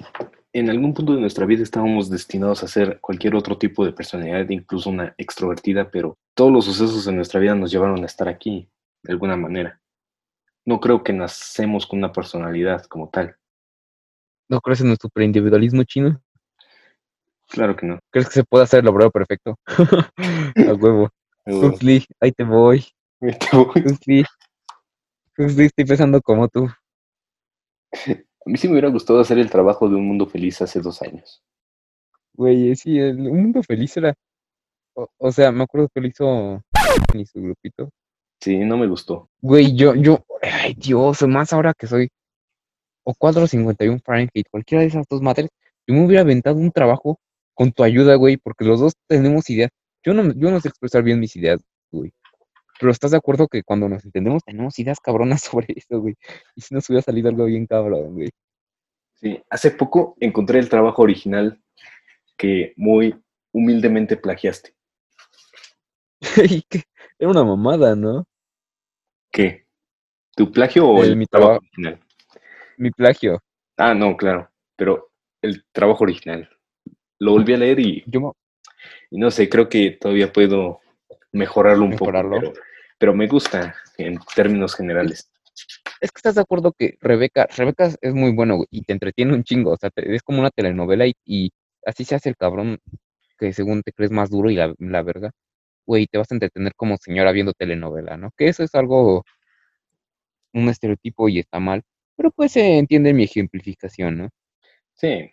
en 0.54 0.70
algún 0.70 0.94
punto 0.94 1.14
de 1.14 1.22
nuestra 1.22 1.46
vida 1.46 1.64
estábamos 1.64 2.10
destinados 2.10 2.64
a 2.64 2.68
ser 2.68 3.00
cualquier 3.00 3.36
otro 3.36 3.58
tipo 3.58 3.86
de 3.86 3.94
personalidad, 3.94 4.50
incluso 4.50 4.90
una 4.90 5.14
extrovertida, 5.18 5.92
pero 5.92 6.18
todos 6.34 6.52
los 6.52 6.66
sucesos 6.66 7.06
en 7.08 7.18
nuestra 7.18 7.40
vida 7.40 7.56
nos 7.56 7.72
llevaron 7.72 8.02
a 8.04 8.08
estar 8.08 8.28
aquí, 8.28 8.68
de 9.04 9.14
alguna 9.14 9.36
manera. 9.36 9.80
No 10.66 10.80
creo 10.80 11.04
que 11.04 11.14
nacemos 11.14 11.86
con 11.86 12.00
una 12.00 12.12
personalidad 12.12 12.84
como 12.86 13.10
tal. 13.10 13.36
¿No 14.50 14.60
crees 14.62 14.82
en 14.82 14.88
nuestro 14.88 15.08
superindividualismo 15.08 15.84
chino? 15.84 16.20
Claro 17.50 17.76
que 17.76 17.86
no. 17.86 18.00
¿Crees 18.12 18.28
que 18.28 18.34
se 18.34 18.44
puede 18.44 18.64
hacer 18.64 18.80
el 18.80 18.88
obrero 18.88 19.12
perfecto? 19.12 19.56
a 20.16 20.74
huevo. 20.74 21.10
Lee, 21.82 22.06
ahí 22.20 22.32
te 22.32 22.44
voy. 22.44 22.86
te 23.20 23.58
voy. 23.58 23.84
Lee. 24.06 24.26
Lee, 25.38 25.66
estoy 25.66 25.86
pensando 25.86 26.22
como 26.22 26.48
tú. 26.48 26.68
A 27.96 28.50
mí 28.50 28.58
sí 28.58 28.68
me 28.68 28.74
hubiera 28.74 28.90
gustado 28.90 29.20
hacer 29.20 29.38
el 29.40 29.50
trabajo 29.50 29.90
de 29.90 29.96
un 29.96 30.08
mundo 30.08 30.28
feliz 30.28 30.62
hace 30.62 30.80
dos 30.80 31.02
años. 31.02 31.44
Güey, 32.34 32.76
sí, 32.76 32.98
el 32.98 33.18
mundo 33.18 33.62
feliz 33.64 33.96
era. 33.98 34.14
O, 34.94 35.08
o 35.18 35.32
sea, 35.32 35.52
me 35.52 35.64
acuerdo 35.64 35.90
que 35.94 36.02
lo 36.02 36.08
hizo 36.08 36.62
ni 37.14 37.26
su 37.26 37.42
grupito. 37.42 37.90
Sí, 38.42 38.58
no 38.60 38.78
me 38.78 38.88
gustó. 38.88 39.30
Güey, 39.42 39.76
yo, 39.76 39.96
yo, 39.96 40.26
ay 40.42 40.74
Dios, 40.76 41.22
más 41.28 41.52
ahora 41.52 41.74
que 41.74 41.88
soy 41.88 42.10
o 43.04 43.14
451 43.14 44.00
Fahrenheit, 44.04 44.48
cualquiera 44.50 44.82
de 44.82 44.88
esas 44.88 45.06
dos 45.10 45.22
madres, 45.22 45.50
yo 45.88 45.96
me 45.96 46.06
hubiera 46.06 46.22
aventado 46.22 46.58
un 46.58 46.72
trabajo 46.72 47.20
con 47.54 47.72
tu 47.72 47.84
ayuda, 47.84 48.16
güey, 48.16 48.38
porque 48.38 48.66
los 48.66 48.80
dos 48.80 48.94
tenemos 49.08 49.50
ideas. 49.50 49.72
Yo 50.04 50.14
no, 50.14 50.34
yo 50.34 50.52
no 50.52 50.60
sé 50.60 50.70
expresar 50.70 51.04
bien 51.04 51.20
mis 51.20 51.36
ideas, 51.36 51.60
güey. 51.92 52.14
Pero 52.80 52.92
estás 52.92 53.12
de 53.12 53.18
acuerdo 53.18 53.48
que 53.48 53.64
cuando 53.64 53.90
nos 53.90 54.06
entendemos 54.06 54.44
tenemos 54.44 54.78
ideas 54.80 55.00
cabronas 55.00 55.42
sobre 55.66 55.68
eso, 55.76 56.00
güey. 56.00 56.16
Y 56.56 56.62
si 56.62 56.74
nos 56.74 56.90
hubiera 56.90 57.02
salido 57.04 57.30
algo 57.30 57.46
bien 57.46 57.66
cabrón, 57.68 58.14
güey. 58.16 58.30
Sí, 59.16 59.42
hace 59.50 59.72
poco 59.72 60.16
encontré 60.22 60.60
el 60.60 60.70
trabajo 60.70 61.02
original 61.02 61.62
que 62.38 62.74
muy 62.78 63.22
humildemente 63.52 64.16
plagiaste. 64.16 64.74
Era 67.20 67.30
una 67.32 67.44
mamada, 67.44 67.96
¿no? 67.96 68.26
¿Qué? 69.32 69.66
¿Tu 70.36 70.52
plagio 70.52 70.88
o 70.88 71.04
El 71.04 71.12
el 71.12 71.16
mi 71.18 71.26
trabajo 71.26 71.52
traba- 71.52 71.58
original? 71.60 72.00
Mi 72.78 72.92
plagio. 72.92 73.44
Ah, 73.78 73.94
no, 73.94 74.16
claro, 74.16 74.50
pero 74.78 75.12
el 75.42 75.66
trabajo 75.74 76.04
original. 76.06 76.50
Lo 77.20 77.32
volví 77.34 77.54
a 77.54 77.58
leer 77.58 77.80
y, 77.80 78.04
Yo, 78.08 78.22
me- 78.22 78.32
y 79.12 79.18
no 79.20 79.32
sé, 79.32 79.50
creo 79.50 79.70
que 79.70 79.92
todavía 80.00 80.32
puedo 80.32 80.80
mejorarlo 81.32 81.84
un 81.86 81.92
Mejorarlo. 81.92 82.32
poco, 82.32 82.54
pero, 82.54 82.54
pero 82.98 83.14
me 83.16 83.28
gusta 83.28 83.76
en 83.98 84.20
términos 84.36 84.76
generales. 84.76 85.32
es 86.02 86.12
que 86.12 86.18
estás 86.20 86.36
de 86.36 86.42
acuerdo 86.42 86.72
que 86.74 86.98
Rebeca, 87.02 87.48
Rebeca 87.56 87.92
es 88.02 88.14
muy 88.14 88.32
bueno, 88.34 88.64
y 88.70 88.84
te 88.84 88.94
entretiene 88.94 89.34
un 89.34 89.44
chingo. 89.44 89.72
O 89.74 89.78
sea, 89.78 89.90
te- 89.90 90.16
es 90.16 90.24
como 90.24 90.40
una 90.40 90.52
telenovela 90.52 91.06
y, 91.08 91.14
y 91.26 91.52
así 91.86 92.06
se 92.06 92.16
hace 92.16 92.30
el 92.30 92.38
cabrón 92.38 92.80
que 93.38 93.54
según 93.54 93.84
te 93.84 93.94
crees 93.94 94.12
más 94.12 94.30
duro 94.30 94.50
y 94.52 94.56
la, 94.56 94.74
la 94.80 95.02
verga. 95.04 95.32
Güey, 95.86 96.08
te 96.08 96.18
vas 96.18 96.32
a 96.32 96.36
entretener 96.36 96.74
como 96.76 96.98
señora 96.98 97.32
viendo 97.32 97.54
telenovela, 97.54 98.18
¿no? 98.18 98.32
Que 98.38 98.48
eso 98.50 98.64
es 98.64 98.76
algo, 98.76 99.24
un 100.54 100.70
estereotipo 100.70 101.30
y 101.30 101.40
está 101.40 101.60
mal. 101.60 101.84
Pero 102.16 102.32
pues 102.32 102.52
se 102.54 102.78
entiende 102.78 103.14
mi 103.14 103.24
ejemplificación, 103.24 104.18
¿no? 104.18 104.30
Sí. 104.94 105.32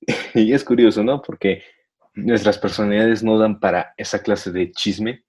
Y 0.34 0.52
es 0.52 0.64
curioso, 0.64 1.02
¿no? 1.04 1.22
Porque 1.22 1.62
nuestras 2.14 2.58
personalidades 2.58 3.22
no 3.22 3.38
dan 3.38 3.58
para 3.60 3.94
esa 3.96 4.22
clase 4.22 4.50
de 4.50 4.72
chisme. 4.72 5.24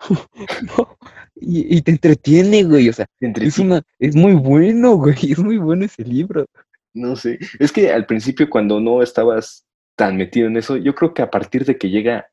Y, 1.36 1.78
y 1.78 1.82
te 1.82 1.90
entretiene, 1.90 2.62
güey. 2.62 2.88
O 2.88 2.92
sea, 2.92 3.06
es 3.20 3.54
sí, 3.54 3.62
una, 3.62 3.82
es 3.98 4.14
muy 4.14 4.34
bueno, 4.34 4.94
güey. 4.96 5.32
Es 5.32 5.38
muy 5.40 5.58
bueno 5.58 5.84
ese 5.84 6.04
libro. 6.04 6.46
no 6.94 7.16
sé. 7.16 7.38
Es 7.58 7.72
que 7.72 7.92
al 7.92 8.06
principio 8.06 8.48
cuando 8.48 8.80
no 8.80 9.02
estabas 9.02 9.66
tan 9.96 10.16
metido 10.16 10.46
en 10.46 10.56
eso, 10.56 10.76
yo 10.76 10.94
creo 10.94 11.12
que 11.12 11.22
a 11.22 11.30
partir 11.30 11.64
de 11.64 11.76
que 11.76 11.90
llega 11.90 12.28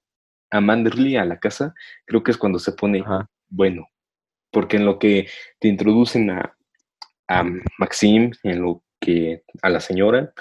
a 0.52 0.62
Manderley 0.62 1.16
a 1.18 1.26
la 1.26 1.40
casa, 1.40 1.74
creo 2.06 2.24
que 2.24 2.32
es 2.32 2.38
cuando 2.38 2.60
se 2.60 2.74
pone 2.74 3.02
Ajá. 3.02 3.28
bueno. 3.50 3.88
Porque 4.52 4.78
en 4.78 4.86
lo 4.86 5.00
que 5.00 5.28
te 5.60 5.68
introducen 5.68 6.30
a, 6.30 6.56
a 7.28 7.44
Maxim, 7.80 8.32
en 8.44 8.62
lo 8.62 8.84
que 9.00 9.44
a 9.64 9.70
la 9.70 9.80
señora, 9.80 10.32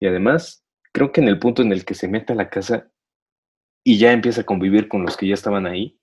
y 0.00 0.06
además, 0.06 0.64
creo 0.96 1.12
que 1.12 1.20
en 1.20 1.28
el 1.28 1.38
punto 1.38 1.60
en 1.60 1.72
el 1.72 1.84
que 1.84 1.92
se 1.92 2.08
mete 2.08 2.32
a 2.32 2.36
la 2.36 2.48
casa 2.48 2.90
y 3.84 3.98
ya 3.98 4.12
empieza 4.12 4.40
a 4.40 4.44
convivir 4.44 4.88
con 4.88 5.02
los 5.02 5.14
que 5.14 5.28
ya 5.28 5.34
estaban 5.34 5.66
ahí, 5.66 6.00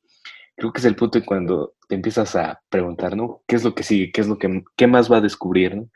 creo 0.55 0.71
que 0.71 0.81
es 0.81 0.85
el 0.85 0.95
punto 0.95 1.17
en 1.17 1.25
cuando 1.25 1.73
te 1.89 1.95
empiezas 1.95 2.35
a 2.35 2.61
preguntar, 2.69 3.17
¿no? 3.17 3.41
¿Qué 3.47 3.55
es 3.55 3.63
lo 3.63 3.73
que 3.73 3.81
sigue? 3.81 4.11
¿Qué 4.11 4.21
es 4.21 4.27
lo 4.27 4.37
que 4.37 4.63
qué 4.77 4.85
más 4.85 5.11
va 5.11 5.17
a 5.17 5.21
descubrir? 5.21 5.75
¿no? 5.75 5.89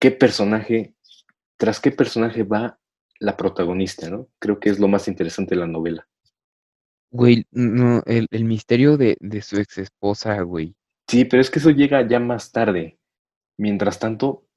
¿Qué 0.00 0.10
personaje, 0.10 0.96
tras 1.56 1.78
qué 1.78 1.92
personaje 1.92 2.42
va 2.42 2.80
la 3.20 3.36
protagonista, 3.36 4.10
¿no? 4.10 4.26
Creo 4.40 4.58
que 4.58 4.70
es 4.70 4.80
lo 4.80 4.88
más 4.88 5.06
interesante 5.06 5.54
de 5.54 5.60
la 5.60 5.68
novela. 5.68 6.08
Güey, 7.12 7.46
no, 7.52 8.02
el, 8.06 8.26
el 8.32 8.44
misterio 8.44 8.96
de, 8.96 9.16
de 9.20 9.40
su 9.40 9.56
ex 9.56 9.78
esposa, 9.78 10.40
güey. 10.40 10.74
Sí, 11.06 11.26
pero 11.26 11.40
es 11.40 11.48
que 11.48 11.60
eso 11.60 11.70
llega 11.70 12.04
ya 12.08 12.18
más 12.18 12.50
tarde. 12.50 12.98
Mientras 13.56 14.00
tanto, 14.00 14.48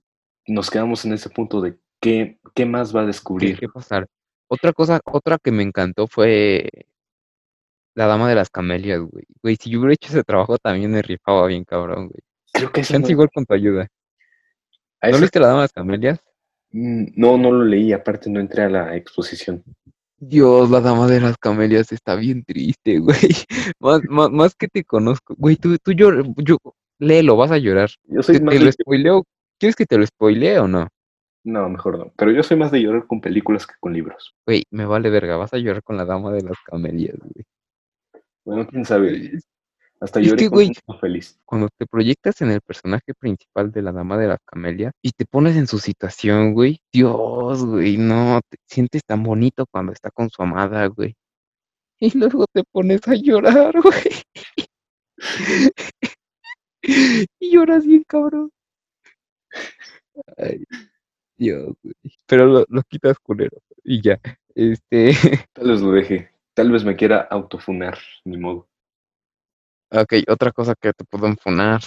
nos 0.48 0.72
quedamos 0.72 1.06
en 1.06 1.14
ese 1.14 1.30
punto 1.30 1.62
de 1.62 1.78
qué, 2.00 2.40
qué 2.56 2.66
más 2.66 2.96
va 2.96 3.02
a 3.02 3.04
¿Qué, 3.04 3.08
descubrir. 3.08 3.60
qué 3.60 3.68
pasar? 3.70 4.08
Otra 4.48 4.74
cosa, 4.74 5.02
otra 5.06 5.38
que 5.38 5.52
me 5.52 5.64
encantó 5.64 6.08
fue 6.08 6.70
La 7.96 8.08
Dama 8.08 8.30
de 8.30 8.36
las 8.36 8.50
Camelias, 8.50 9.00
güey. 9.02 9.26
Güey, 9.42 9.58
si 9.58 9.70
yo 9.70 9.80
hubiera 9.80 9.94
hecho 9.94 10.10
ese 10.10 10.24
trabajo 10.24 10.58
también 10.58 10.92
me 10.92 11.02
rifaba 11.02 11.48
bien, 11.48 11.64
cabrón, 11.64 12.08
güey. 12.08 12.22
Creo 12.54 12.72
que 12.72 12.82
Chance 12.82 13.00
no, 13.00 13.10
igual 13.10 13.30
con 13.34 13.46
tu 13.46 13.54
ayuda. 13.54 13.88
¿No 15.02 15.18
leíste 15.18 15.40
La 15.40 15.48
Dama 15.48 15.60
de 15.60 15.64
las 15.66 15.74
Camelias? 15.74 16.20
Mm, 16.72 17.06
no, 17.16 17.38
no 17.38 17.52
lo 17.52 17.66
leí, 17.66 17.94
aparte 17.94 18.30
no 18.30 18.40
entré 18.40 18.64
a 18.64 18.70
la 18.70 18.96
exposición. 18.96 19.64
Dios, 20.20 20.70
La 20.72 20.82
Dama 20.82 21.08
de 21.08 21.22
las 21.22 21.38
Camelias 21.38 21.92
está 21.92 22.16
bien 22.16 22.44
triste, 22.44 23.00
güey. 23.00 23.18
Más, 23.80 24.02
más, 24.10 24.32
más 24.32 24.56
que 24.56 24.68
te 24.68 24.84
conozco. 24.84 25.36
Güey, 25.38 25.58
tú, 25.58 25.78
tú 25.78 25.92
yo, 25.92 26.10
yo, 26.38 26.58
léelo, 27.00 27.36
vas 27.36 27.52
a 27.52 27.58
llorar. 27.58 27.90
Yo 28.06 28.24
soy 28.24 28.38
¿Te, 28.38 28.44
más 28.44 28.56
te 28.56 28.62
lo 28.62 28.72
spoileo? 28.72 29.24
¿Quieres 29.60 29.76
que 29.76 29.86
te 29.86 29.98
lo 29.98 30.06
spoilee 30.06 30.60
o 30.60 30.68
no? 30.68 30.88
No, 31.48 31.70
mejor 31.70 31.98
no. 31.98 32.12
Pero 32.18 32.32
yo 32.32 32.44
soy 32.44 32.58
más 32.58 32.72
de 32.72 32.82
llorar 32.82 33.08
con 33.08 33.22
películas 33.22 33.66
que 33.66 33.76
con 33.80 33.94
libros. 33.94 34.36
Güey, 34.46 34.64
me 34.70 34.86
vale 34.86 35.10
verga, 35.10 35.38
vas 35.38 35.54
a 35.54 35.58
llorar 35.58 35.82
con 35.82 35.96
La 35.96 36.04
Dama 36.04 36.34
de 36.34 36.42
las 36.42 36.58
Camelias, 36.66 37.16
güey. 37.20 37.46
Bueno, 38.44 38.68
quién 38.68 38.84
sabe. 38.84 39.32
Hasta 40.02 40.20
Es 40.20 40.28
lloré 40.28 40.40
que, 40.40 40.50
con 40.50 40.56
güey, 40.58 40.72
feliz. 41.00 41.40
cuando 41.46 41.70
te 41.78 41.86
proyectas 41.86 42.42
en 42.42 42.52
el 42.52 42.60
personaje 42.60 43.14
principal 43.18 43.72
de 43.72 43.82
la 43.82 43.94
Dama 43.94 44.18
de 44.18 44.28
la 44.28 44.38
Camelia 44.46 44.92
y 45.02 45.12
te 45.12 45.26
pones 45.26 45.56
en 45.56 45.68
su 45.68 45.80
situación, 45.80 46.54
güey, 46.54 46.82
Dios, 46.92 47.66
güey, 47.66 47.96
no, 47.98 48.42
te 48.50 48.58
sientes 48.66 49.04
tan 49.06 49.24
bonito 49.24 49.66
cuando 49.72 49.94
está 49.94 50.12
con 50.12 50.30
su 50.30 50.42
amada, 50.44 50.86
güey. 50.88 51.16
Y 52.00 52.16
luego 52.18 52.46
te 52.54 52.64
pones 52.72 53.08
a 53.08 53.16
llorar, 53.16 53.74
güey. 53.82 54.22
Y 57.40 57.52
lloras 57.52 57.86
bien, 57.86 58.04
cabrón. 58.06 58.52
Ay, 60.38 60.64
Dios, 61.38 61.74
güey. 61.84 61.96
Pero 62.26 62.46
lo, 62.46 62.66
lo 62.68 62.82
quitas 62.84 63.18
culero. 63.20 63.58
Y 63.84 64.02
ya. 64.02 64.20
Este. 64.56 65.12
Tal 65.54 65.68
vez 65.70 65.82
lo 65.82 65.92
deje. 65.92 66.32
Tal 66.54 66.72
vez 66.72 66.84
me 66.84 66.96
quiera 66.96 67.22
autofunar, 67.30 67.98
ni 68.26 68.38
modo. 68.38 68.68
Ok, 69.92 70.14
otra 70.28 70.52
cosa 70.52 70.74
que 70.76 70.92
te 70.94 71.06
puedo 71.06 71.28
enfonar 71.28 71.82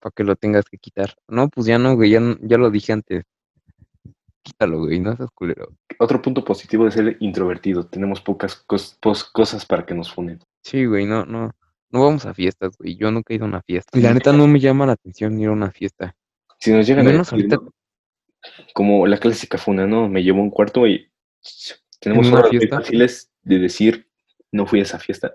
para 0.00 0.12
que 0.16 0.24
lo 0.24 0.34
tengas 0.34 0.64
que 0.64 0.78
quitar. 0.78 1.14
No, 1.28 1.48
pues 1.48 1.66
ya 1.66 1.78
no, 1.78 1.94
güey, 1.94 2.10
ya, 2.10 2.20
no- 2.20 2.36
ya 2.40 2.56
lo 2.58 2.70
dije 2.70 2.92
antes. 2.92 3.24
Quítalo, 4.42 4.80
güey, 4.80 5.00
no 5.00 5.16
seas 5.16 5.30
culero. 5.34 5.68
Otro 5.98 6.20
punto 6.20 6.44
positivo 6.44 6.84
de 6.84 6.90
ser 6.90 7.16
introvertido. 7.20 7.86
Tenemos 7.86 8.20
pocas 8.20 8.66
cos- 8.66 8.96
pos- 9.00 9.24
cosas 9.24 9.64
para 9.64 9.86
que 9.86 9.94
nos 9.94 10.12
funen. 10.12 10.40
Sí, 10.62 10.84
güey, 10.86 11.06
no, 11.06 11.24
no. 11.24 11.52
No 11.90 12.04
vamos 12.04 12.26
a 12.26 12.34
fiestas, 12.34 12.76
güey. 12.76 12.96
Yo 12.96 13.10
nunca 13.10 13.32
he 13.32 13.36
ido 13.36 13.44
a 13.44 13.48
una 13.48 13.62
fiesta. 13.62 13.96
Y 13.96 14.02
la 14.02 14.12
neta 14.12 14.32
no 14.32 14.46
me 14.48 14.58
llama 14.58 14.84
la 14.86 14.92
atención 14.94 15.38
ir 15.38 15.48
a 15.48 15.52
una 15.52 15.70
fiesta. 15.70 16.14
Si 16.58 16.72
nos 16.72 16.86
llegan 16.86 17.06
Menos 17.06 17.32
a 17.32 17.36
decir, 17.36 17.52
ahorita- 17.52 17.64
¿no? 17.64 17.72
Como 18.74 19.06
la 19.06 19.18
clásica 19.18 19.58
funa, 19.58 19.86
¿no? 19.86 20.08
Me 20.08 20.22
llevó 20.22 20.40
a 20.40 20.44
un 20.44 20.50
cuarto 20.50 20.86
y 20.86 21.10
tenemos 22.00 22.28
¿En 22.28 22.32
una 22.32 22.40
horas 22.40 22.52
muy 22.54 22.68
fáciles 22.68 23.30
de 23.42 23.58
decir 23.58 24.08
no 24.52 24.66
fui 24.66 24.80
a 24.80 24.82
esa 24.84 24.98
fiesta. 24.98 25.34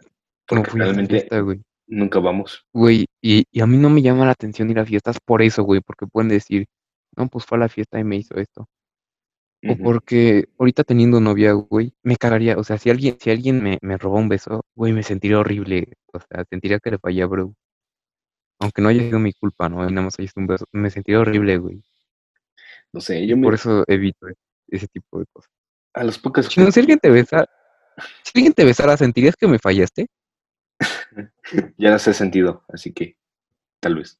No 0.51 0.63
Porque 0.63 0.71
fui 0.71 0.81
a 0.81 0.85
esa 0.85 0.93
realmente 0.93 1.07
fiesta, 1.07 1.39
güey. 1.41 1.61
nunca 1.87 2.19
vamos. 2.19 2.65
Güey, 2.73 3.05
y, 3.21 3.45
y 3.51 3.61
a 3.61 3.67
mí 3.67 3.77
no 3.77 3.89
me 3.89 4.01
llama 4.01 4.25
la 4.25 4.31
atención 4.31 4.69
ir 4.71 4.79
a 4.79 4.85
fiestas 4.85 5.19
por 5.23 5.41
eso, 5.43 5.63
güey, 5.63 5.81
porque 5.81 6.07
pueden 6.07 6.29
decir, 6.29 6.65
no, 7.17 7.27
pues 7.29 7.45
fue 7.45 7.57
a 7.57 7.61
la 7.61 7.69
fiesta 7.69 7.99
y 7.99 8.03
me 8.03 8.17
hizo 8.17 8.35
esto. 8.37 8.67
O 9.65 9.77
porque 9.77 10.45
ahorita 10.57 10.83
teniendo 10.83 11.19
novia, 11.21 11.53
güey, 11.53 11.93
me 12.03 12.17
cagaría. 12.17 12.57
O 12.57 12.63
sea, 12.65 12.77
si 12.77 12.89
alguien, 12.89 13.17
si 13.21 13.29
alguien 13.31 13.61
me, 13.63 13.77
me 13.81 13.97
robó 13.97 14.17
un 14.17 14.29
beso, 14.29 14.63
güey, 14.75 14.91
me 14.93 15.03
sentiría 15.03 15.39
horrible. 15.39 15.93
O 16.13 16.19
sea, 16.19 16.43
sentiría 16.49 16.79
que 16.79 16.91
le 16.91 16.99
fallé 16.99 17.21
a 17.23 17.27
bro. 17.27 17.53
Aunque 18.59 18.81
no 18.81 18.87
haya 18.89 19.01
sido 19.03 19.19
mi 19.19 19.33
culpa, 19.33 19.67
¿no? 19.67 19.79
Nada 19.89 20.01
más 20.05 20.17
haya 20.19 20.29
sido 20.29 20.41
un 20.41 20.47
beso. 20.47 20.65
Me 20.71 20.89
sentiría 20.89 21.19
horrible, 21.19 21.57
güey. 21.57 21.83
No 22.93 23.01
sé, 23.01 23.25
yo 23.27 23.37
me, 23.37 23.45
por 23.45 23.53
eso 23.53 23.83
evito 23.87 24.27
e- 24.27 24.33
ese 24.69 24.87
tipo 24.87 25.19
de 25.19 25.25
cosas. 25.31 25.51
a 25.93 26.03
las 26.03 26.17
pocas 26.17 26.49
Chino, 26.49 26.71
si 26.71 26.79
alguien 26.79 26.99
te 26.99 27.09
besa, 27.09 27.45
si 28.23 28.31
alguien 28.35 28.53
te 28.53 28.65
besara, 28.65 28.97
¿sentirías 28.97 29.35
que 29.35 29.47
me 29.47 29.59
fallaste? 29.59 30.07
ya 31.77 31.89
las 31.91 32.07
he 32.07 32.13
sentido, 32.13 32.63
así 32.69 32.93
que 32.93 33.15
tal 33.79 33.95
vez. 33.95 34.19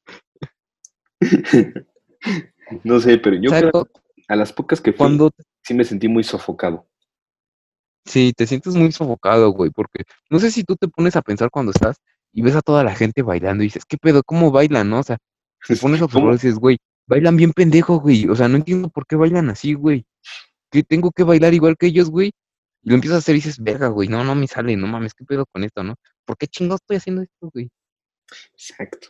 no 2.84 3.00
sé, 3.00 3.18
pero 3.18 3.36
yo 3.36 3.50
¿Sabes 3.50 3.70
creo 3.72 3.86
a 4.28 4.36
las 4.36 4.52
pocas 4.52 4.80
que 4.80 4.92
fui, 4.92 4.98
Cuando 4.98 5.30
sí 5.62 5.74
me 5.74 5.84
sentí 5.84 6.08
muy 6.08 6.22
sofocado. 6.24 6.86
sí, 8.04 8.32
te 8.36 8.46
sientes 8.46 8.74
muy 8.74 8.92
sofocado, 8.92 9.50
güey, 9.50 9.70
porque 9.70 10.04
no 10.30 10.38
sé 10.38 10.50
si 10.50 10.64
tú 10.64 10.76
te 10.76 10.88
pones 10.88 11.16
a 11.16 11.22
pensar 11.22 11.50
cuando 11.50 11.72
estás 11.72 11.96
y 12.32 12.42
ves 12.42 12.56
a 12.56 12.62
toda 12.62 12.84
la 12.84 12.94
gente 12.94 13.22
bailando 13.22 13.62
y 13.62 13.66
dices, 13.66 13.84
¿qué 13.86 13.96
pedo? 13.98 14.22
¿Cómo 14.24 14.50
bailan, 14.50 14.90
no? 14.90 15.00
O 15.00 15.02
sea, 15.02 15.18
te 15.66 15.76
pones 15.76 16.00
a 16.00 16.04
observar 16.04 16.30
y 16.30 16.36
dices, 16.36 16.56
güey, 16.56 16.78
bailan 17.10 17.36
bien 17.36 17.52
pendejo, 17.52 18.00
güey. 18.00 18.28
O 18.28 18.36
sea, 18.36 18.48
no 18.48 18.56
entiendo 18.56 18.88
por 18.88 19.06
qué 19.06 19.16
bailan 19.16 19.50
así, 19.50 19.74
güey. 19.74 20.06
Que 20.70 20.82
tengo 20.84 21.10
que 21.10 21.24
bailar 21.24 21.52
igual 21.54 21.76
que 21.76 21.86
ellos, 21.86 22.10
güey. 22.10 22.32
Y 22.82 22.90
lo 22.90 22.94
empiezas 22.94 23.16
a 23.16 23.18
hacer 23.18 23.34
y 23.34 23.38
dices, 23.38 23.58
verga, 23.58 23.88
güey, 23.88 24.08
no, 24.08 24.24
no 24.24 24.34
me 24.34 24.46
sale, 24.46 24.76
no 24.76 24.86
mames, 24.86 25.12
¿qué 25.14 25.24
pedo 25.24 25.44
con 25.46 25.64
esto, 25.64 25.82
no? 25.82 25.96
¿Por 26.24 26.36
qué 26.38 26.46
chingados 26.46 26.80
estoy 26.82 26.96
haciendo 26.98 27.22
esto, 27.22 27.50
güey? 27.52 27.68
Exacto. 28.54 29.08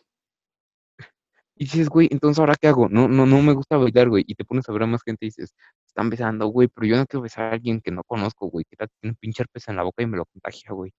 Y 1.56 1.64
dices, 1.64 1.90
güey, 1.90 2.08
entonces 2.10 2.40
ahora 2.40 2.54
qué 2.58 2.68
hago? 2.68 2.88
No, 2.88 3.06
no, 3.06 3.26
no 3.26 3.42
me 3.42 3.52
gusta 3.52 3.76
bailar, 3.76 4.08
güey. 4.08 4.24
Y 4.26 4.34
te 4.34 4.44
pones 4.46 4.66
a 4.68 4.72
ver 4.72 4.84
a 4.84 4.86
más 4.86 5.02
gente 5.04 5.26
y 5.26 5.28
dices, 5.28 5.54
están 5.86 6.08
besando, 6.08 6.46
güey, 6.46 6.68
pero 6.68 6.86
yo 6.86 6.96
no 6.96 7.06
quiero 7.06 7.22
besar 7.22 7.44
a 7.44 7.52
alguien 7.52 7.82
que 7.82 7.90
no 7.90 8.02
conozco, 8.04 8.48
güey. 8.48 8.64
Que 8.64 8.76
tiene 8.78 9.12
un 9.12 9.16
pinche 9.16 9.42
herpes 9.42 9.68
en 9.68 9.76
la 9.76 9.82
boca 9.82 10.02
y 10.02 10.06
me 10.06 10.16
lo 10.16 10.24
contagia, 10.24 10.72
güey. 10.72 10.92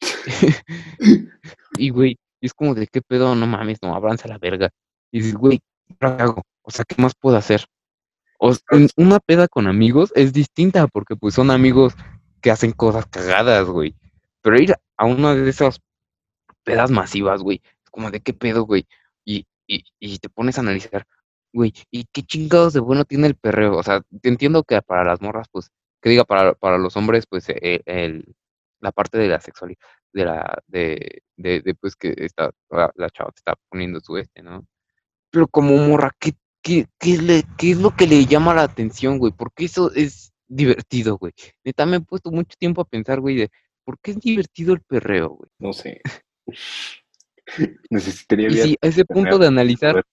y, 1.78 1.90
güey, 1.90 2.18
y 2.40 2.46
es 2.46 2.54
como 2.54 2.74
de 2.74 2.88
qué 2.88 3.00
pedo, 3.00 3.36
no 3.36 3.46
mames, 3.46 3.78
no, 3.82 3.94
abranza 3.94 4.28
la 4.28 4.38
verga. 4.38 4.70
Y 5.12 5.20
dices, 5.20 5.34
güey, 5.34 5.60
¿ahora 5.60 5.60
qué 5.60 5.71
hago? 6.00 6.42
O 6.62 6.70
sea, 6.70 6.84
¿qué 6.86 7.00
más 7.00 7.14
puedo 7.14 7.36
hacer? 7.36 7.64
O 8.38 8.50
s- 8.52 8.62
en 8.70 8.88
una 8.96 9.20
peda 9.20 9.48
con 9.48 9.66
amigos 9.68 10.12
es 10.16 10.32
distinta 10.32 10.86
porque 10.88 11.16
pues 11.16 11.34
son 11.34 11.50
amigos 11.50 11.94
que 12.42 12.50
hacen 12.50 12.72
cosas 12.72 13.06
cagadas, 13.06 13.68
güey. 13.68 13.96
Pero 14.42 14.58
ir 14.60 14.74
a 14.98 15.06
una 15.06 15.34
de 15.34 15.50
esas 15.50 15.80
pedas 16.64 16.90
masivas, 16.90 17.42
güey, 17.42 17.62
es 17.84 17.90
como 17.90 18.10
de 18.10 18.20
qué 18.20 18.34
pedo, 18.34 18.64
güey. 18.64 18.86
Y, 19.24 19.46
y, 19.66 19.84
y 20.00 20.18
te 20.18 20.28
pones 20.28 20.58
a 20.58 20.62
analizar, 20.62 21.06
güey, 21.52 21.72
¿y 21.90 22.04
qué 22.12 22.22
chingados 22.22 22.72
de 22.72 22.80
bueno 22.80 23.04
tiene 23.04 23.26
el 23.28 23.36
perreo? 23.36 23.76
O 23.76 23.82
sea, 23.82 24.02
te 24.22 24.28
entiendo 24.28 24.64
que 24.64 24.80
para 24.82 25.04
las 25.04 25.20
morras, 25.20 25.48
pues, 25.52 25.70
que 26.00 26.10
diga, 26.10 26.24
para, 26.24 26.54
para 26.54 26.78
los 26.78 26.96
hombres, 26.96 27.26
pues, 27.28 27.48
eh, 27.50 27.82
el, 27.86 28.34
la 28.80 28.92
parte 28.92 29.18
de 29.18 29.28
la 29.28 29.40
sexualidad, 29.40 29.78
de 30.12 30.24
la, 30.24 30.58
de, 30.66 31.22
de, 31.36 31.60
de, 31.62 31.74
pues, 31.74 31.96
que 31.96 32.14
está, 32.18 32.50
la, 32.70 32.90
la 32.96 33.10
chava 33.10 33.30
te 33.32 33.40
está 33.40 33.54
poniendo 33.70 34.00
su 34.00 34.16
este, 34.18 34.42
¿no? 34.42 34.66
Pero 35.32 35.48
como 35.48 35.76
morra, 35.78 36.14
¿qué, 36.20 36.34
qué, 36.62 36.86
qué, 36.98 37.16
le, 37.18 37.42
¿qué 37.58 37.72
es 37.72 37.78
lo 37.78 37.96
que 37.96 38.06
le 38.06 38.26
llama 38.26 38.54
la 38.54 38.62
atención, 38.64 39.18
güey? 39.18 39.32
Porque 39.32 39.64
eso 39.64 39.90
es 39.94 40.32
divertido, 40.46 41.16
güey. 41.16 41.32
Neta, 41.64 41.86
me 41.86 41.96
he 41.96 42.00
puesto 42.00 42.30
mucho 42.30 42.54
tiempo 42.58 42.82
a 42.82 42.84
pensar, 42.84 43.18
güey, 43.20 43.36
de 43.36 43.50
por 43.84 43.98
qué 43.98 44.10
es 44.12 44.18
divertido 44.20 44.74
el 44.74 44.82
perreo, 44.82 45.30
güey. 45.30 45.50
No 45.58 45.72
sé. 45.72 46.00
Necesitaría 47.90 48.48
Y 48.50 48.56
si 48.58 48.76
a 48.80 48.86
ese 48.86 49.04
punto 49.04 49.38
de 49.38 49.46
analizar, 49.46 50.04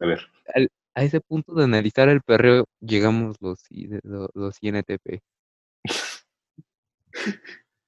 al- 0.56 0.70
a 0.96 1.04
ese 1.04 1.20
punto 1.22 1.54
de 1.54 1.66
analizar 1.66 2.10
el 2.10 2.22
perreo, 2.22 2.66
llegamos 2.80 3.36
los, 3.42 3.60
I- 3.70 3.88
de- 3.88 4.00
lo- 4.04 4.30
los 4.34 4.58
INTP. 4.62 5.22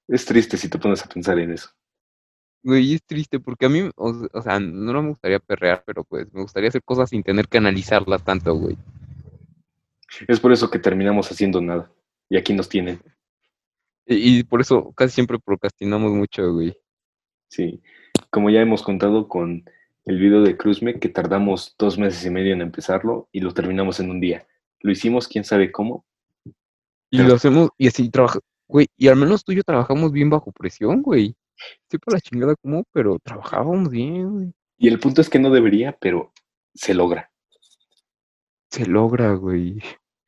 Es 0.07 0.25
triste 0.25 0.57
si 0.57 0.67
te 0.67 0.77
pones 0.77 1.05
a 1.05 1.07
pensar 1.07 1.39
en 1.39 1.51
eso. 1.53 1.69
Güey, 2.64 2.93
es 2.93 3.03
triste 3.03 3.39
porque 3.39 3.66
a 3.66 3.70
mí, 3.70 3.89
o, 3.95 4.41
sea, 4.41 4.59
no 4.59 5.01
me 5.01 5.09
gustaría 5.09 5.39
perrear, 5.39 5.84
pero 5.86 6.03
pues 6.03 6.32
me 6.32 6.41
gustaría 6.41 6.70
hacer 6.70 6.84
cosas 6.84 7.09
sin 7.09 7.24
tener 7.24 7.47
que 7.47 7.57
analizarlas 7.57 8.24
tanto, 8.24 8.53
güey. 8.53 8.78
Es 10.28 10.39
por 10.39 10.51
eso 10.51 10.70
que 10.70 10.78
terminamos 10.78 11.32
haciendo 11.32 11.59
nada. 11.62 11.91
Y 12.30 12.38
aquí 12.38 12.53
nos 12.53 12.70
tienen. 12.70 13.01
Y, 14.05 14.39
y 14.39 14.43
por 14.43 14.62
eso 14.62 14.91
casi 14.93 15.16
siempre 15.16 15.39
procrastinamos 15.39 16.12
mucho, 16.12 16.53
güey. 16.53 16.78
Sí. 17.47 17.82
Como 18.30 18.49
ya 18.49 18.62
hemos 18.62 18.84
contado 18.84 19.28
con 19.28 19.66
el 20.05 20.20
video 20.20 20.41
de 20.41 20.57
Cruzme, 20.57 20.99
que 20.99 21.09
tardamos 21.09 21.76
dos 21.78 21.97
meses 21.97 22.26
y 22.26 22.30
medio 22.30 22.53
en 22.53 22.62
empezarlo 22.62 23.28
y 23.32 23.39
lo 23.39 23.53
terminamos 23.53 23.99
en 23.99 24.09
un 24.09 24.20
día. 24.20 24.47
Lo 24.80 24.91
hicimos, 24.91 25.28
quién 25.28 25.43
sabe 25.43 25.72
cómo. 25.72 26.05
Y 27.09 27.18
Pero- 27.18 27.30
lo 27.30 27.36
hacemos, 27.36 27.70
y 27.78 27.88
así 27.88 28.09
trabaja, 28.09 28.39
güey, 28.68 28.88
y 28.97 29.07
al 29.09 29.18
menos 29.18 29.43
tú 29.43 29.51
y 29.51 29.57
yo 29.57 29.64
trabajamos 29.64 30.12
bien 30.12 30.30
bajo 30.30 30.51
presión, 30.51 31.01
güey. 31.01 31.36
Sí, 31.89 31.97
para 31.97 32.16
la 32.18 32.22
chingada 32.22 32.55
como, 32.62 32.84
pero 32.91 33.18
trabajábamos 33.24 33.89
bien, 33.89 34.32
güey. 34.34 34.53
Y 34.78 34.88
el 34.88 34.99
punto 34.99 35.22
es 35.22 35.30
que 35.30 35.39
no 35.39 35.49
debería, 35.51 35.95
pero 35.99 36.32
se 36.74 36.93
logra. 36.93 37.32
Se 38.70 38.86
logra, 38.86 39.34
güey. 39.36 39.80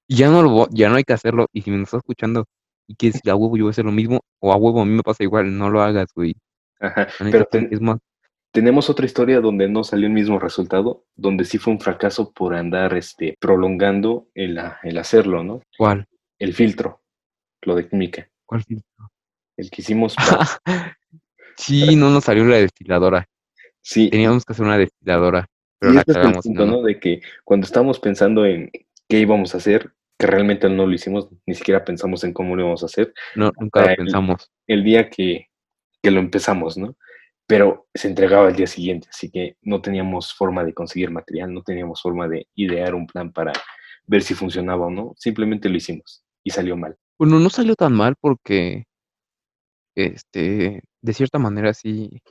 Y 0.08 0.16
ya 0.18 0.30
no 0.30 0.42
lo, 0.42 0.68
ya 0.72 0.90
no 0.90 0.96
hay 0.96 1.04
que 1.04 1.14
hacerlo. 1.14 1.48
Y 1.54 1.62
si 1.62 1.72
me 1.72 1.82
estás 1.82 2.00
escuchando 2.00 2.46
y 2.88 2.96
quieres 2.96 3.14
decir 3.16 3.32
a 3.32 3.36
huevo 3.36 3.56
yo 3.58 3.64
voy 3.64 3.70
a 3.70 3.72
hacer 3.72 3.86
lo 3.86 3.92
mismo, 3.92 4.20
o 4.40 4.52
a 4.52 4.58
huevo 4.58 4.82
a 4.82 4.86
mí 4.86 4.92
me 4.92 5.02
pasa 5.04 5.24
igual, 5.24 5.58
no 5.58 5.70
lo 5.70 5.82
hagas, 5.82 6.08
güey. 6.14 6.36
Ajá. 6.80 7.08
Pero 7.32 7.46
ten- 7.46 7.70
es 7.72 7.80
más, 7.80 7.98
tenemos 8.52 8.90
otra 8.90 9.06
historia 9.06 9.40
donde 9.40 9.70
no 9.70 9.84
salió 9.86 10.06
el 10.08 10.14
mismo 10.14 10.38
resultado, 10.38 11.06
donde 11.16 11.46
sí 11.46 11.58
fue 11.58 11.74
un 11.74 11.80
fracaso 11.80 12.32
por 12.34 12.54
andar 12.54 12.96
este, 12.96 13.36
prolongando 13.40 14.28
el, 14.36 14.60
a- 14.60 14.80
el 14.84 14.98
hacerlo, 14.98 15.44
¿no? 15.44 15.62
¿cuál? 15.78 16.06
El 16.38 16.54
filtro, 16.54 17.02
lo 17.62 17.76
de 17.76 17.88
química. 17.88 18.30
¿Cuál 18.46 18.64
filtro? 18.64 19.10
El 19.58 19.72
que 19.72 19.82
hicimos 19.82 20.16
para- 20.68 20.98
sí, 21.58 21.95
no 21.95 22.10
nos 22.10 22.24
salió 22.26 22.45
la 22.45 22.58
destiladora. 22.58 23.28
Sí, 23.82 24.10
Teníamos 24.10 24.45
que 24.45 24.54
hacer 24.54 24.66
una 24.66 24.78
destiladora, 24.78 25.45
pero 25.80 25.91
y 25.91 25.95
la 25.95 26.01
es 26.01 26.08
el 26.08 26.14
cagamos. 26.14 26.45
y 26.45 26.49
punto, 26.49 26.66
no 26.66 26.72
nos- 26.72 26.82
¿no? 26.82 26.84
De 26.88 26.99
que 26.99 27.22
cuando 27.43 27.66
estábamos 27.66 27.99
pensando 27.99 28.45
en 28.45 28.72
qué 29.10 29.20
íbamos 29.20 29.54
a 29.54 29.58
hacer, 29.58 29.91
que 30.18 30.28
realmente 30.28 30.70
no 30.70 30.86
lo 30.88 30.93
hicimos, 30.93 31.28
ni 31.45 31.54
siquiera 31.56 31.84
pensamos 31.84 32.24
en 32.24 32.34
cómo 32.34 32.56
lo 32.56 32.62
íbamos 32.62 32.84
a 32.84 32.86
hacer, 32.86 33.14
no, 33.36 33.51
nunca 33.60 33.82
lo 33.89 33.95
pensamos. 33.95 34.51
el 34.68 34.84
día 34.84 35.10
que, 35.10 35.47
que 36.01 36.12
lo 36.12 36.20
empezamos, 36.20 36.78
¿no? 36.78 36.95
Pero 37.45 37.88
se 37.93 38.08
entregaba 38.08 38.47
al 38.47 38.56
día 38.56 38.68
siguiente, 38.68 39.10
así 39.12 39.30
que 39.30 39.58
no 39.62 39.82
teníamos 39.82 40.34
forma 40.34 40.64
de 40.64 40.74
conseguir 40.74 41.12
material, 41.12 41.54
no 41.54 41.62
teníamos 41.62 42.01
forma 42.01 42.28
de 42.30 42.47
idear 42.56 42.95
un 42.95 43.06
plan 43.06 43.34
para 43.34 43.51
ver 44.08 44.22
si 44.22 44.34
funcionaba 44.34 44.86
o 44.86 44.89
no, 44.89 45.14
simplemente 45.18 45.68
lo 45.68 45.76
hicimos 45.76 46.24
y 46.41 46.51
salió 46.51 46.78
mal. 46.78 46.95
Bueno, 47.20 47.39
no 47.39 47.49
salió 47.49 47.76
tan 47.76 47.91
mal 47.93 48.16
porque, 48.20 48.86
este, 49.96 50.84
de 51.02 51.14
cierta 51.14 51.39
manera 51.39 51.74
sí, 51.74 52.22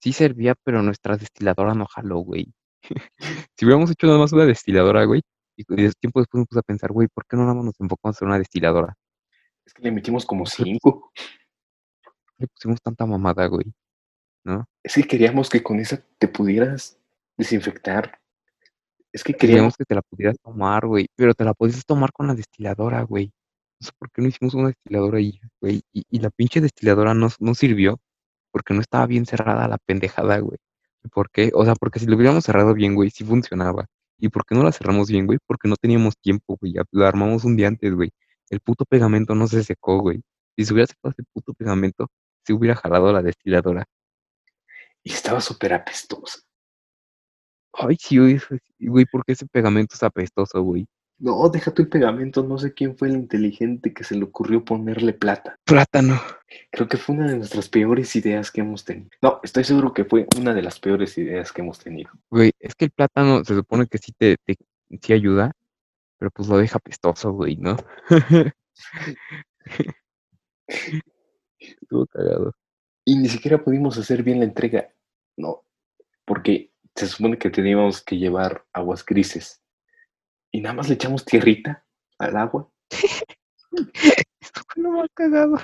sí 0.00 0.12
servía, 0.12 0.54
pero 0.62 0.82
nuestra 0.82 1.16
destiladora 1.16 1.74
no 1.74 1.86
jaló, 1.86 2.18
güey. 2.18 2.52
Si 3.58 3.64
hubiéramos 3.64 3.90
hecho 3.90 4.06
nada 4.06 4.18
más 4.18 4.32
una 4.32 4.44
destiladora, 4.44 5.04
güey, 5.04 5.22
y 5.56 5.64
tiempo 5.64 6.20
después 6.20 6.40
me 6.40 6.44
puse 6.44 6.58
a 6.58 6.62
pensar, 6.62 6.92
güey, 6.92 7.08
¿por 7.08 7.24
qué 7.26 7.36
no 7.36 7.42
nada 7.42 7.54
más 7.54 7.64
nos 7.64 7.80
enfocamos 7.80 8.20
en 8.20 8.28
una 8.28 8.38
destiladora? 8.38 8.94
Es 9.64 9.72
que 9.72 9.82
le 9.82 9.90
metimos 9.90 10.26
como 10.26 10.44
cinco. 10.46 11.10
Le 12.38 12.46
pusimos 12.48 12.80
tanta 12.82 13.06
mamada, 13.06 13.46
güey, 13.46 13.72
¿no? 14.44 14.68
Es 14.82 14.94
que 14.94 15.04
queríamos 15.04 15.48
que 15.48 15.62
con 15.62 15.80
esa 15.80 16.04
te 16.18 16.28
pudieras 16.28 17.00
desinfectar. 17.38 18.20
Es 19.10 19.24
que 19.24 19.32
queríamos 19.32 19.74
Queríamos 19.74 19.76
que 19.78 19.84
te 19.86 19.94
la 19.94 20.02
pudieras 20.02 20.36
tomar, 20.42 20.86
güey, 20.86 21.06
pero 21.16 21.32
te 21.32 21.44
la 21.44 21.54
podías 21.54 21.86
tomar 21.86 22.12
con 22.12 22.26
la 22.26 22.34
destiladora, 22.34 23.02
güey. 23.02 23.32
Sé 23.80 23.90
por 23.98 24.10
qué 24.10 24.22
no 24.22 24.28
hicimos 24.28 24.54
una 24.54 24.68
destiladora 24.68 25.18
ahí, 25.18 25.40
güey, 25.60 25.82
y, 25.92 26.04
y 26.10 26.18
la 26.20 26.30
pinche 26.30 26.60
destiladora 26.60 27.14
no, 27.14 27.28
no 27.40 27.54
sirvió 27.54 28.00
porque 28.50 28.72
no 28.74 28.80
estaba 28.80 29.06
bien 29.06 29.26
cerrada 29.26 29.68
la 29.68 29.78
pendejada, 29.78 30.38
güey. 30.38 30.58
¿Y 31.04 31.08
¿Por 31.08 31.30
qué? 31.30 31.50
O 31.54 31.64
sea, 31.64 31.74
porque 31.74 31.98
si 31.98 32.06
lo 32.06 32.16
hubiéramos 32.16 32.44
cerrado 32.44 32.72
bien, 32.74 32.94
güey, 32.94 33.10
sí 33.10 33.24
funcionaba. 33.24 33.86
¿Y 34.18 34.30
por 34.30 34.46
qué 34.46 34.54
no 34.54 34.62
la 34.64 34.72
cerramos 34.72 35.08
bien, 35.10 35.26
güey? 35.26 35.38
Porque 35.46 35.68
no 35.68 35.76
teníamos 35.76 36.16
tiempo, 36.18 36.56
güey. 36.60 36.72
ya 36.72 36.84
La 36.92 37.08
armamos 37.08 37.44
un 37.44 37.56
día 37.56 37.68
antes, 37.68 37.94
güey. 37.94 38.10
El 38.48 38.60
puto 38.60 38.86
pegamento 38.86 39.34
no 39.34 39.46
se 39.46 39.62
secó, 39.62 40.00
güey. 40.00 40.22
Si 40.56 40.64
se 40.64 40.72
hubiera 40.72 40.86
secado 40.86 41.12
ese 41.12 41.28
puto 41.34 41.52
pegamento, 41.52 42.08
se 42.44 42.54
hubiera 42.54 42.76
jalado 42.76 43.12
la 43.12 43.22
destiladora. 43.22 43.84
y 45.02 45.12
estaba 45.12 45.40
súper 45.40 45.74
apestosa. 45.74 46.40
Ay, 47.72 47.96
sí, 48.00 48.18
güey, 48.18 48.38
sí, 48.38 48.86
güey, 48.86 49.04
¿por 49.04 49.24
qué 49.24 49.32
ese 49.32 49.46
pegamento 49.46 49.94
es 49.94 50.02
apestoso, 50.02 50.62
güey? 50.62 50.86
No, 51.18 51.48
deja 51.48 51.72
tu 51.72 51.88
pegamento, 51.88 52.42
no 52.42 52.58
sé 52.58 52.74
quién 52.74 52.96
fue 52.96 53.08
el 53.08 53.14
inteligente 53.14 53.94
que 53.94 54.04
se 54.04 54.14
le 54.14 54.24
ocurrió 54.24 54.64
ponerle 54.64 55.14
plata. 55.14 55.58
Plátano. 55.64 56.20
Creo 56.70 56.88
que 56.88 56.98
fue 56.98 57.16
una 57.16 57.28
de 57.28 57.38
nuestras 57.38 57.70
peores 57.70 58.14
ideas 58.16 58.50
que 58.50 58.60
hemos 58.60 58.84
tenido. 58.84 59.08
No, 59.22 59.40
estoy 59.42 59.64
seguro 59.64 59.94
que 59.94 60.04
fue 60.04 60.26
una 60.38 60.52
de 60.52 60.60
las 60.62 60.78
peores 60.78 61.16
ideas 61.16 61.52
que 61.52 61.62
hemos 61.62 61.78
tenido. 61.78 62.10
Güey, 62.30 62.52
es 62.60 62.74
que 62.74 62.84
el 62.86 62.90
plátano 62.90 63.42
se 63.44 63.54
supone 63.54 63.86
que 63.86 63.96
sí 63.96 64.12
te, 64.12 64.36
te 64.44 64.56
sí 65.00 65.12
ayuda, 65.14 65.52
pero 66.18 66.30
pues 66.30 66.48
lo 66.48 66.58
deja 66.58 66.76
apestoso, 66.76 67.32
güey, 67.32 67.56
¿no? 67.56 67.76
Estuvo 71.58 72.06
cagado. 72.06 72.52
Y 73.04 73.16
ni 73.16 73.28
siquiera 73.28 73.62
pudimos 73.62 73.96
hacer 73.96 74.22
bien 74.22 74.40
la 74.40 74.44
entrega. 74.44 74.92
No, 75.36 75.64
porque 76.26 76.72
se 76.94 77.06
supone 77.06 77.38
que 77.38 77.50
teníamos 77.50 78.02
que 78.02 78.18
llevar 78.18 78.64
aguas 78.72 79.04
grises. 79.04 79.62
Y 80.56 80.60
nada 80.62 80.74
más 80.74 80.88
le 80.88 80.94
echamos 80.94 81.22
tierrita 81.22 81.84
al 82.18 82.34
agua. 82.34 82.72
Fue 83.70 84.82
lo 84.82 84.90
más 84.92 85.08
cagado. 85.12 85.58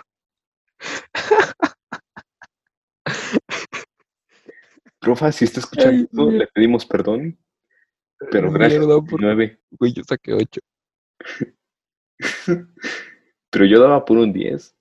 Profa, 5.00 5.32
si 5.32 5.46
está 5.46 5.60
escuchando 5.60 6.28
Ay, 6.28 6.38
le 6.40 6.46
pedimos 6.48 6.84
perdón, 6.84 7.38
pero 8.30 8.48
Ay, 8.48 8.52
gracias 8.52 8.80
mierda, 8.80 8.96
por 9.00 9.08
por- 9.08 9.20
nueve. 9.22 9.62
Güey, 9.70 9.94
yo 9.94 10.04
saqué 10.04 10.34
ocho. 10.34 10.60
Pero 13.50 13.64
yo 13.64 13.80
daba 13.80 14.04
por 14.04 14.18
un 14.18 14.30
10. 14.32 14.76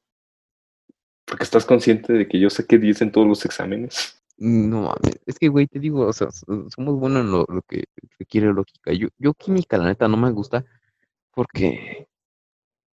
Porque 1.26 1.44
estás 1.46 1.66
consciente 1.66 2.12
de 2.12 2.28
que 2.28 2.38
yo 2.38 2.50
saqué 2.50 2.78
10 2.78 3.02
en 3.04 3.12
todos 3.14 3.28
los 3.28 3.46
exámenes. 3.46 4.21
No 4.44 4.82
mames, 4.82 5.20
es 5.28 5.38
que, 5.38 5.50
güey, 5.50 5.68
te 5.68 5.78
digo, 5.78 6.08
o 6.08 6.14
sea, 6.14 6.30
s- 6.30 6.44
somos 6.76 7.00
buenos 7.00 7.22
en 7.24 7.32
lo, 7.32 7.46
lo 7.48 7.62
que 7.62 7.84
requiere 8.18 8.52
lógica. 8.52 8.92
Yo, 8.92 9.08
yo 9.20 9.36
química, 9.36 9.78
la 9.78 9.86
neta, 9.86 10.08
no 10.08 10.18
me 10.18 10.32
gusta 10.32 10.66
porque 11.30 12.08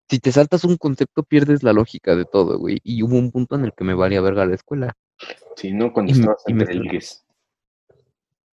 si 0.09 0.17
te 0.19 0.31
saltas 0.31 0.63
un 0.63 0.77
concepto 0.77 1.21
pierdes 1.21 1.61
la 1.61 1.71
lógica 1.71 2.15
de 2.15 2.25
todo, 2.25 2.57
güey. 2.57 2.79
Y 2.83 3.03
hubo 3.03 3.15
un 3.15 3.31
punto 3.31 3.55
en 3.55 3.65
el 3.65 3.73
que 3.73 3.83
me 3.83 3.93
valía 3.93 4.21
verga 4.21 4.47
la 4.47 4.55
escuela. 4.55 4.93
Sí, 5.55 5.71
¿no? 5.71 5.93
Cuando 5.93 6.13
Y 6.13 6.15
estabas 6.15 6.43
me 6.47 6.53
entre 6.53 6.73
ligues. 6.73 7.23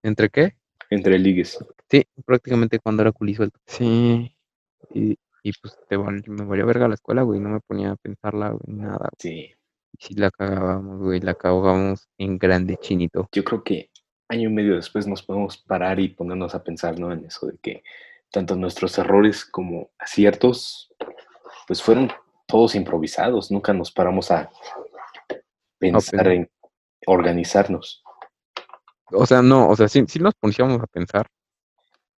¿Entre 0.03 0.29
qué? 0.29 0.55
Entre 0.91 1.17
ligues. 1.17 1.57
Sí, 1.89 2.03
prácticamente 2.25 2.77
cuando 2.77 3.01
era 3.01 3.11
culisuelto. 3.11 3.59
Sí, 3.65 4.35
y, 4.93 5.17
y 5.41 5.51
pues 5.59 5.75
te 5.89 5.97
val- 5.97 6.23
me 6.27 6.45
valía 6.45 6.65
verga 6.65 6.87
la 6.87 6.93
escuela, 6.93 7.23
güey. 7.23 7.39
No 7.39 7.49
me 7.49 7.59
ponía 7.59 7.91
a 7.91 7.95
pensarla, 7.95 8.49
güey, 8.51 8.77
nada. 8.77 9.09
Sí. 9.17 9.51
Si 9.99 10.15
la 10.15 10.31
cagábamos, 10.31 10.99
güey, 11.01 11.19
la 11.19 11.35
cagábamos 11.35 12.07
en 12.17 12.37
grande, 12.37 12.77
chinito. 12.77 13.29
Yo 13.31 13.43
creo 13.43 13.63
que 13.63 13.91
año 14.27 14.49
y 14.49 14.53
medio 14.53 14.75
después 14.75 15.07
nos 15.07 15.23
podemos 15.23 15.57
parar 15.57 15.99
y 15.99 16.09
ponernos 16.09 16.55
a 16.55 16.63
pensar, 16.63 16.99
¿no? 16.99 17.11
En 17.11 17.25
eso 17.25 17.47
de 17.47 17.57
que 17.61 17.83
tanto 18.31 18.55
nuestros 18.55 18.97
errores 18.97 19.45
como 19.45 19.91
aciertos, 19.99 20.91
pues 21.67 21.81
fueron 21.81 22.11
todos 22.47 22.75
improvisados. 22.75 23.51
Nunca 23.51 23.73
nos 23.73 23.91
paramos 23.91 24.31
a 24.31 24.49
pensar 25.77 26.23
pensar. 26.23 26.27
en 26.27 26.49
organizarnos. 27.05 28.03
O 29.11 29.25
sea, 29.25 29.41
no, 29.41 29.69
o 29.69 29.75
sea, 29.75 29.87
sí, 29.87 30.03
sí 30.07 30.19
nos 30.19 30.33
poníamos 30.33 30.81
a 30.81 30.87
pensar. 30.87 31.27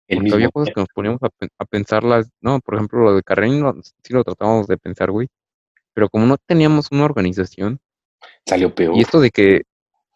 El 0.07 0.19
Porque 0.19 0.25
mismo 0.25 0.35
había 0.37 0.51
cosas 0.51 0.75
que 0.75 0.81
nos 0.81 0.89
poníamos 0.95 1.23
a, 1.23 1.29
a 1.59 1.65
pensarlas, 1.65 2.31
no, 2.41 2.61
por 2.61 2.75
ejemplo, 2.75 3.01
lo 3.01 3.17
de 3.17 3.23
Carreño 3.23 3.75
sí 3.83 4.13
lo 4.13 4.23
tratábamos 4.23 4.67
de 4.67 4.77
pensar, 4.77 5.11
güey, 5.11 5.29
pero 5.95 6.11
como 6.11 6.27
no 6.27 6.37
teníamos 6.37 6.89
una 6.91 7.05
organización, 7.05 7.81
salió 8.47 8.75
peor. 8.75 8.97
y 8.97 9.01
esto 9.01 9.21
de 9.21 9.31
que, 9.31 9.63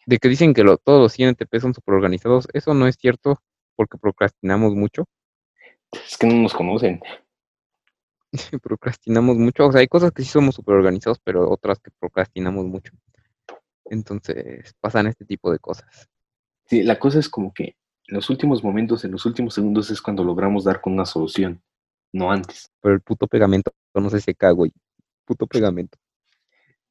de 0.05 0.17
que 0.17 0.29
dicen 0.29 0.53
que 0.53 0.63
lo, 0.63 0.77
todos 0.77 1.01
los 1.01 1.17
INTP 1.17 1.59
son 1.59 1.73
súper 1.73 1.95
organizados, 1.95 2.47
eso 2.53 2.73
no 2.73 2.87
es 2.87 2.95
cierto 2.95 3.41
porque 3.75 3.97
procrastinamos 3.97 4.75
mucho, 4.75 5.05
Es 5.91 6.17
que 6.17 6.27
no 6.27 6.35
nos 6.35 6.53
conocen. 6.53 6.99
procrastinamos 8.61 9.37
mucho, 9.37 9.67
o 9.67 9.71
sea, 9.71 9.81
hay 9.81 9.87
cosas 9.87 10.11
que 10.11 10.21
sí 10.21 10.29
somos 10.29 10.55
súper 10.55 10.75
organizados, 10.75 11.19
pero 11.23 11.49
otras 11.49 11.79
que 11.79 11.89
procrastinamos 11.99 12.65
mucho. 12.65 12.93
Entonces, 13.85 14.75
pasan 14.79 15.07
este 15.07 15.25
tipo 15.25 15.51
de 15.51 15.59
cosas. 15.59 16.09
Sí, 16.65 16.83
la 16.83 16.99
cosa 16.99 17.19
es 17.19 17.29
como 17.29 17.53
que 17.53 17.75
en 18.07 18.15
los 18.15 18.29
últimos 18.29 18.63
momentos, 18.63 19.03
en 19.05 19.11
los 19.11 19.25
últimos 19.25 19.53
segundos 19.53 19.89
es 19.89 20.01
cuando 20.01 20.23
logramos 20.23 20.63
dar 20.63 20.81
con 20.81 20.93
una 20.93 21.05
solución, 21.05 21.61
no 22.11 22.31
antes. 22.31 22.71
Pero 22.81 22.95
el 22.95 23.01
puto 23.01 23.27
pegamento 23.27 23.71
no 23.93 24.09
se 24.09 24.19
seca, 24.19 24.51
güey. 24.51 24.71
Puto 25.29 25.45
pegamento. 25.45 25.95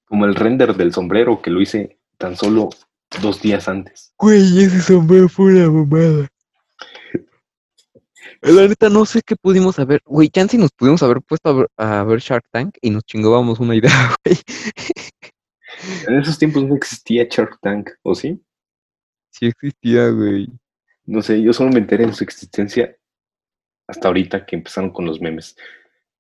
Como 0.04 0.24
el 0.24 0.36
render 0.36 0.76
del 0.76 0.92
sombrero 0.92 1.42
que 1.42 1.50
lo 1.50 1.60
hice 1.60 1.98
tan 2.18 2.36
solo 2.36 2.70
dos 3.20 3.42
días 3.42 3.66
antes. 3.66 4.14
Güey, 4.16 4.62
ese 4.62 4.80
sombrero 4.80 5.28
fue 5.28 5.46
una 5.46 5.68
mamada. 5.68 6.28
La 8.42 8.68
neta, 8.68 8.88
no 8.88 9.04
sé 9.06 9.22
qué 9.26 9.34
pudimos 9.34 9.80
haber. 9.80 10.00
Güey, 10.04 10.28
chance 10.28 10.56
nos 10.56 10.70
pudimos 10.70 11.02
haber 11.02 11.20
puesto 11.20 11.48
a 11.48 11.52
ver, 11.52 11.68
a 11.78 12.04
ver 12.04 12.20
Shark 12.20 12.44
Tank 12.52 12.76
y 12.80 12.90
nos 12.90 13.02
chingábamos 13.02 13.58
una 13.58 13.74
idea, 13.74 13.90
güey. 14.24 14.38
En 16.06 16.20
esos 16.20 16.38
tiempos 16.38 16.62
no 16.62 16.76
existía 16.76 17.26
Shark 17.28 17.58
Tank, 17.60 17.90
¿o 18.02 18.14
sí? 18.14 18.40
Sí 19.30 19.46
existía, 19.46 20.10
güey. 20.10 20.46
No 21.06 21.22
sé, 21.22 21.42
yo 21.42 21.52
solo 21.52 21.72
me 21.72 21.80
enteré 21.80 22.06
de 22.06 22.12
su 22.12 22.22
existencia 22.22 22.96
hasta 23.88 24.06
ahorita 24.06 24.46
que 24.46 24.54
empezaron 24.54 24.92
con 24.92 25.06
los 25.06 25.20
memes. 25.20 25.56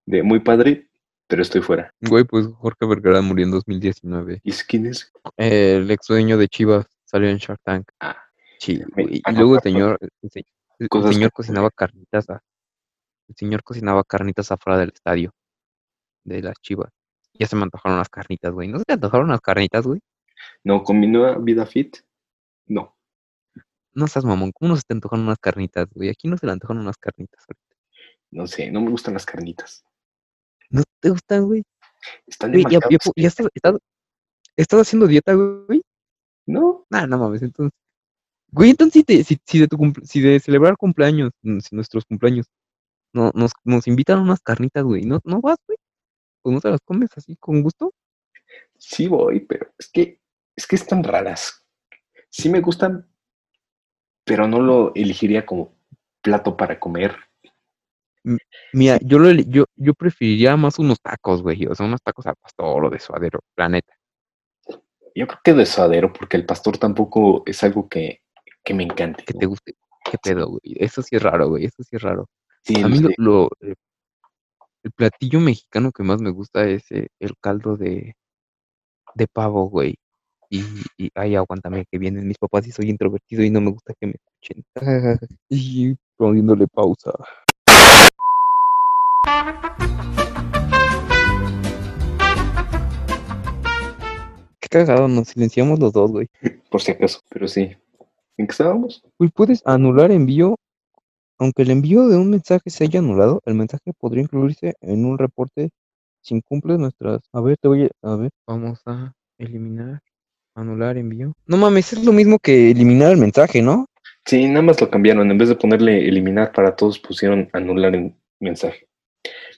De 0.04 0.24
muy 0.24 0.40
padre, 0.40 0.87
pero 1.28 1.42
estoy 1.42 1.60
fuera. 1.62 1.94
Güey, 2.00 2.24
pues 2.24 2.46
Jorge 2.46 2.86
Vergara 2.86 3.20
murió 3.20 3.44
en 3.44 3.52
2019. 3.52 4.40
¿Y 4.42 4.52
quién 4.52 4.86
es? 4.86 5.12
El 5.36 5.90
ex 5.90 6.06
dueño 6.08 6.36
de 6.38 6.48
Chivas 6.48 6.86
salió 7.04 7.28
en 7.28 7.36
Shark 7.36 7.60
Tank. 7.62 7.88
Ah, 8.00 8.16
Sí, 8.58 8.82
güey. 8.94 9.20
ah, 9.24 9.30
Y 9.32 9.36
luego 9.36 9.54
el 9.54 9.60
señor, 9.60 9.98
el, 10.00 10.10
señor 11.12 11.30
cocinaba 11.32 11.70
carnitas 11.70 12.28
a- 12.28 12.42
el 13.28 13.36
señor 13.36 13.62
cocinaba 13.62 14.02
carnitas 14.04 14.50
afuera 14.50 14.78
del 14.80 14.88
estadio 14.92 15.32
de 16.24 16.42
las 16.42 16.56
Chivas. 16.60 16.90
Ya 17.34 17.46
se 17.46 17.54
me 17.54 17.62
antojaron 17.62 17.98
las 17.98 18.08
carnitas, 18.08 18.52
güey. 18.52 18.66
¿No 18.68 18.78
se 18.78 18.84
te 18.84 18.94
antojaron 18.94 19.28
las 19.28 19.40
carnitas, 19.40 19.86
güey? 19.86 20.00
no, 20.64 20.82
con 20.84 20.98
mi 21.00 21.06
nueva 21.08 21.36
vida 21.38 21.66
fit, 21.66 21.98
no. 22.66 22.96
No 23.92 24.06
seas 24.06 24.24
mamón, 24.24 24.52
¿cómo 24.52 24.70
no 24.70 24.76
se 24.76 24.82
te 24.86 24.94
antojaron 24.94 25.24
unas 25.26 25.38
carnitas, 25.38 25.86
güey? 25.92 26.08
Aquí 26.10 26.28
no 26.28 26.36
se 26.36 26.46
le 26.46 26.52
antojaron 26.52 26.82
unas 26.82 26.96
carnitas. 26.96 27.44
ahorita. 27.48 27.76
No 28.30 28.46
sé, 28.46 28.70
no 28.70 28.80
me 28.80 28.90
gustan 28.90 29.14
las 29.14 29.26
carnitas. 29.26 29.84
¿No 30.70 30.82
te 31.00 31.10
gustan, 31.10 31.46
güey? 31.46 31.62
Están 32.26 32.52
Güey, 32.52 32.64
ya, 32.64 32.78
ya, 32.90 32.98
ya 33.16 33.28
estás, 33.28 33.48
estás, 33.54 33.74
estás 34.56 34.80
haciendo 34.80 35.06
dieta, 35.06 35.34
güey. 35.34 35.82
No, 36.46 36.86
Nah, 36.90 37.06
no 37.06 37.18
mames, 37.18 37.42
entonces. 37.42 37.78
Güey, 38.50 38.70
entonces 38.70 38.94
si, 39.00 39.04
te, 39.04 39.24
si, 39.24 39.38
si 39.44 39.58
de 39.58 39.68
tu 39.68 39.76
cumple- 39.76 40.04
si 40.06 40.20
de 40.20 40.40
celebrar 40.40 40.76
cumpleaños, 40.76 41.30
mm, 41.42 41.58
si 41.60 41.76
nuestros 41.76 42.04
cumpleaños, 42.06 42.46
no, 43.12 43.30
nos, 43.34 43.52
nos 43.64 43.86
invitan 43.86 44.18
a 44.18 44.22
unas 44.22 44.40
carnitas, 44.40 44.84
güey, 44.84 45.02
¿no, 45.04 45.20
no 45.24 45.40
vas, 45.40 45.58
güey? 45.66 45.76
¿O 46.42 46.50
no 46.50 46.60
te 46.60 46.70
las 46.70 46.80
comes 46.84 47.10
así 47.16 47.36
con 47.36 47.62
gusto? 47.62 47.92
sí 48.78 49.08
voy, 49.08 49.40
pero 49.40 49.72
es 49.78 49.88
que, 49.88 50.20
es 50.56 50.66
que 50.66 50.76
están 50.76 51.02
raras. 51.04 51.66
Sí 52.30 52.48
me 52.48 52.60
gustan, 52.60 53.06
pero 54.24 54.46
no 54.46 54.60
lo 54.60 54.92
elegiría 54.94 55.44
como 55.44 55.74
plato 56.22 56.56
para 56.56 56.78
comer. 56.78 57.16
Mira, 58.72 58.98
yo, 59.02 59.18
lo, 59.18 59.30
yo, 59.32 59.64
yo 59.76 59.94
preferiría 59.94 60.56
más 60.56 60.78
unos 60.78 61.00
tacos, 61.00 61.42
güey, 61.42 61.66
o 61.66 61.74
sea, 61.74 61.86
unos 61.86 62.02
tacos 62.02 62.26
al 62.26 62.36
pastor 62.36 62.84
o 62.84 62.90
de 62.90 62.98
suadero, 63.00 63.40
la 63.56 63.68
neta. 63.68 63.94
Yo 65.14 65.26
creo 65.26 65.40
que 65.42 65.54
de 65.54 65.66
suadero, 65.66 66.12
porque 66.12 66.36
el 66.36 66.46
pastor 66.46 66.78
tampoco 66.78 67.42
es 67.46 67.62
algo 67.64 67.88
que, 67.88 68.20
que 68.62 68.74
me 68.74 68.84
encante. 68.84 69.24
Que 69.24 69.34
te 69.34 69.46
guste. 69.46 69.74
¿Qué 70.04 70.16
pedo, 70.22 70.48
güey? 70.48 70.60
Eso 70.64 71.02
sí 71.02 71.16
es 71.16 71.22
raro, 71.22 71.48
güey, 71.48 71.64
eso 71.64 71.82
sí 71.82 71.96
es 71.96 72.02
raro. 72.02 72.28
Sí, 72.62 72.82
A 72.82 72.88
mí 72.88 73.00
lo- 73.18 73.48
eh, 73.60 73.74
el 74.82 74.92
platillo 74.92 75.40
mexicano 75.40 75.90
que 75.92 76.02
más 76.02 76.20
me 76.20 76.30
gusta 76.30 76.64
es 76.68 76.90
eh, 76.92 77.08
el 77.18 77.32
caldo 77.40 77.76
de, 77.76 78.14
de 79.14 79.26
pavo, 79.26 79.68
güey. 79.68 79.96
Y, 80.50 80.64
y 80.96 81.10
ay, 81.14 81.34
aguántame 81.34 81.84
que 81.90 81.98
vienen 81.98 82.26
mis 82.26 82.38
papás 82.38 82.66
y 82.66 82.72
soy 82.72 82.88
introvertido 82.88 83.42
y 83.42 83.50
no 83.50 83.60
me 83.60 83.70
gusta 83.70 83.92
que 84.00 84.06
me 84.06 84.14
escuchen. 84.14 84.64
y 85.50 85.94
poniéndole 86.16 86.66
pausa. 86.68 87.12
Qué 94.60 94.68
cagado, 94.68 95.08
nos 95.08 95.28
silenciamos 95.28 95.78
los 95.78 95.92
dos, 95.92 96.10
güey. 96.10 96.28
por 96.70 96.80
si 96.80 96.92
acaso, 96.92 97.20
pero 97.28 97.48
sí. 97.48 97.76
¿En 98.36 98.46
qué 98.46 98.52
estábamos? 98.52 99.02
Güey, 99.18 99.30
puedes 99.30 99.62
anular 99.66 100.10
envío. 100.10 100.56
Aunque 101.38 101.62
el 101.62 101.70
envío 101.70 102.08
de 102.08 102.16
un 102.16 102.30
mensaje 102.30 102.68
se 102.70 102.84
haya 102.84 102.98
anulado, 102.98 103.40
el 103.44 103.54
mensaje 103.54 103.92
podría 103.98 104.22
incluirse 104.22 104.74
en 104.80 105.04
un 105.04 105.18
reporte 105.18 105.70
si 106.20 106.34
incumple 106.34 106.78
nuestras. 106.78 107.20
A 107.32 107.40
ver, 107.40 107.56
te 107.58 107.68
voy 107.68 107.84
a. 107.84 107.88
A 108.02 108.16
ver, 108.16 108.30
vamos 108.46 108.80
a 108.86 109.12
eliminar. 109.38 110.00
Anular 110.54 110.96
envío. 110.96 111.32
No 111.46 111.56
mames, 111.56 111.92
es 111.92 112.04
lo 112.04 112.12
mismo 112.12 112.38
que 112.40 112.72
eliminar 112.72 113.12
el 113.12 113.18
mensaje, 113.18 113.62
¿no? 113.62 113.86
Sí, 114.24 114.48
nada 114.48 114.62
más 114.62 114.80
lo 114.80 114.90
cambiaron. 114.90 115.30
En 115.30 115.38
vez 115.38 115.48
de 115.48 115.54
ponerle 115.54 116.08
eliminar 116.08 116.52
para 116.52 116.74
todos, 116.74 116.98
pusieron 116.98 117.48
anular 117.52 117.94
en 117.94 118.16
mensaje. 118.40 118.87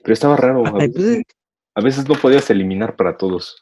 Pero 0.03 0.13
estaba 0.13 0.35
raro. 0.37 0.65
A 0.65 0.69
Ay, 0.79 0.87
veces, 0.87 1.23
pues, 1.25 1.37
a 1.75 1.81
veces 1.81 2.07
no 2.09 2.15
podías 2.15 2.49
eliminar 2.49 2.95
para 2.95 3.17
todos. 3.17 3.61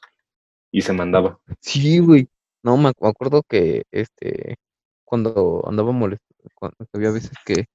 Y 0.71 0.81
se 0.81 0.93
mandaba. 0.93 1.39
sí, 1.61 1.99
güey. 1.99 2.27
No, 2.63 2.77
me 2.77 2.89
ac- 2.89 3.01
me 3.01 3.09
acuerdo 3.09 3.43
que 3.47 3.83
este. 3.91 4.57
Cuando 5.03 5.63
andaba 5.67 5.91
molesto, 5.91 6.23
cuando 6.53 6.77
había 6.93 7.09
veces 7.09 7.31
que, 7.43 7.65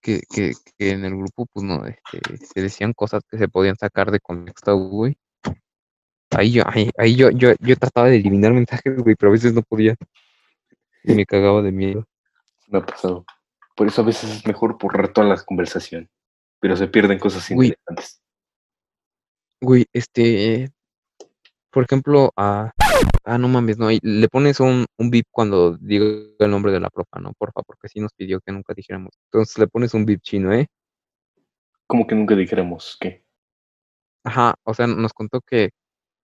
que, 0.00 0.22
que, 0.28 0.52
que 0.76 0.90
en 0.90 1.04
el 1.04 1.16
grupo, 1.16 1.46
pues 1.52 1.64
no, 1.64 1.86
este, 1.86 2.20
se 2.44 2.60
decían 2.60 2.92
cosas 2.94 3.22
que 3.30 3.38
se 3.38 3.46
podían 3.46 3.76
sacar 3.76 4.10
de 4.10 4.18
contexto, 4.18 4.76
güey. 4.76 5.16
Ahí 6.30 6.50
yo, 6.52 6.64
ahí, 6.66 6.90
ahí 6.98 7.14
yo, 7.14 7.30
yo, 7.30 7.50
yo 7.60 7.76
trataba 7.76 8.08
de 8.08 8.16
eliminar 8.16 8.52
mensajes, 8.52 8.96
güey, 8.96 9.14
pero 9.14 9.30
a 9.30 9.34
veces 9.34 9.54
no 9.54 9.62
podía. 9.62 9.94
Y 11.04 11.14
me 11.14 11.26
cagaba 11.26 11.62
de 11.62 11.70
miedo. 11.70 12.06
Me 12.68 12.78
ha 12.78 12.86
pasado. 12.86 13.24
Por 13.76 13.86
eso 13.86 14.02
a 14.02 14.04
veces 14.04 14.30
es 14.30 14.46
mejor 14.46 14.76
borrar 14.78 15.12
toda 15.12 15.28
la 15.28 15.36
conversación. 15.44 16.08
Pero 16.62 16.76
se 16.76 16.86
pierden 16.86 17.18
cosas 17.18 17.50
Güey. 17.50 17.70
interesantes. 17.70 18.22
Güey, 19.60 19.84
este, 19.92 20.70
por 21.72 21.82
ejemplo, 21.84 22.30
a, 22.36 22.70
ah, 23.24 23.38
no 23.38 23.48
mames, 23.48 23.78
no, 23.78 23.88
le 23.90 24.28
pones 24.28 24.60
un, 24.60 24.86
un 24.96 25.10
bip 25.10 25.26
cuando 25.32 25.76
diga 25.78 26.04
el 26.38 26.50
nombre 26.50 26.70
de 26.70 26.78
la 26.78 26.88
profa, 26.88 27.18
¿no? 27.18 27.32
Porfa, 27.36 27.62
porque 27.62 27.88
sí 27.88 27.98
nos 27.98 28.12
pidió 28.12 28.40
que 28.40 28.52
nunca 28.52 28.74
dijéramos. 28.74 29.12
Entonces 29.24 29.58
le 29.58 29.66
pones 29.66 29.92
un 29.94 30.06
bip 30.06 30.20
chino, 30.22 30.52
¿eh? 30.52 30.68
Como 31.88 32.06
que 32.06 32.14
nunca 32.14 32.36
dijéramos 32.36 32.96
que. 33.00 33.24
Ajá, 34.22 34.54
o 34.62 34.72
sea, 34.72 34.86
nos 34.86 35.12
contó 35.12 35.40
que, 35.40 35.70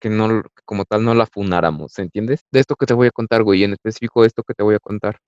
que 0.00 0.08
no, 0.08 0.42
como 0.64 0.84
tal 0.84 1.04
no 1.04 1.14
la 1.14 1.26
funáramos, 1.26 1.98
¿entiendes? 1.98 2.42
De 2.52 2.60
esto 2.60 2.76
que 2.76 2.86
te 2.86 2.94
voy 2.94 3.08
a 3.08 3.12
contar, 3.12 3.42
güey, 3.42 3.64
en 3.64 3.72
específico 3.72 4.24
esto 4.24 4.44
que 4.44 4.54
te 4.54 4.62
voy 4.62 4.76
a 4.76 4.80
contar. 4.80 5.18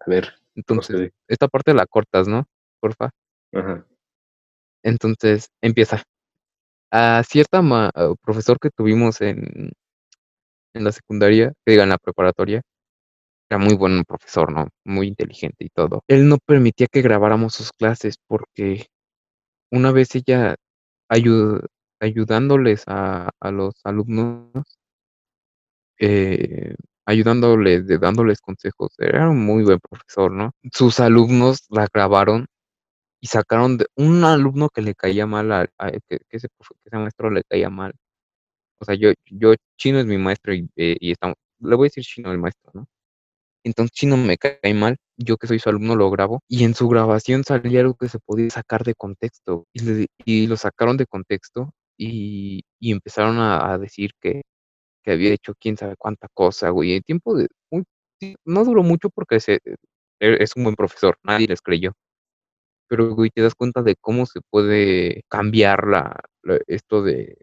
A 0.00 0.10
ver, 0.10 0.32
Entonces, 0.54 0.96
procede. 0.96 1.12
esta 1.28 1.46
parte 1.48 1.74
la 1.74 1.84
cortas, 1.84 2.26
¿no? 2.26 2.46
Porfa. 2.80 3.10
Ajá. 3.52 3.86
Entonces 4.82 5.48
empieza. 5.62 6.02
A 6.92 7.22
cierta 7.24 7.62
ma- 7.62 7.90
profesor 8.22 8.58
que 8.60 8.70
tuvimos 8.70 9.20
en, 9.20 9.72
en 10.74 10.84
la 10.84 10.92
secundaria, 10.92 11.52
que 11.64 11.72
diga 11.72 11.82
en 11.84 11.90
la 11.90 11.98
preparatoria, 11.98 12.62
era 13.50 13.58
muy 13.58 13.74
buen 13.76 14.04
profesor, 14.04 14.52
¿no? 14.52 14.68
Muy 14.84 15.08
inteligente 15.08 15.64
y 15.64 15.68
todo. 15.70 16.02
Él 16.08 16.28
no 16.28 16.38
permitía 16.44 16.88
que 16.90 17.02
grabáramos 17.02 17.54
sus 17.54 17.72
clases 17.72 18.16
porque 18.28 18.86
una 19.72 19.92
vez 19.92 20.14
ella 20.16 20.56
ayu- 21.10 21.64
ayudándoles 22.00 22.84
a, 22.88 23.30
a 23.40 23.50
los 23.52 23.74
alumnos, 23.84 24.64
eh, 25.98 26.74
ayudándoles, 27.06 27.86
dándoles 28.00 28.40
consejos, 28.40 28.94
era 28.98 29.28
un 29.30 29.44
muy 29.44 29.64
buen 29.64 29.78
profesor, 29.80 30.32
¿no? 30.32 30.52
Sus 30.72 31.00
alumnos 31.00 31.64
la 31.70 31.86
grabaron 31.92 32.46
sacaron 33.26 33.78
de 33.78 33.86
un 33.96 34.24
alumno 34.24 34.68
que 34.70 34.82
le 34.82 34.94
caía 34.94 35.26
mal, 35.26 35.52
a, 35.52 35.66
que, 36.08 36.18
ese, 36.30 36.48
que 36.48 36.66
ese 36.86 36.96
maestro 36.98 37.30
le 37.30 37.42
caía 37.44 37.70
mal. 37.70 37.94
O 38.80 38.84
sea, 38.84 38.94
yo, 38.94 39.12
yo, 39.26 39.54
Chino 39.78 40.00
es 40.00 40.06
mi 40.06 40.18
maestro 40.18 40.54
y, 40.54 40.68
eh, 40.76 40.96
y 41.00 41.12
estamos, 41.12 41.36
le 41.60 41.76
voy 41.76 41.86
a 41.86 41.88
decir 41.88 42.04
Chino 42.04 42.32
el 42.32 42.38
maestro, 42.38 42.70
¿no? 42.74 42.86
Entonces 43.64 43.92
Chino 43.92 44.16
me 44.16 44.38
cae 44.38 44.74
mal, 44.74 44.96
yo 45.16 45.38
que 45.38 45.48
soy 45.48 45.58
su 45.58 45.68
alumno 45.68 45.96
lo 45.96 46.10
grabo 46.10 46.40
y 46.48 46.64
en 46.64 46.74
su 46.74 46.88
grabación 46.88 47.44
salía 47.44 47.80
algo 47.80 47.94
que 47.96 48.08
se 48.08 48.20
podía 48.20 48.50
sacar 48.50 48.84
de 48.84 48.94
contexto 48.94 49.66
y, 49.72 50.46
lo 50.46 50.56
sacaron 50.56 50.96
de 50.96 51.06
contexto 51.06 51.72
y, 51.98 52.62
y 52.80 52.92
empezaron 52.92 53.38
a, 53.40 53.78
decir 53.78 54.12
que, 54.20 54.42
que 55.04 55.12
había 55.12 55.32
hecho 55.34 55.54
quién 55.60 55.76
sabe 55.76 55.96
cuánta 55.98 56.28
cosa, 56.34 56.70
güey. 56.70 56.94
En 56.94 57.02
tiempo 57.02 57.36
de, 57.36 57.48
no 58.44 58.64
duró 58.64 58.82
mucho 58.82 59.10
porque 59.10 59.40
se, 59.40 59.60
e- 60.20 60.36
es 60.42 60.56
un 60.56 60.64
buen 60.64 60.76
profesor, 60.76 61.18
nadie 61.22 61.46
les 61.48 61.60
creyó. 61.62 61.92
Pero, 62.88 63.14
güey, 63.14 63.30
te 63.30 63.42
das 63.42 63.54
cuenta 63.54 63.82
de 63.82 63.96
cómo 63.96 64.26
se 64.26 64.40
puede 64.50 65.22
cambiar 65.28 65.86
la, 65.88 66.20
la- 66.42 66.60
esto 66.66 67.02
de 67.02 67.36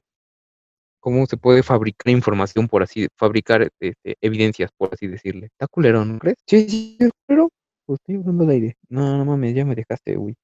cómo 0.99 1.25
se 1.25 1.35
puede 1.37 1.63
fabricar 1.63 2.11
información, 2.13 2.67
por 2.69 2.81
así, 2.83 3.07
fabricar 3.17 3.69
este, 3.79 4.15
evidencias, 4.21 4.71
por 4.77 4.93
así 4.93 5.07
decirle. 5.07 5.47
Está 5.47 5.67
culero, 5.67 6.05
¿no 6.05 6.17
crees? 6.19 6.37
Sí, 6.47 6.67
sí, 6.69 6.97
culero. 7.27 7.49
Pues 7.85 7.99
estoy 7.99 8.15
hablando 8.15 8.43
al 8.45 8.49
aire. 8.51 8.77
No, 8.87 9.17
no 9.17 9.25
mames, 9.25 9.53
ya 9.53 9.65
me 9.65 9.75
dejaste, 9.75 10.15
güey. 10.15 10.35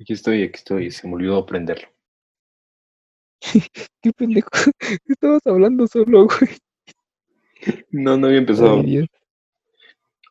Aquí 0.00 0.14
estoy, 0.14 0.42
aquí 0.44 0.56
estoy. 0.56 0.90
Se 0.90 1.06
me 1.06 1.14
olvidó 1.14 1.44
prenderlo. 1.44 1.88
Qué 4.02 4.12
pendejo. 4.12 4.48
Estabas 5.06 5.46
hablando 5.46 5.86
solo, 5.86 6.26
güey. 6.26 6.50
No, 7.90 8.16
no 8.16 8.26
había 8.28 8.38
empezado. 8.38 8.76
Ay, 8.80 8.82
Dios. 8.86 9.06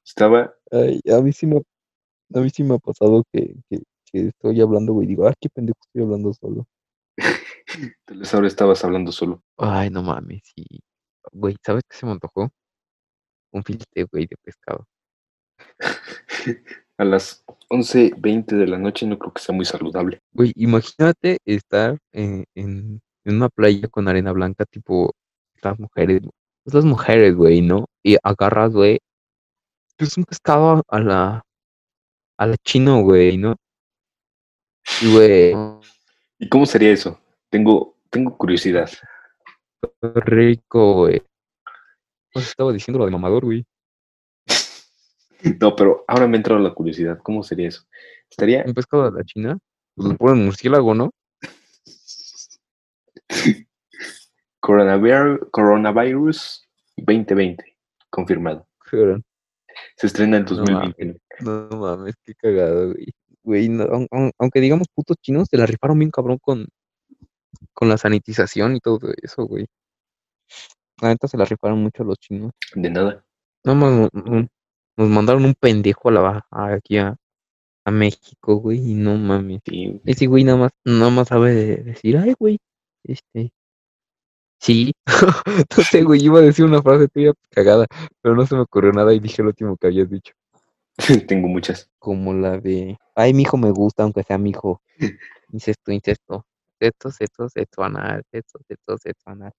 Estaba. 0.03 0.53
Ay, 0.71 0.99
a 1.11 1.21
mí 1.21 1.31
sí 1.31 1.45
me, 1.45 1.57
ha- 1.57 2.39
a 2.39 2.41
mí 2.41 2.49
sí 2.49 2.63
me 2.63 2.75
ha 2.75 2.77
pasado 2.79 3.23
que, 3.31 3.55
que, 3.69 3.79
que 4.15 4.27
estoy 4.29 4.61
hablando, 4.61 4.93
güey. 4.93 5.07
Digo, 5.07 5.27
ay, 5.27 5.33
qué 5.39 5.49
pendejo 5.49 5.79
estoy 5.81 6.03
hablando 6.03 6.33
solo. 6.33 6.65
Tal 8.05 8.19
vez 8.19 8.33
ahora 8.33 8.47
estabas 8.47 8.83
hablando 8.83 9.11
solo. 9.11 9.43
Ay, 9.57 9.89
no 9.89 10.03
mames, 10.03 10.41
sí. 10.55 10.65
Güey, 11.31 11.55
¿sabes 11.65 11.83
qué 11.89 11.97
se 11.97 12.05
me 12.05 12.13
antojó? 12.13 12.49
Un 13.51 13.63
filete, 13.63 14.03
güey, 14.11 14.27
de 14.27 14.35
pescado. 14.41 14.87
A 16.97 17.03
las 17.03 17.43
11.20 17.69 18.55
de 18.55 18.67
la 18.67 18.77
noche 18.77 19.05
no 19.05 19.19
creo 19.19 19.33
que 19.33 19.41
sea 19.41 19.53
muy 19.53 19.65
saludable. 19.65 20.19
Güey, 20.31 20.53
imagínate 20.55 21.39
estar 21.43 21.97
en, 22.13 22.45
en, 22.55 23.01
en 23.25 23.35
una 23.35 23.49
playa 23.49 23.89
con 23.89 24.07
arena 24.07 24.31
blanca, 24.31 24.63
tipo 24.65 25.11
las 25.61 25.77
mujeres, 25.77 26.21
pues 26.63 26.73
las 26.73 26.85
mujeres, 26.85 27.35
güey, 27.35 27.61
¿no? 27.61 27.87
Y 28.01 28.15
agarras, 28.23 28.71
güey, 28.71 28.99
pues 29.97 30.17
un 30.17 30.23
pescado 30.23 30.83
a 30.87 30.99
la, 31.01 31.43
a 32.37 32.47
la 32.47 32.55
chino, 32.63 33.01
güey, 33.01 33.37
¿no? 33.37 33.55
Y, 35.01 35.13
güey, 35.13 35.53
¿Y 36.39 36.49
cómo 36.49 36.65
sería 36.65 36.91
eso? 36.91 37.19
Tengo, 37.49 37.97
tengo 38.09 38.37
curiosidad. 38.37 38.89
rico, 40.01 40.93
güey. 40.93 41.21
Pues 42.33 42.47
estaba 42.47 42.73
diciendo 42.73 42.99
lo 42.99 43.05
de 43.05 43.11
mamador, 43.11 43.45
güey. 43.45 43.65
No, 45.59 45.75
pero 45.75 46.03
ahora 46.07 46.27
me 46.27 46.35
ha 46.35 46.37
entrado 46.37 46.59
la 46.59 46.73
curiosidad. 46.73 47.19
¿Cómo 47.23 47.43
sería 47.43 47.67
eso? 47.67 47.83
Estaría. 48.29 48.63
Un 48.65 48.73
pescado 48.73 49.03
a 49.05 49.11
la 49.11 49.23
china, 49.23 49.57
pues 49.95 50.09
le 50.09 50.15
ponen 50.15 50.43
murciélago, 50.45 50.93
¿no? 50.95 51.11
Coronavirus, 54.59 55.39
coronavirus 55.51 56.67
2020. 56.97 57.77
Confirmado. 58.09 58.67
Se 59.97 60.07
estrena 60.07 60.37
en 60.37 60.45
No 60.45 60.49
2021. 60.55 61.15
no 61.41 61.69
mames, 61.77 62.15
qué 62.23 62.33
cagado, 62.35 62.93
güey. 62.93 63.13
Güey, 63.45 63.69
no, 63.69 63.85
aunque 64.39 64.59
digamos 64.59 64.87
putos 64.93 65.17
chinos, 65.21 65.47
se 65.49 65.57
la 65.57 65.67
rifaron 65.67 65.99
bien 65.99 66.09
cabrón 66.09 66.39
con, 66.41 66.67
con 67.73 67.87
la 67.89 67.97
sanitización 67.97 68.75
y 68.75 68.79
todo 68.79 68.99
eso, 69.21 69.45
güey. 69.45 69.67
La 71.01 71.09
neta 71.09 71.27
se 71.27 71.37
la 71.37 71.45
rifaron 71.45 71.81
mucho 71.83 72.03
los 72.03 72.17
chinos. 72.17 72.51
De 72.73 72.89
nada. 72.89 73.23
Nada 73.63 73.77
más 73.77 73.91
no- 73.91 74.09
no- 74.23 74.47
nos 74.97 75.09
mandaron 75.09 75.45
un 75.45 75.53
pendejo 75.53 76.09
a 76.09 76.11
la 76.11 76.21
ba- 76.21 76.47
a- 76.49 76.73
aquí 76.73 76.97
a, 76.97 77.15
a 77.85 77.91
México, 77.91 78.55
güey, 78.55 78.79
y 78.91 78.95
no 78.95 79.15
mames. 79.15 79.61
Sí. 79.65 80.01
Ese 80.05 80.25
güey 80.25 80.43
nada 80.43 80.57
más, 80.57 80.71
nada 80.83 81.11
más 81.11 81.27
sabe 81.27 81.53
de- 81.53 81.77
decir, 81.83 82.17
ay, 82.17 82.33
güey, 82.39 82.57
este, 83.03 83.51
sí. 84.59 84.91
No 85.77 85.83
sé, 85.83 86.01
güey, 86.03 86.23
iba 86.23 86.39
a 86.39 86.41
decir 86.41 86.65
una 86.65 86.81
frase 86.81 87.07
tuya 87.09 87.33
cagada, 87.51 87.85
pero 88.23 88.35
no 88.35 88.45
se 88.47 88.55
me 88.55 88.61
ocurrió 88.61 88.91
nada 88.91 89.13
y 89.13 89.19
dije 89.19 89.43
lo 89.43 89.49
último 89.49 89.77
que 89.77 89.87
habías 89.87 90.09
dicho. 90.09 90.33
Tengo 91.27 91.47
muchas. 91.47 91.89
Como 91.99 92.33
la 92.33 92.57
de, 92.57 92.97
ay, 93.15 93.33
mi 93.33 93.43
hijo 93.43 93.57
me 93.57 93.71
gusta, 93.71 94.03
aunque 94.03 94.23
sea 94.23 94.37
mi 94.37 94.51
hijo. 94.51 94.81
Incesto, 95.51 95.91
incesto. 95.91 96.45
Sexto, 96.79 97.11
sexto, 97.11 97.49
sexto 97.49 97.83
anal, 97.83 98.23
sexto, 98.31 98.59
sexto, 98.67 98.97
sexto 98.97 99.29
anal. 99.29 99.51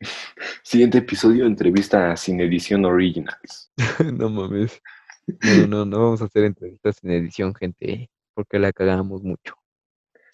Siguiente 0.62 0.98
episodio, 0.98 1.46
entrevista 1.46 2.16
Sin 2.16 2.40
Edición 2.40 2.84
Originals. 2.84 3.70
no 4.14 4.28
mames. 4.28 4.80
No, 5.26 5.66
no, 5.66 5.84
no 5.84 6.02
vamos 6.04 6.22
a 6.22 6.24
hacer 6.24 6.44
entrevistas 6.44 6.96
en 7.02 7.10
edición, 7.10 7.54
gente, 7.54 8.10
porque 8.34 8.58
la 8.58 8.72
cagamos 8.72 9.22
mucho. 9.22 9.54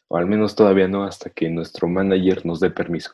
O 0.09 0.17
al 0.17 0.27
menos 0.27 0.55
todavía 0.55 0.87
no, 0.87 1.05
hasta 1.05 1.31
que 1.31 1.49
nuestro 1.51 1.89
manager 1.89 2.47
nos 2.47 2.61
dé 2.61 2.71
permiso. 2.71 3.13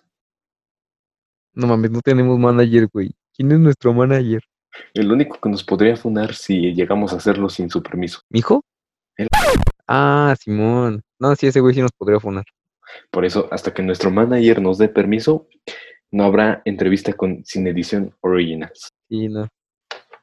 No 1.55 1.66
mames, 1.66 1.91
no 1.91 2.01
tenemos 2.01 2.39
manager, 2.39 2.89
güey. 2.93 3.12
¿Quién 3.35 3.53
es 3.53 3.59
nuestro 3.59 3.95
manager? 3.95 4.43
El 4.95 5.11
único 5.11 5.39
que 5.41 5.49
nos 5.49 5.64
podría 5.64 5.97
fundar 5.97 6.35
si 6.35 6.73
llegamos 6.75 7.12
a 7.12 7.16
hacerlo 7.16 7.49
sin 7.49 7.71
su 7.71 7.83
permiso. 7.83 8.21
¿Mi 8.31 8.41
hijo? 8.41 8.62
Él. 9.16 9.29
Ah, 9.87 10.35
Simón. 10.41 11.03
No, 11.18 11.35
sí, 11.37 11.47
ese 11.47 11.61
güey 11.61 11.75
sí 11.75 11.81
nos 11.83 11.93
podría 11.93 12.21
funar. 12.21 12.45
Por 13.11 13.25
eso, 13.25 13.49
hasta 13.51 13.73
que 13.75 13.83
nuestro 13.83 14.11
manager 14.11 14.61
nos 14.62 14.79
dé 14.79 14.89
permiso, 14.89 15.49
no 16.11 16.25
habrá 16.25 16.62
entrevista 16.64 17.12
con 17.12 17.45
Sin 17.45 17.66
Edición 17.66 18.14
Originals. 18.21 18.89
Sí, 19.09 19.29
no. 19.29 19.47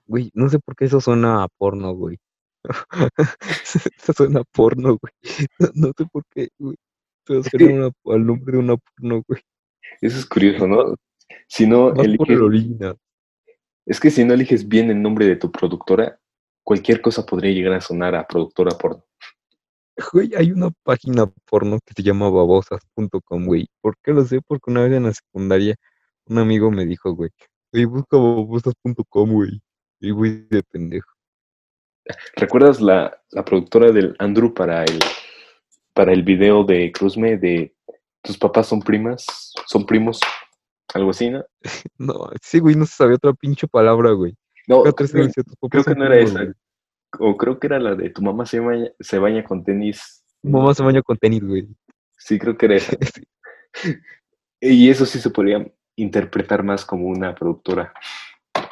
Güey, 0.06 0.32
no 0.34 0.50
sé 0.50 0.60
por 0.60 0.76
qué 0.76 0.86
eso 0.86 1.02
suena 1.02 1.44
a 1.44 1.48
porno, 1.48 1.94
güey. 1.94 2.18
eso 3.98 4.14
suena 4.14 4.42
a 4.42 4.44
porno, 4.44 4.98
güey. 4.98 5.14
No, 5.60 5.70
no 5.76 5.92
sé 5.98 6.06
por 6.12 6.24
qué, 6.34 6.50
güey. 6.58 6.76
Pero 7.26 7.44
suena 7.44 7.74
una- 7.74 8.16
al 8.16 8.26
nombre 8.26 8.54
de 8.54 8.60
una 8.60 8.78
porno, 8.78 9.24
güey. 9.28 9.42
Eso 10.02 10.18
es 10.20 10.26
curioso, 10.26 10.68
¿no? 10.68 10.96
Si 11.48 11.68
no 11.68 11.94
Más 11.94 12.08
por 12.18 12.32
el 12.32 12.42
original. 12.42 12.98
Es 13.88 14.02
que 14.02 14.12
si 14.12 14.26
no 14.26 14.34
eliges 14.34 14.68
bien 14.68 14.92
el 14.92 15.02
nombre 15.02 15.26
de 15.26 15.38
tu 15.38 15.50
productora, 15.50 16.20
cualquier 16.64 17.02
cosa 17.02 17.26
podría 17.26 17.54
llegar 17.54 17.74
a 17.74 17.82
sonar 17.82 18.16
a 18.16 18.28
productora 18.28 18.78
porno. 18.78 19.04
Güey, 20.12 20.36
hay 20.36 20.52
una 20.52 20.70
página 20.84 21.26
porno 21.50 21.80
que 21.84 21.94
se 21.96 22.04
llama 22.04 22.30
babosas.com, 22.30 23.46
güey. 23.46 23.68
¿Por 23.82 23.96
qué 24.04 24.12
lo 24.12 24.26
sé? 24.26 24.42
Porque 24.46 24.70
una 24.70 24.84
vez 24.84 24.92
en 24.92 25.04
la 25.04 25.14
secundaria 25.14 25.76
un 26.26 26.38
amigo 26.38 26.70
me 26.70 26.86
dijo, 26.86 27.14
güey, 27.14 27.30
güey, 27.72 27.86
busca 27.86 28.18
babosas.com, 28.18 29.32
güey. 29.32 29.62
Y 30.02 30.12
güey, 30.12 30.46
de 30.50 30.62
pendejo. 30.64 31.10
¿Recuerdas 32.36 32.82
la, 32.82 33.18
la 33.32 33.46
productora 33.46 33.92
del 33.92 34.16
Andrew 34.20 34.54
para 34.54 34.84
el, 34.84 35.00
para 35.94 36.12
el 36.12 36.24
video 36.24 36.66
de 36.66 36.92
Cruzme 36.92 37.38
de 37.38 37.74
tus 38.22 38.38
papás 38.38 38.68
son 38.68 38.82
primas, 38.82 39.26
son 39.66 39.86
primos? 39.86 40.20
Algo 40.94 41.12
así, 41.12 41.30
¿no? 41.30 41.44
No, 41.98 42.30
sí, 42.42 42.60
güey, 42.60 42.76
no 42.76 42.86
se 42.86 42.96
sabía 42.96 43.16
otra 43.16 43.34
pinche 43.34 43.68
palabra, 43.68 44.12
güey. 44.12 44.36
No, 44.68 44.84
creo, 44.84 45.26
decía, 45.26 45.44
"Tus 45.44 45.56
papás 45.56 45.84
creo 45.84 45.84
que 45.84 45.96
no 45.96 46.06
era 46.06 46.20
esa. 46.20 46.44
güey". 46.44 46.54
O 47.20 47.38
creo 47.38 47.60
que 47.60 47.68
era 47.68 47.80
la 47.80 47.96
de 47.96 48.10
tu 48.10 48.22
mamá 48.22 48.46
se 48.46 48.60
baña, 48.60 48.90
se 49.00 49.18
baña 49.18 49.44
con 49.44 49.64
tenis. 49.64 50.24
Mamá 50.44 50.74
se 50.74 50.84
baña 50.84 51.02
con 51.02 51.18
tenis, 51.18 51.44
güey. 51.44 51.68
Sí, 52.18 52.38
creo 52.38 52.58
que 52.58 52.66
era 52.66 52.76
esa. 52.76 52.98
Y 54.60 54.90
eso 54.90 55.06
sí 55.06 55.20
se 55.20 55.30
podría 55.30 55.72
interpretar 55.96 56.64
más 56.64 56.84
como 56.84 57.06
una 57.06 57.36
productora. 57.36 57.94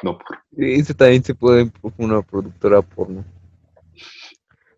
No, 0.02 0.18
por. 0.18 0.38
Ese 0.56 0.94
también 0.94 1.22
se 1.22 1.32
puede 1.32 1.70
una 1.96 2.22
productora 2.22 2.82
porno. 2.82 3.24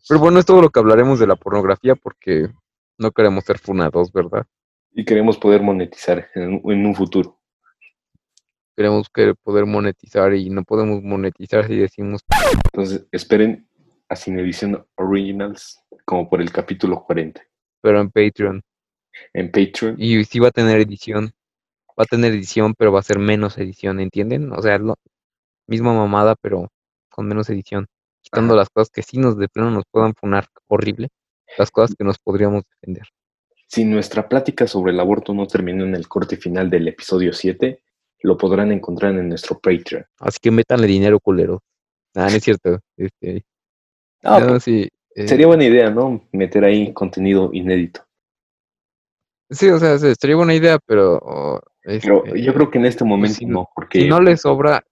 Pero 0.07 0.21
bueno, 0.21 0.39
es 0.39 0.47
todo 0.47 0.61
lo 0.61 0.71
que 0.71 0.81
hablaremos 0.81 1.19
de 1.19 1.27
la 1.27 1.37
pornografía 1.37 1.95
porque 1.95 2.51
no 2.99 3.11
queremos 3.11 3.45
ser 3.45 3.59
funados, 3.59 4.13
¿verdad? 4.13 4.47
Y 4.99 5.05
queremos 5.05 5.39
poder 5.39 5.63
monetizar 5.63 6.29
en, 6.35 6.55
un- 6.65 6.73
en 6.73 6.85
un 6.85 6.93
futuro. 6.93 7.39
Queremos 8.77 9.09
que 9.09 9.33
poder 9.45 9.65
monetizar 9.65 10.35
y 10.35 10.51
no 10.51 10.65
podemos 10.65 11.03
monetizar 11.05 11.69
si 11.69 11.77
decimos 11.77 12.23
Entonces, 12.73 13.07
esperen 13.13 13.69
a 14.09 14.17
Sin 14.17 14.41
Edición 14.41 14.85
Originals 14.97 15.81
como 16.05 16.29
por 16.29 16.41
el 16.41 16.51
capítulo 16.51 17.05
40. 17.05 17.41
pero 17.81 18.01
en 18.01 18.11
Patreon. 18.11 18.61
En 19.35 19.53
Patreon. 19.53 19.95
Y 19.99 20.25
sí 20.25 20.41
va 20.41 20.49
a 20.49 20.53
tener 20.53 20.81
edición. 20.81 21.31
Va 21.99 22.03
a 22.03 22.07
tener 22.07 22.33
edición, 22.33 22.75
pero 22.77 22.91
va 22.91 22.99
a 22.99 23.05
ser 23.05 23.21
menos 23.21 23.57
edición, 23.57 24.01
¿entienden? 24.01 24.53
O 24.53 24.61
sea, 24.63 24.75
es 24.75 24.81
lo 24.81 24.97
misma 25.69 25.93
mamada, 25.95 26.35
pero 26.41 26.69
con 27.09 27.29
menos 27.29 27.49
edición. 27.51 27.87
Quitando 28.21 28.55
Ajá. 28.55 28.63
las 28.63 28.71
cosas 28.71 28.91
que 28.91 29.03
sí 29.05 29.19
nos 29.19 29.39
de 29.39 29.49
plano 29.49 29.71
nos 29.71 29.85
puedan 29.93 30.15
funar 30.15 30.47
horrible, 30.67 31.09
las 31.57 31.71
cosas 31.71 31.95
que 31.97 32.03
nos 32.05 32.19
podríamos 32.19 32.65
defender. 32.81 33.07
Si 33.71 33.85
nuestra 33.85 34.29
plática 34.29 34.67
sobre 34.67 34.93
el 34.93 35.01
aborto 35.01 35.35
no 35.35 35.47
terminó 35.47 35.85
en 35.85 35.95
el 35.95 36.09
corte 36.09 36.37
final 36.39 36.71
del 36.71 36.89
episodio 36.89 37.33
7, 37.35 37.83
lo 38.23 38.37
podrán 38.39 38.73
encontrar 38.73 39.15
en 39.15 39.29
nuestro 39.29 39.59
Patreon. 39.61 40.07
Así 40.21 40.39
que 40.41 40.51
métanle 40.51 40.87
dinero, 40.87 41.21
culero. 41.21 41.63
Ah, 42.15 42.23
no 42.31 42.37
es 42.37 42.43
cierto. 42.43 42.81
Este, 42.97 43.45
no, 44.23 44.47
pues, 44.49 44.65
sí, 44.65 44.89
eh, 45.15 45.29
sería 45.29 45.47
buena 45.47 45.65
idea, 45.65 45.91
¿no? 45.91 46.27
Meter 46.33 46.65
ahí 46.65 46.93
contenido 46.95 47.51
inédito. 47.53 48.01
sí, 49.51 49.69
o 49.69 49.79
sea, 49.79 49.99
sí, 49.99 50.15
sería 50.19 50.37
buena 50.37 50.55
idea, 50.55 50.79
pero... 50.87 51.19
oh, 51.23 51.61
Pero 51.83 52.25
este, 52.25 52.43
yo 52.43 52.55
creo 52.55 52.71
que 52.71 52.79
en 52.79 52.87
este 52.87 53.05
momento 53.05 53.37
si 53.37 53.45
no, 53.47 53.69
porque 53.75 54.01
si 54.01 54.09
no 54.09 54.21
le 54.21 54.37
sobra, 54.39 54.83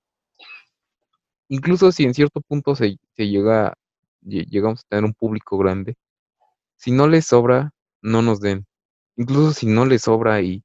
incluso 1.49 1.91
si 1.93 2.05
en 2.05 2.15
cierto 2.15 2.41
punto 2.43 2.77
se, 2.77 2.99
se 3.17 3.27
llega, 3.29 3.75
lle- 4.23 4.47
llegamos 4.49 4.81
a 4.81 4.89
tener 4.89 5.05
un 5.05 5.15
público 5.15 5.57
grande, 5.59 5.95
si 6.77 6.91
no 6.91 7.09
les 7.09 7.27
sobra, 7.27 7.73
no 8.03 8.23
nos 8.23 8.41
den. 8.41 8.65
Incluso 9.17 9.53
si 9.53 9.67
no 9.67 9.87
les 9.87 10.03
sobra 10.03 10.41
y, 10.43 10.63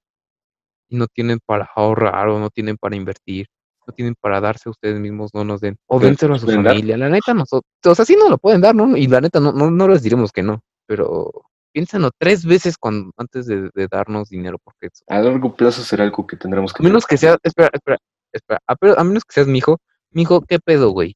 y 0.89 0.97
no 0.97 1.07
tienen 1.07 1.39
para 1.45 1.69
ahorrar 1.75 2.27
o 2.29 2.39
no 2.39 2.49
tienen 2.49 2.77
para 2.77 2.95
invertir, 2.95 3.47
no 3.87 3.93
tienen 3.93 4.15
para 4.19 4.41
darse 4.41 4.69
a 4.69 4.71
ustedes 4.71 4.99
mismos, 4.99 5.31
no 5.33 5.43
nos 5.43 5.61
den. 5.61 5.77
O 5.87 5.99
dénselo 5.99 6.35
a 6.35 6.39
su 6.39 6.47
dar. 6.47 6.63
familia. 6.63 6.97
La 6.97 7.09
neta, 7.09 7.33
nosotros, 7.33 7.63
o 7.85 7.95
sea, 7.95 8.05
sí 8.05 8.15
nos 8.15 8.29
lo 8.29 8.37
pueden 8.37 8.61
dar, 8.61 8.75
¿no? 8.75 8.95
Y 8.97 9.07
la 9.07 9.21
neta, 9.21 9.39
no, 9.39 9.51
no, 9.53 9.71
no 9.71 9.87
les 9.87 10.03
diremos 10.03 10.31
que 10.31 10.43
no, 10.43 10.61
pero 10.85 11.31
piénsenlo 11.71 12.11
tres 12.17 12.45
veces 12.45 12.77
cuando, 12.77 13.11
antes 13.17 13.45
de, 13.45 13.69
de 13.73 13.87
darnos 13.89 14.29
dinero, 14.29 14.57
porque 14.63 14.87
es- 14.87 15.03
a 15.07 15.19
largo 15.21 15.55
plazo 15.55 15.81
será 15.83 16.03
algo 16.03 16.27
que 16.27 16.35
tendremos 16.35 16.73
que 16.73 16.83
a 16.83 16.85
menos 16.85 17.05
que 17.05 17.17
seas, 17.17 17.37
espera, 17.41 17.69
espera, 17.73 17.97
espera, 18.33 18.59
a 18.67 19.03
menos 19.03 19.23
que 19.23 19.33
seas 19.33 19.47
mi 19.47 19.59
hijo, 19.59 19.77
mi 20.11 20.23
hijo, 20.23 20.41
¿qué 20.41 20.59
pedo, 20.59 20.89
güey? 20.91 21.15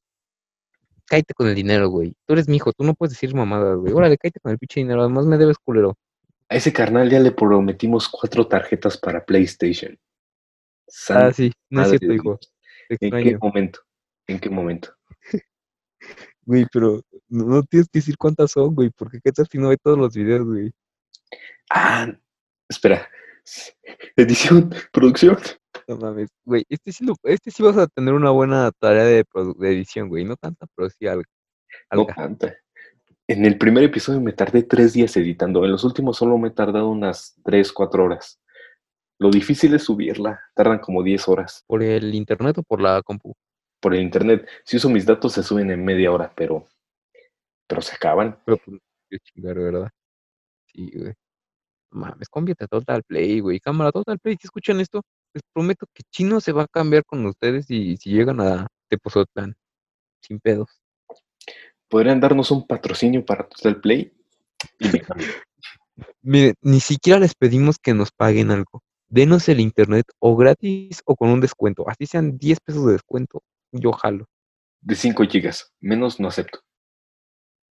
Cállate 1.08 1.34
con 1.36 1.48
el 1.48 1.56
dinero, 1.56 1.90
güey. 1.90 2.16
Tú 2.26 2.34
eres 2.34 2.48
mi 2.48 2.56
hijo, 2.56 2.72
tú 2.74 2.84
no 2.84 2.94
puedes 2.96 3.14
decir 3.14 3.36
mamadas, 3.36 3.78
güey. 3.78 3.94
Órale, 3.94 4.18
cállate 4.18 4.40
con 4.40 4.52
el 4.54 4.58
pinche 4.58 4.80
dinero, 4.80 5.02
además 5.02 5.26
me 5.26 5.38
debes 5.38 5.58
culero. 5.60 5.96
A 6.50 6.56
ese 6.56 6.72
carnal 6.72 7.10
ya 7.10 7.20
le 7.20 7.32
prometimos 7.32 8.08
cuatro 8.08 8.48
tarjetas 8.48 8.98
para 8.98 9.26
PlayStation. 9.26 9.98
Ah, 11.10 11.32
sí, 11.34 11.52
no 11.70 11.82
es 11.82 11.90
cierto, 11.90 12.14
hijo. 12.14 12.40
¿En 12.90 13.12
qué 13.12 13.38
momento? 13.38 13.80
¿En 14.28 14.40
qué 14.40 14.50
momento? 14.50 14.96
Güey, 16.48 16.68
pero 16.72 17.02
no, 17.28 17.46
no 17.46 17.64
tienes 17.64 17.90
que 17.90 17.98
decir 17.98 18.18
cuántas 18.20 18.52
son, 18.52 18.76
güey, 18.76 18.92
porque 18.92 19.20
qué 19.24 19.32
tal 19.32 19.48
si 19.50 19.58
no 19.58 19.70
ve 19.70 19.78
todos 19.82 19.98
los 19.98 20.14
videos, 20.14 20.46
güey. 20.46 20.72
Ah, 21.72 22.16
espera. 22.70 23.10
Edición, 24.16 24.72
producción. 24.92 25.38
No 25.88 25.98
mames, 25.98 26.30
güey, 26.44 26.64
este 26.70 26.92
sí, 26.92 27.04
lo, 27.04 27.16
este 27.24 27.50
sí 27.50 27.64
vas 27.64 27.78
a 27.78 27.88
tener 27.88 28.14
una 28.14 28.30
buena 28.30 28.72
tarea 28.80 29.04
de, 29.06 29.24
de 29.58 29.70
edición, 29.70 30.08
güey. 30.08 30.24
No 30.24 30.36
tanta, 30.36 30.68
pero 30.76 30.90
sí 30.90 31.08
algo. 31.08 31.24
No 31.92 32.06
tanta. 32.06 32.56
En 33.28 33.46
el 33.46 33.58
primer 33.58 33.84
episodio 33.84 34.22
me 34.22 34.34
tardé 34.34 34.64
tres 34.64 34.94
días 34.94 35.18
editando. 35.18 35.66
En 35.66 35.72
los 35.72 35.84
últimos 35.84 36.18
solo 36.18 36.38
me 36.38 36.50
he 36.50 36.52
tardado 36.52 36.90
unas 36.90 37.36
tres, 37.44 37.74
cuatro 37.74 38.06
horas. 38.06 38.40
Lo 39.20 39.32
difícil 39.32 39.74
es 39.74 39.84
subirla. 39.84 40.42
Tardan 40.54 40.80
como 40.80 41.02
10 41.02 41.28
horas 41.30 41.64
¿Por 41.68 41.82
el 41.82 42.14
internet 42.14 42.58
o 42.58 42.64
por 42.64 42.82
la 42.82 43.02
compu? 43.02 43.34
por 43.86 43.94
el 43.94 44.02
internet. 44.02 44.48
Si 44.64 44.78
uso 44.78 44.90
mis 44.90 45.06
datos 45.06 45.34
se 45.34 45.44
suben 45.44 45.70
en 45.70 45.86
media 45.86 46.12
hora, 46.12 46.34
pero, 46.36 46.68
pero 47.68 47.82
se 47.82 47.96
acaban. 47.96 48.40
Pero 48.44 48.58
pues, 48.58 48.80
qué 49.10 49.18
chingar, 49.20 49.56
¿verdad? 49.60 49.90
Sí, 50.74 50.92
güey. 50.96 51.14
Mames, 51.92 52.28
cámbiate 52.30 52.66
a 52.66 52.68
Total 52.68 53.04
Play, 53.04 53.42
güey. 53.42 53.60
Cámara 53.60 53.92
Total 53.92 54.18
Play, 54.18 54.38
si 54.42 54.48
escuchan 54.48 54.80
esto, 54.80 55.04
les 55.36 55.44
prometo 55.54 55.86
que 55.94 56.02
Chino 56.12 56.42
se 56.42 56.52
va 56.52 56.64
a 56.64 56.68
cambiar 56.68 57.06
con 57.06 57.26
ustedes 57.28 57.70
y 57.70 57.96
si 57.98 58.10
llegan 58.10 58.42
a 58.42 58.68
Tepoztlán, 58.90 59.56
sin 60.20 60.40
pedos. 60.40 60.82
Podrían 61.90 62.20
darnos 62.20 62.52
un 62.52 62.66
patrocinio 62.66 63.24
para 63.26 63.48
Total 63.48 63.80
Play 63.80 64.12
y 64.80 64.88
me 64.90 65.02
cambio. 65.02 65.28
Miren, 66.22 66.56
ni 66.62 66.80
siquiera 66.80 67.20
les 67.20 67.36
pedimos 67.36 67.78
que 67.78 67.94
nos 67.94 68.12
paguen 68.12 68.52
algo. 68.52 68.84
Denos 69.08 69.48
el 69.48 69.60
internet 69.60 70.06
o 70.20 70.36
gratis 70.36 71.02
o 71.06 71.16
con 71.16 71.30
un 71.30 71.40
descuento. 71.40 71.88
Así 71.88 72.06
sean 72.06 72.38
10 72.38 72.60
pesos 72.60 72.86
de 72.86 72.94
descuento. 72.94 73.44
Yo 73.72 73.92
jalo. 73.92 74.26
De 74.82 74.96
5 74.96 75.24
gigas. 75.26 75.72
Menos 75.80 76.20
no 76.20 76.28
acepto. 76.28 76.60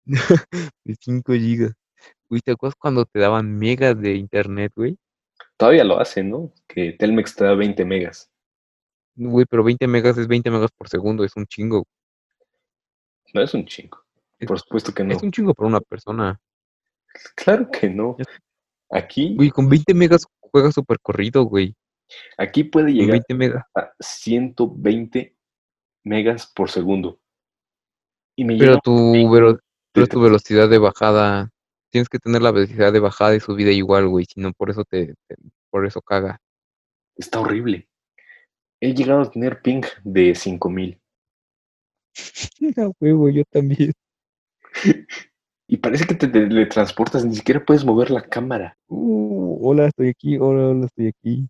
De 0.83 0.95
5 0.99 1.33
gigas. 1.33 1.73
Güey, 2.29 2.41
¿te 2.41 2.51
acuerdas 2.51 2.75
cuando 2.77 3.05
te 3.05 3.19
daban 3.19 3.57
megas 3.57 3.99
de 3.99 4.15
internet, 4.15 4.71
güey? 4.75 4.97
Todavía 5.57 5.83
lo 5.83 5.99
hacen, 5.99 6.29
¿no? 6.29 6.53
Que 6.67 6.93
Telmex 6.93 7.35
te 7.35 7.43
da 7.43 7.53
20 7.53 7.85
megas. 7.85 8.31
Güey, 9.15 9.45
pero 9.49 9.63
20 9.63 9.85
megas 9.87 10.17
es 10.17 10.27
20 10.27 10.49
megas 10.49 10.71
por 10.71 10.89
segundo. 10.89 11.23
Es 11.23 11.35
un 11.35 11.45
chingo. 11.45 11.85
No 13.33 13.41
es 13.41 13.53
un 13.53 13.65
chingo. 13.65 13.99
Es- 14.39 14.47
Por 14.47 14.59
supuesto 14.59 14.93
que 14.93 15.03
no. 15.03 15.13
Es 15.15 15.21
un 15.23 15.31
chingo 15.31 15.53
para 15.53 15.67
una 15.67 15.79
persona. 15.81 16.39
Claro 17.35 17.69
que 17.69 17.89
no. 17.89 18.15
Aquí, 18.89 19.35
Güey, 19.35 19.49
con 19.51 19.69
20 19.69 19.93
megas 19.93 20.25
juegas 20.39 20.73
súper 20.73 20.99
corrido, 21.01 21.43
güey. 21.43 21.75
aquí 22.37 22.63
puede 22.65 22.91
llegar 22.91 23.11
20 23.11 23.33
megas. 23.35 23.63
a 23.75 23.91
120 23.99 25.35
megas 26.03 26.51
por 26.53 26.69
segundo. 26.69 27.19
Y 28.35 28.43
me 28.45 28.57
Pero 28.57 28.79
tu, 28.79 29.13
pero 29.93 30.07
tu 30.07 30.21
velocidad 30.21 30.69
de 30.69 30.77
bajada, 30.77 31.49
tienes 31.89 32.09
que 32.09 32.19
tener 32.19 32.41
la 32.41 32.51
velocidad 32.51 32.91
de 32.91 32.99
bajada 32.99 33.35
y 33.35 33.39
subida 33.39 33.71
igual, 33.71 34.07
güey. 34.07 34.25
Si 34.25 34.39
no, 34.41 34.51
por 34.53 34.69
eso 34.69 34.83
te, 34.83 35.13
te- 35.27 35.35
por 35.69 35.85
eso 35.85 36.01
caga. 36.01 36.39
Está 37.15 37.39
horrible. 37.39 37.87
He 38.81 38.93
llegado 38.93 39.21
a 39.21 39.29
tener 39.31 39.61
ping 39.61 39.83
de 40.03 40.33
5000. 40.33 41.00
A 42.77 42.91
huevo, 42.99 43.29
yo 43.29 43.43
también. 43.45 43.93
Y 45.67 45.77
parece 45.77 46.05
que 46.05 46.15
te 46.15 46.27
teletransportas, 46.27 47.25
ni 47.25 47.35
siquiera 47.35 47.63
puedes 47.63 47.85
mover 47.85 48.11
la 48.11 48.21
cámara. 48.21 48.77
Uh, 48.87 49.57
hola, 49.61 49.87
estoy 49.87 50.09
aquí, 50.09 50.37
hola, 50.37 50.69
hola, 50.69 50.85
estoy 50.85 51.07
aquí. 51.07 51.49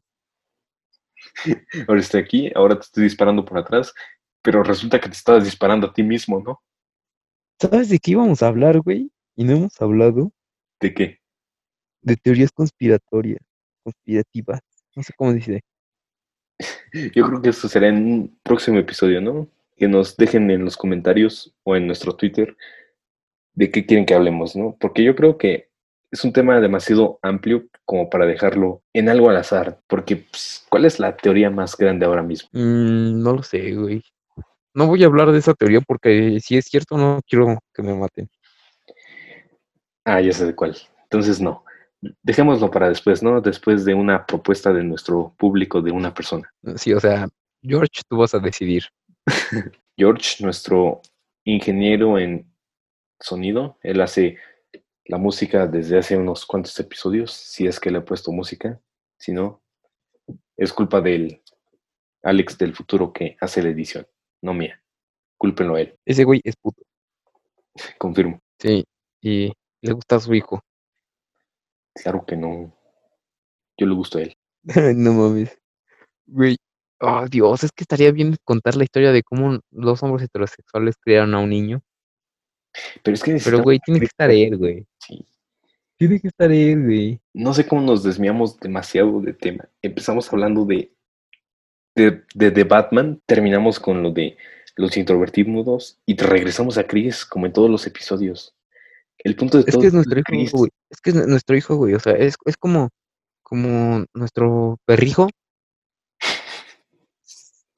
Ahora 1.88 2.00
estoy 2.00 2.22
aquí, 2.22 2.52
ahora 2.56 2.76
te 2.76 2.82
estoy 2.82 3.04
disparando 3.04 3.46
por 3.46 3.58
atrás, 3.58 3.94
pero 4.42 4.64
resulta 4.64 5.00
que 5.00 5.08
te 5.08 5.16
estabas 5.16 5.44
disparando 5.44 5.88
a 5.88 5.94
ti 5.94 6.02
mismo, 6.02 6.42
¿no? 6.42 6.62
¿Sabes 7.60 7.90
de 7.90 8.00
qué 8.00 8.12
íbamos 8.12 8.42
a 8.42 8.48
hablar, 8.48 8.80
güey? 8.82 9.12
Y 9.36 9.44
no 9.44 9.54
hemos 9.54 9.80
hablado 9.82 10.32
¿De 10.80 10.94
qué? 10.94 11.22
de 12.02 12.16
teorías 12.18 12.52
conspiratorias, 12.52 13.42
conspirativas. 13.84 14.62
No 14.96 15.04
sé 15.04 15.14
cómo 15.16 15.34
dice. 15.34 15.62
Yo 17.16 17.28
creo 17.28 17.42
que 17.42 17.50
esto 17.50 17.68
será 17.68 17.88
en 17.88 17.98
un 17.98 18.40
próximo 18.44 18.80
episodio, 18.80 19.22
¿no? 19.22 19.48
Que 19.82 19.88
nos 19.88 20.16
dejen 20.16 20.52
en 20.52 20.64
los 20.64 20.78
comentarios 20.78 21.56
o 21.64 21.76
en 21.76 21.88
nuestro 21.88 22.16
Twitter 22.16 22.56
de 23.56 23.72
qué 23.72 23.84
quieren 23.84 24.06
que 24.06 24.14
hablemos, 24.14 24.56
¿no? 24.56 24.78
Porque 24.80 25.04
yo 25.04 25.16
creo 25.16 25.40
que 25.40 25.72
es 26.12 26.24
un 26.24 26.32
tema 26.32 26.60
demasiado 26.60 27.18
amplio 27.24 27.66
como 27.84 28.08
para 28.08 28.28
dejarlo 28.28 28.84
en 28.94 29.10
algo 29.10 29.32
al 29.32 29.38
azar. 29.38 29.82
Porque, 29.88 30.18
pues, 30.18 30.68
¿cuál 30.70 30.86
es 30.86 31.00
la 31.00 31.18
teoría 31.18 31.50
más 31.50 31.76
grande 31.76 32.06
ahora 32.06 32.22
mismo? 32.22 32.48
Mm, 32.54 33.24
no 33.24 33.34
lo 33.34 33.42
sé, 33.42 33.74
güey. 33.74 34.04
No 34.76 34.86
voy 34.86 35.02
a 35.02 35.08
hablar 35.08 35.32
de 35.32 35.40
esa 35.40 35.56
teoría 35.56 35.82
porque 35.82 36.40
si 36.42 36.58
es 36.58 36.66
cierto 36.66 36.96
no 36.96 37.20
quiero 37.28 37.58
que 37.74 37.82
me 37.82 37.96
maten. 37.96 38.30
Ah, 40.06 40.22
ya 40.22 40.32
sé 40.32 40.46
de 40.46 40.54
cuál. 40.54 40.78
Entonces, 41.06 41.42
no. 41.42 41.66
Dejémoslo 42.22 42.70
para 42.70 42.88
después, 42.88 43.24
¿no? 43.24 43.42
Después 43.42 43.84
de 43.84 43.96
una 43.96 44.28
propuesta 44.28 44.72
de 44.72 44.84
nuestro 44.84 45.34
público 45.40 45.82
de 45.82 45.92
una 45.92 46.14
persona. 46.14 46.54
Sí, 46.76 46.94
o 46.94 47.00
sea, 47.00 47.28
George, 47.64 48.02
tú 48.08 48.18
vas 48.18 48.36
a 48.36 48.40
decidir. 48.40 48.84
George, 49.98 50.44
nuestro 50.44 51.02
ingeniero 51.44 52.18
en 52.18 52.52
sonido, 53.20 53.78
él 53.84 54.02
hace 54.02 54.38
la 55.06 55.18
música 55.18 55.68
desde 55.68 55.98
hace 55.98 56.18
unos 56.18 56.46
cuantos 56.46 56.80
episodios, 56.80 57.32
si 57.32 57.68
es 57.68 57.80
que 57.80 57.92
le 57.92 58.00
he 58.00 58.02
puesto 58.02 58.32
música, 58.32 58.80
si 59.18 59.32
no, 59.32 59.62
es 60.58 60.74
culpa 60.74 61.02
del 61.02 61.42
Alex 62.24 62.58
del 62.58 62.76
futuro 62.76 63.12
que 63.12 63.38
hace 63.42 63.64
la 63.64 63.70
edición, 63.70 64.08
no 64.42 64.54
mía. 64.54 64.82
Cúlpenlo 65.38 65.76
a 65.76 65.82
él, 65.82 65.98
Ese 66.06 66.24
güey 66.24 66.40
es 66.44 66.56
puto. 66.56 66.84
confirmo. 67.98 68.40
Sí, 68.60 68.86
y 69.22 69.52
le 69.82 69.94
gusta 69.94 70.18
a 70.18 70.20
su 70.20 70.34
hijo. 70.34 70.62
Claro 71.96 72.26
que 72.26 72.36
no. 72.36 72.74
Yo 73.78 73.88
le 73.88 73.96
gusto 73.96 74.20
a 74.20 74.22
él. 74.22 74.36
no 74.96 75.14
mames. 75.14 75.58
Güey. 76.28 76.58
Oh, 77.02 77.26
Dios, 77.28 77.64
es 77.64 77.72
que 77.72 77.84
estaría 77.84 78.12
bien 78.12 78.36
contar 78.44 78.76
la 78.76 78.84
historia 78.84 79.12
de 79.12 79.24
cómo 79.24 79.60
los 79.72 80.04
hombres 80.04 80.24
heterosexuales 80.26 80.96
crearon 81.02 81.34
a 81.34 81.40
un 81.40 81.50
niño. 81.50 81.82
Pero 83.04 83.16
es 83.16 83.24
que 83.24 83.38
Pero, 83.44 83.62
güey, 83.64 83.80
tiene 83.80 84.00
que 84.00 84.06
estar 84.06 84.30
él, 84.30 84.58
güey. 84.58 84.86
sí. 85.00 85.26
Tiene 85.98 86.20
que 86.20 86.30
estar 86.30 86.52
él, 86.52 86.84
güey. 86.84 87.22
no 87.34 87.54
sé 87.54 87.68
cómo 87.68 87.82
nos 87.82 88.02
desviamos 88.04 88.60
demasiado 88.60 89.22
de 89.22 89.34
tema. 89.34 89.70
Empezamos 89.84 90.32
hablando 90.34 90.66
de, 90.66 90.92
de, 91.96 92.24
de, 92.34 92.50
de 92.52 92.64
Batman, 92.64 93.22
terminamos 93.28 93.80
con 93.80 94.02
lo 94.02 94.12
de 94.12 94.36
los 94.78 94.98
introvertidos 94.98 96.00
y 96.08 96.16
regresamos 96.18 96.78
a 96.80 96.88
Chris 96.88 97.24
como 97.26 97.46
en 97.46 97.54
todos 97.54 97.70
los 97.70 97.86
episodios. 97.86 98.56
El 99.20 99.36
punto 99.36 99.58
de 99.60 99.66
Es 99.68 99.74
todo 99.74 99.82
que 99.82 99.88
es 99.88 99.94
nuestro 99.94 100.20
hijo, 100.20 100.26
Chris. 100.26 100.52
güey. 100.52 100.72
Es 100.90 101.02
que 101.02 101.10
es 101.12 101.28
nuestro 101.28 101.56
hijo, 101.56 101.76
güey. 101.76 101.94
O 101.94 102.00
sea, 102.00 102.14
es, 102.14 102.36
es 102.46 102.58
como 102.58 102.90
como 103.44 104.06
nuestro 104.14 104.80
perrijo, 104.86 105.28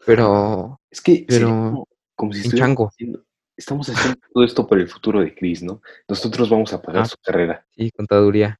pero 0.05 0.79
Es 0.89 1.01
que 1.01 1.25
Pero, 1.27 1.47
como, 1.47 1.87
como 2.15 2.33
si 2.33 2.49
chango. 2.51 2.87
haciendo, 2.87 3.25
estamos 3.57 3.87
haciendo 3.89 4.19
todo 4.33 4.43
esto 4.43 4.67
por 4.67 4.79
el 4.79 4.87
futuro 4.87 5.19
de 5.21 5.33
Chris, 5.33 5.63
¿no? 5.63 5.81
Nosotros 6.07 6.49
vamos 6.49 6.73
a 6.73 6.81
pagar 6.81 7.03
Ah. 7.03 7.05
su 7.05 7.17
carrera. 7.17 7.65
sí, 7.71 7.91
contaduría. 7.91 8.59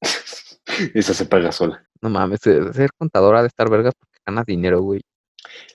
Esa 0.94 1.14
se 1.14 1.26
paga 1.26 1.52
sola. 1.52 1.86
No 2.00 2.10
mames, 2.10 2.40
ser 2.40 2.90
contadora 2.96 3.42
de 3.42 3.48
estar 3.48 3.68
vergas 3.70 3.94
porque 3.98 4.18
ganas 4.26 4.46
dinero, 4.46 4.80
güey. 4.82 5.00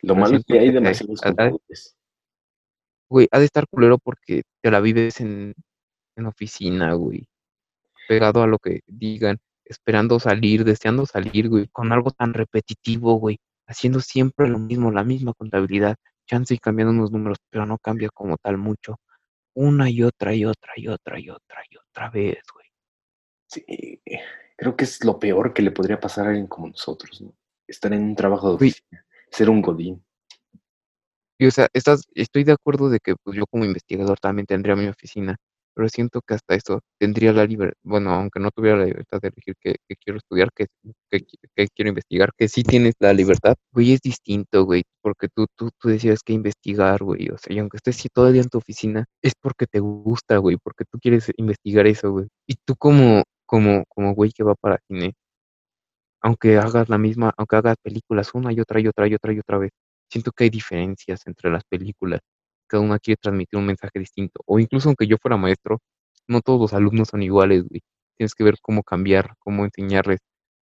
Lo 0.01 0.14
Pero 0.14 0.16
malo 0.16 0.38
es 0.38 0.45
que 0.45 0.60
hay 0.60 0.72
demasiados 0.72 1.22
contadores. 1.22 1.95
Güey, 3.10 3.28
ha 3.32 3.39
de 3.39 3.45
estar 3.45 3.66
culero 3.68 3.97
porque 3.97 4.43
te 4.62 4.70
la 4.72 4.80
vives 4.80 5.20
en, 5.22 5.53
en 6.16 6.26
oficina, 6.26 6.93
güey. 6.93 7.28
Pegado 8.07 8.41
a 8.43 8.47
lo 8.47 8.57
que 8.60 8.82
digan, 8.88 9.38
esperando 9.66 10.20
salir, 10.20 10.64
deseando 10.64 11.05
salir, 11.05 11.49
güey, 11.49 11.68
con 11.72 11.91
algo 11.91 12.12
tan 12.12 12.34
repetitivo, 12.34 13.16
güey. 13.16 13.39
Haciendo 13.70 14.00
siempre 14.00 14.50
lo 14.50 14.58
mismo, 14.58 14.92
la 14.92 15.04
misma 15.04 15.34
contabilidad. 15.34 15.96
Chance 16.26 16.56
y 16.56 16.58
cambiando 16.58 16.92
unos 16.92 17.12
números, 17.12 17.38
pero 17.50 17.66
no 17.66 17.78
cambia 17.78 18.10
como 18.10 18.38
tal 18.38 18.58
mucho. 18.58 19.00
Una 19.54 19.90
y 19.90 20.04
otra 20.04 20.34
y 20.34 20.44
otra 20.44 20.74
y 20.76 20.88
otra 20.88 21.20
y 21.20 21.30
otra 21.30 21.62
y 21.70 21.78
otra 21.78 22.10
vez, 22.10 22.40
güey. 22.54 22.66
Sí, 23.48 24.02
creo 24.58 24.76
que 24.76 24.84
es 24.86 25.04
lo 25.04 25.20
peor 25.20 25.54
que 25.54 25.62
le 25.62 25.72
podría 25.72 26.00
pasar 26.00 26.26
a 26.26 26.30
alguien 26.30 26.48
como 26.48 26.68
nosotros, 26.68 27.22
¿no? 27.22 27.34
Estar 27.68 27.94
en 27.94 28.04
un 28.04 28.16
trabajo 28.16 28.50
de 28.50 28.56
oficina, 28.56 29.06
ser 29.32 29.50
un 29.50 29.62
godín. 29.62 30.04
Y, 31.38 31.46
o 31.46 31.52
sea, 31.52 31.68
estás, 31.74 32.04
estoy 32.16 32.44
de 32.44 32.52
acuerdo 32.52 32.90
de 32.90 33.00
que 33.00 33.16
pues, 33.16 33.38
yo 33.38 33.46
como 33.48 33.66
investigador 33.66 34.20
también 34.20 34.46
tendría 34.46 34.76
mi 34.76 34.88
oficina, 34.88 35.38
pero 35.80 35.90
siento 35.90 36.22
que 36.22 36.34
hasta 36.36 36.56
eso 36.56 36.82
tendría 37.00 37.32
la 37.34 37.46
libertad, 37.46 37.78
bueno, 37.84 38.12
aunque 38.14 38.40
no 38.42 38.52
tuviera 38.52 38.78
la 38.78 38.86
libertad 38.86 39.20
de 39.22 39.30
elegir 39.30 39.56
qué, 39.62 39.76
qué 39.88 39.96
quiero 39.96 40.18
estudiar, 40.18 40.50
qué, 40.56 40.68
qué 41.10 41.20
qui- 41.20 41.38
qué 41.56 41.68
quiero 41.76 41.90
investigar, 41.90 42.32
que 42.38 42.48
sí 42.50 42.64
tienes 42.64 42.96
la 43.00 43.14
libertad, 43.14 43.56
güey, 43.72 43.94
es 43.94 44.02
distinto, 44.02 44.66
güey, 44.66 44.84
porque 45.02 45.30
tú, 45.34 45.46
tú, 45.56 45.70
tú 45.80 45.90
decides 45.90 46.22
qué 46.26 46.34
investigar, 46.34 47.04
güey, 47.04 47.30
o 47.30 47.38
sea, 47.38 47.56
y 47.56 47.60
aunque 47.60 47.78
estés 47.78 47.96
sí 47.98 48.10
en 48.16 48.50
tu 48.50 48.58
oficina, 48.60 49.06
es 49.22 49.34
porque 49.42 49.68
te 49.68 49.80
gusta, 49.80 50.38
güey, 50.38 50.58
porque 50.62 50.86
tú 50.92 51.00
quieres 51.00 51.32
investigar 51.38 51.88
eso, 51.88 52.12
güey. 52.12 52.28
Y 52.48 52.56
tú 52.66 52.76
como, 52.78 53.24
como, 53.46 53.86
como 53.88 54.14
güey 54.16 54.32
que 54.32 54.44
va 54.44 54.56
para 54.56 54.80
cine, 54.88 55.14
aunque 56.22 56.58
hagas 56.58 56.90
la 56.90 56.98
misma, 56.98 57.34
aunque 57.38 57.56
hagas 57.58 57.78
películas 57.82 58.34
una 58.34 58.52
y 58.54 58.60
otra 58.60 58.80
y 58.80 58.88
otra 58.88 59.08
y 59.08 59.16
otra 59.16 59.34
y 59.34 59.40
otra 59.40 59.58
vez, 59.58 59.72
siento 60.10 60.32
que 60.32 60.46
hay 60.46 60.50
diferencias 60.50 61.26
entre 61.28 61.50
las 61.52 61.64
películas. 61.66 62.22
Cada 62.70 62.84
una 62.84 63.00
quiere 63.00 63.18
transmitir 63.22 63.60
un 63.60 63.66
mensaje 63.66 64.00
distinto. 64.00 64.42
O 64.46 64.60
incluso 64.60 64.90
aunque 64.90 65.08
yo 65.08 65.18
fuera 65.22 65.38
maestro, 65.38 65.80
no 66.28 66.42
todos 66.42 66.62
los 66.62 66.74
alumnos 66.74 67.10
son 67.10 67.24
iguales, 67.24 67.68
güey. 67.68 67.82
Tienes 68.18 68.36
que 68.36 68.44
ver 68.44 68.56
cómo 68.62 68.84
cambiar, 68.84 69.36
cómo 69.40 69.66
enseñarles. 69.66 70.20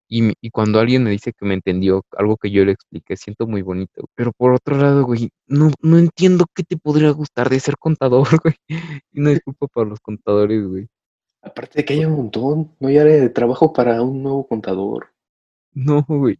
Y, 0.10 0.34
y 0.42 0.52
cuando 0.52 0.80
alguien 0.80 1.04
me 1.04 1.12
dice 1.12 1.34
que 1.34 1.46
me 1.46 1.54
entendió 1.54 2.06
algo 2.18 2.38
que 2.38 2.50
yo 2.50 2.64
le 2.64 2.72
expliqué, 2.72 3.18
siento 3.18 3.46
muy 3.46 3.62
bonito. 3.62 4.06
Pero 4.16 4.32
por 4.32 4.54
otro 4.54 4.78
lado, 4.78 5.04
güey, 5.06 5.30
no, 5.48 5.72
no 5.82 5.98
entiendo 5.98 6.46
qué 6.56 6.64
te 6.64 6.78
podría 6.78 7.12
gustar 7.12 7.50
de 7.50 7.60
ser 7.60 7.78
contador, 7.78 8.28
güey. 8.44 8.56
Y 9.12 9.20
una 9.20 9.32
disculpa 9.32 9.68
para 9.68 9.90
los 9.90 10.00
contadores, 10.00 10.66
güey. 10.66 10.88
Aparte 11.42 11.80
de 11.80 11.86
que 11.86 11.94
hay 11.94 12.06
un 12.06 12.16
montón, 12.16 12.72
no 12.80 12.88
hay 12.88 12.98
área 12.98 13.18
de 13.18 13.30
trabajo 13.30 13.74
para 13.74 14.02
un 14.02 14.24
nuevo 14.24 14.48
contador. 14.48 15.10
No, 15.74 16.04
güey. 16.08 16.40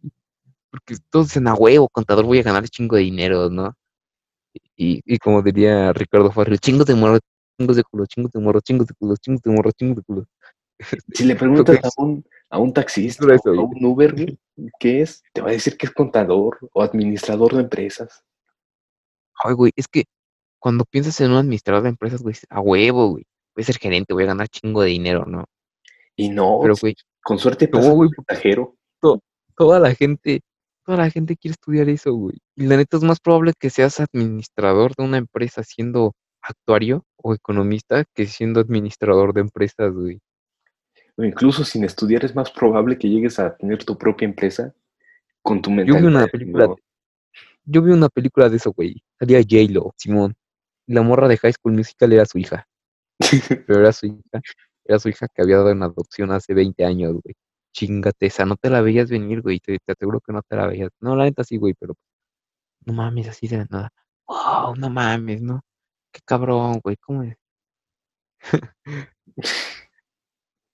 Porque 0.70 0.96
todos 1.10 1.26
dicen, 1.28 1.48
a 1.48 1.54
huevo, 1.54 1.88
contador, 1.88 2.24
voy 2.24 2.40
a 2.40 2.42
ganar 2.42 2.68
chingo 2.68 2.96
de 2.96 3.02
dinero, 3.02 3.50
¿no? 3.50 3.74
Y, 4.78 5.02
y 5.04 5.18
como 5.18 5.42
diría 5.42 5.92
Ricardo 5.92 6.30
Farrell, 6.30 6.60
chingos 6.60 6.86
de 6.86 6.94
morro, 6.94 7.18
chingos 7.58 7.76
de 7.76 7.82
culo, 7.82 8.06
chingos 8.06 8.30
de 8.32 8.40
morro, 8.40 8.60
chingos 8.60 8.86
de 8.86 8.94
culo, 8.94 9.16
chingos 9.16 9.42
de 9.42 9.50
morro, 9.50 9.72
chingos 9.72 9.96
de 9.96 10.02
culo. 10.04 10.24
Si 11.12 11.24
le 11.24 11.34
preguntas 11.34 11.80
a 11.84 11.90
un, 12.02 12.24
a 12.50 12.58
un 12.60 12.72
taxista 12.72 13.22
Solo 13.24 13.34
eso, 13.34 13.50
o 13.50 13.60
a 13.60 13.64
güey. 13.64 13.80
un 13.80 13.84
Uber, 13.84 14.12
güey, 14.14 14.38
¿qué 14.78 15.02
es? 15.02 15.24
Te 15.32 15.40
va 15.40 15.48
a 15.48 15.52
decir 15.52 15.76
que 15.76 15.86
es 15.86 15.92
contador 15.92 16.58
o 16.72 16.82
administrador 16.82 17.54
de 17.54 17.62
empresas. 17.62 18.22
Ay, 19.44 19.54
güey, 19.54 19.72
es 19.76 19.88
que 19.88 20.04
cuando 20.60 20.84
piensas 20.84 21.20
en 21.20 21.32
un 21.32 21.38
administrador 21.38 21.82
de 21.82 21.88
empresas, 21.90 22.22
güey, 22.22 22.36
a 22.48 22.60
huevo, 22.60 23.08
güey. 23.10 23.24
Voy 23.56 23.62
a 23.62 23.66
ser 23.66 23.78
gerente, 23.78 24.14
voy 24.14 24.22
a 24.24 24.28
ganar 24.28 24.48
chingo 24.48 24.82
de 24.82 24.90
dinero, 24.90 25.24
¿no? 25.26 25.44
Y 26.16 26.28
no, 26.28 26.60
Pero, 26.62 26.74
güey, 26.80 26.94
con 27.22 27.38
suerte 27.38 27.66
no, 27.66 27.78
pasa 27.78 27.90
güey, 27.90 28.08
un 28.08 28.14
mensajero. 28.16 28.76
toda 29.56 29.80
la 29.80 29.94
gente, 29.94 30.40
toda 30.88 31.04
la 31.04 31.10
gente 31.10 31.36
quiere 31.36 31.52
estudiar 31.52 31.86
eso, 31.90 32.14
güey. 32.14 32.38
Y 32.56 32.64
la 32.66 32.78
neta 32.78 32.96
es 32.96 33.02
más 33.02 33.20
probable 33.20 33.52
que 33.58 33.68
seas 33.68 34.00
administrador 34.00 34.94
de 34.96 35.04
una 35.04 35.18
empresa 35.18 35.62
siendo 35.62 36.14
actuario 36.40 37.04
o 37.18 37.34
economista 37.34 38.04
que 38.14 38.24
siendo 38.24 38.58
administrador 38.60 39.34
de 39.34 39.42
empresas, 39.42 39.92
güey. 39.92 40.18
O 41.18 41.24
incluso 41.24 41.62
sin 41.62 41.84
estudiar 41.84 42.24
es 42.24 42.34
más 42.34 42.50
probable 42.50 42.96
que 42.96 43.06
llegues 43.10 43.38
a 43.38 43.54
tener 43.54 43.84
tu 43.84 43.98
propia 43.98 44.24
empresa 44.24 44.72
con 45.42 45.60
tu 45.60 45.68
Yo 45.68 45.76
vi 45.76 45.82
mentalidad. 45.84 46.08
una 46.10 46.26
película, 46.26 46.66
no- 46.68 46.76
yo 47.66 47.82
vi 47.82 47.92
una 47.92 48.08
película 48.08 48.48
de 48.48 48.56
eso, 48.56 48.72
güey. 48.72 49.02
Salía 49.18 49.40
J-Lo, 49.42 49.92
Simón. 49.98 50.34
La 50.86 51.02
morra 51.02 51.28
de 51.28 51.36
High 51.36 51.52
School 51.52 51.74
Musical 51.74 52.14
era 52.14 52.24
su 52.24 52.38
hija. 52.38 52.66
Pero 53.66 53.80
era 53.80 53.92
su 53.92 54.06
hija, 54.06 54.40
era 54.86 54.98
su 54.98 55.10
hija 55.10 55.26
que 55.34 55.42
había 55.42 55.56
dado 55.58 55.70
en 55.70 55.82
adopción 55.82 56.30
hace 56.32 56.54
20 56.54 56.82
años, 56.82 57.12
güey. 57.22 57.34
Chingate 57.78 58.26
esa, 58.26 58.44
no 58.44 58.56
te 58.56 58.70
la 58.70 58.80
veías 58.80 59.08
venir, 59.08 59.40
güey. 59.40 59.60
Te, 59.60 59.78
te 59.78 59.92
aseguro 59.92 60.20
que 60.20 60.32
no 60.32 60.42
te 60.42 60.56
la 60.56 60.66
veías. 60.66 60.90
No, 61.00 61.14
la 61.14 61.24
neta 61.24 61.44
sí, 61.44 61.58
güey, 61.58 61.74
pero 61.78 61.94
no 62.84 62.92
mames, 62.92 63.28
así 63.28 63.46
de 63.46 63.58
la 63.58 63.66
nada. 63.70 63.92
Wow, 64.26 64.74
no 64.74 64.90
mames, 64.90 65.42
¿no? 65.42 65.60
Qué 66.10 66.20
cabrón, 66.24 66.80
güey. 66.82 66.96
¿Cómo 66.96 67.22
es? 67.22 67.36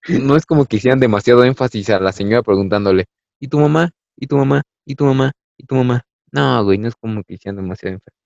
No 0.07 0.37
es 0.37 0.45
como 0.45 0.67
que 0.67 0.77
hicieran 0.77 1.01
demasiado 1.01 1.45
énfasis 1.45 1.89
a 1.89 1.99
la 1.99 2.13
señora 2.13 2.43
preguntándole, 2.43 3.07
¿y 3.41 3.49
tu 3.49 3.59
mamá? 3.59 3.91
¿Y 4.17 4.27
tu 4.27 4.37
mamá? 4.37 4.61
¿Y 4.85 4.97
tu 4.97 5.07
mamá? 5.07 5.33
¿Y 5.57 5.65
tu 5.65 5.77
mamá? 5.77 6.03
No, 6.31 6.63
güey, 6.63 6.77
no 6.77 6.89
es 6.89 6.95
como 6.95 7.25
que 7.25 7.33
hicieran 7.33 7.57
demasiado 7.57 7.95
énfasis. 7.95 8.21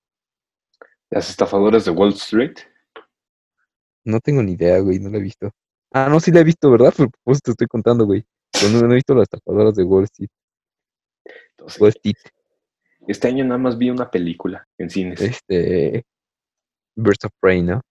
Las 1.09 1.29
estafadoras 1.29 1.85
de 1.85 1.91
Wall 1.91 2.09
Street. 2.09 2.57
No 4.03 4.19
tengo 4.19 4.43
ni 4.43 4.51
idea, 4.53 4.77
güey, 4.79 4.99
no 4.99 5.09
la 5.09 5.19
he 5.19 5.21
visto. 5.21 5.51
Ah, 5.93 6.09
no, 6.09 6.19
sí 6.19 6.31
la 6.31 6.41
he 6.41 6.43
visto, 6.43 6.69
¿verdad? 6.69 6.93
Por 7.23 7.31
eso 7.31 7.39
te 7.45 7.51
estoy 7.51 7.67
contando, 7.67 8.05
güey. 8.05 8.25
No, 8.61 8.81
no 8.81 8.91
he 8.91 8.95
visto 8.95 9.13
las 9.15 9.23
estafadoras 9.23 9.75
de 9.75 9.83
Wall 9.83 10.03
Street. 10.05 10.29
Entonces, 11.51 11.81
Wall 11.81 11.89
Street, 11.89 12.15
este 13.07 13.27
año 13.27 13.43
nada 13.45 13.57
más 13.57 13.77
vi 13.77 13.89
una 13.89 14.09
película 14.09 14.65
en 14.77 14.89
cines. 14.89 15.21
este... 15.21 16.03
Birds 16.95 17.23
of 17.25 17.31
Prey, 17.39 17.61
¿no? 17.61 17.81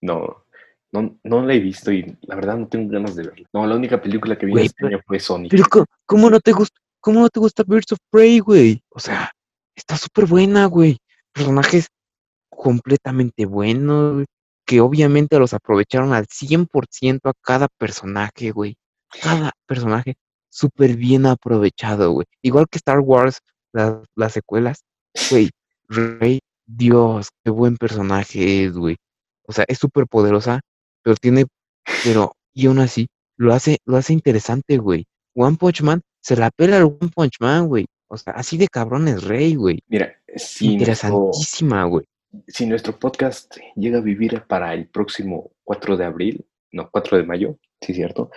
No, 0.00 0.44
no, 0.92 1.18
no 1.22 1.42
la 1.44 1.54
he 1.54 1.58
visto 1.58 1.92
y 1.92 2.16
la 2.22 2.34
verdad 2.36 2.56
no 2.56 2.66
tengo 2.68 2.90
ganas 2.90 3.14
de 3.14 3.24
verla. 3.24 3.46
No, 3.52 3.66
la 3.66 3.74
única 3.76 4.00
película 4.00 4.36
que 4.38 4.46
vi 4.46 4.52
Güey, 4.52 4.66
este 4.66 4.86
año 4.86 5.00
fue 5.06 5.20
Sonic. 5.20 5.50
Pero 5.50 5.64
co- 5.70 5.86
¿cómo 6.06 6.30
no 6.30 6.40
te 6.40 6.52
gusta? 6.52 6.78
¿Cómo 7.00 7.20
no 7.20 7.28
te 7.28 7.40
gusta 7.40 7.62
Birds 7.66 7.92
of 7.92 7.98
Prey, 8.10 8.38
güey? 8.38 8.82
O 8.90 8.98
sea, 8.98 9.30
está 9.76 9.96
súper 9.98 10.24
buena, 10.24 10.64
güey. 10.66 10.96
Personajes 11.32 11.88
completamente 12.48 13.44
buenos, 13.44 14.24
que 14.66 14.80
obviamente 14.80 15.38
los 15.38 15.52
aprovecharon 15.52 16.14
al 16.14 16.26
100% 16.26 17.20
a 17.28 17.32
cada 17.42 17.68
personaje, 17.68 18.50
güey. 18.52 18.76
Cada 19.22 19.52
personaje 19.66 20.14
súper 20.48 20.96
bien 20.96 21.26
aprovechado, 21.26 22.12
güey. 22.12 22.26
Igual 22.42 22.66
que 22.70 22.78
Star 22.78 23.00
Wars, 23.00 23.40
las, 23.72 23.96
las 24.14 24.32
secuelas, 24.32 24.84
güey. 25.30 25.50
Rey, 25.88 26.40
Dios, 26.66 27.28
qué 27.44 27.50
buen 27.50 27.76
personaje 27.76 28.64
es, 28.64 28.72
güey. 28.74 28.96
O 29.46 29.52
sea, 29.52 29.64
es 29.68 29.78
súper 29.78 30.06
poderosa, 30.06 30.60
pero 31.02 31.16
tiene, 31.16 31.44
pero, 32.04 32.32
y 32.54 32.66
aún 32.66 32.78
así, 32.78 33.08
lo 33.36 33.52
hace, 33.52 33.78
lo 33.84 33.96
hace 33.96 34.12
interesante, 34.12 34.78
güey. 34.78 35.06
One 35.34 35.56
Punch 35.56 35.82
Man 35.82 36.00
se 36.20 36.36
la 36.36 36.50
pela 36.50 36.78
al 36.78 36.84
One 36.84 37.10
Punch 37.14 37.36
Man, 37.40 37.66
güey. 37.68 37.86
O 38.08 38.16
sea, 38.16 38.32
así 38.34 38.56
de 38.56 38.68
cabrón 38.68 39.08
es 39.08 39.24
Rey, 39.24 39.56
güey. 39.56 39.82
Mira, 39.88 40.14
si 40.36 40.72
Interesantísima, 40.72 41.84
güey. 41.84 42.06
si 42.46 42.66
nuestro 42.66 42.98
podcast 42.98 43.56
llega 43.76 43.98
a 43.98 44.02
vivir 44.02 44.42
para 44.46 44.72
el 44.72 44.88
próximo 44.88 45.52
4 45.64 45.96
de 45.96 46.04
abril, 46.04 46.46
no, 46.72 46.88
4 46.90 47.18
de 47.18 47.24
mayo, 47.24 47.58
sí, 47.80 47.92
cierto, 47.92 48.30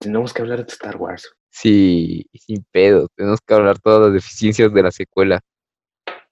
tenemos 0.00 0.32
que 0.34 0.42
hablar 0.42 0.64
de 0.64 0.72
Star 0.72 0.96
Wars. 0.96 1.30
Sí, 1.50 2.26
sin 2.34 2.64
pedo. 2.72 3.08
Tenemos 3.14 3.40
que 3.46 3.54
hablar 3.54 3.78
todas 3.78 4.00
las 4.06 4.12
deficiencias 4.14 4.72
de 4.72 4.82
la 4.82 4.90
secuela 4.90 5.40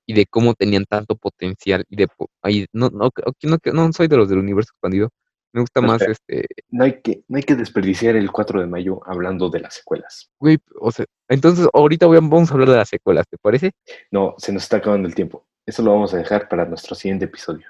y 0.07 0.15
de 0.15 0.27
cómo 0.27 0.55
tenían 0.55 0.85
tanto 0.87 1.17
potencial. 1.17 1.85
Y 1.89 1.97
de 1.97 2.09
ay, 2.43 2.67
no, 2.73 2.89
no, 2.91 3.11
no, 3.43 3.59
no 3.75 3.93
soy 3.93 4.09
de 4.09 4.17
los 4.17 4.29
del 4.29 4.39
universo 4.39 4.71
expandido. 4.73 5.11
Me 5.53 5.61
gusta 5.63 5.81
No, 5.81 5.89
más 5.89 6.03
espera. 6.03 6.41
este, 6.43 6.47
No 6.71 6.85
hay, 6.85 7.01
que, 7.01 7.23
no 7.27 7.37
hay 7.37 7.43
que 7.43 7.55
desperdiciar 7.57 8.17
el 8.17 8.31
4 8.31 8.61
de 8.61 8.67
mayo 8.67 9.01
hablando 9.07 9.49
de 9.51 9.61
las 9.61 9.75
secuelas. 9.75 10.31
güey, 10.39 10.59
o 10.81 10.93
sea, 10.93 11.07
entonces 11.29 11.67
ahorita 11.73 12.07
voy 12.07 12.19
a- 12.19 12.21
vamos 12.21 12.51
a 12.51 12.55
hablar 12.55 12.69
de 12.71 12.77
las 12.77 12.89
secuelas, 12.89 13.27
¿te 13.31 13.39
parece? 13.39 13.73
No, 14.11 14.35
se 14.39 14.53
nos 14.53 14.63
está 14.65 14.77
acabando 14.77 15.09
el 15.09 15.15
tiempo. 15.15 15.47
Eso 15.67 15.83
lo 15.83 15.93
vamos 15.93 16.13
a 16.15 16.19
dejar 16.19 16.49
para 16.49 16.65
nuestro 16.67 16.95
siguiente 16.95 17.25
episodio. 17.25 17.67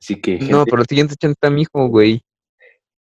Así 0.00 0.20
que, 0.20 0.38
No, 0.40 0.58
gente, 0.58 0.70
pero 0.70 0.82
el 0.82 0.88
siguiente 0.88 1.14
chance 1.16 1.32
está 1.34 1.50
mi 1.50 1.62
hijo, 1.62 1.86
güey. 1.88 2.20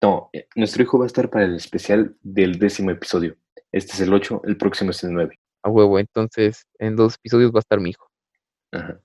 No, 0.03 0.31
eh, 0.33 0.47
nuestro 0.57 0.83
hijo 0.83 0.99
va 0.99 1.05
a 1.05 1.07
estar 1.07 1.29
para 1.31 1.45
el 1.45 1.57
especial 1.57 2.17
del 2.23 2.59
décimo 2.59 2.91
episodio. 2.91 3.37
Este 3.73 3.93
es 3.93 4.01
el 4.01 4.13
8, 4.13 4.43
el 4.45 4.57
próximo 4.57 4.91
es 4.91 5.03
el 5.05 5.13
9. 5.13 5.39
A 5.63 5.69
huevo, 5.71 5.99
entonces 5.99 6.67
en 6.79 6.97
dos 6.97 7.15
episodios 7.17 7.53
va 7.53 7.59
a 7.59 7.61
estar 7.61 7.81
mi 7.81 7.91
hijo. 7.91 8.11
Ajá. 8.73 9.01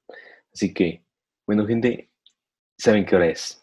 Así 0.54 0.74
que, 0.74 1.04
bueno, 1.46 1.66
gente, 1.68 2.10
saben 2.78 3.06
qué 3.06 3.16
hora 3.16 3.28
es. 3.28 3.62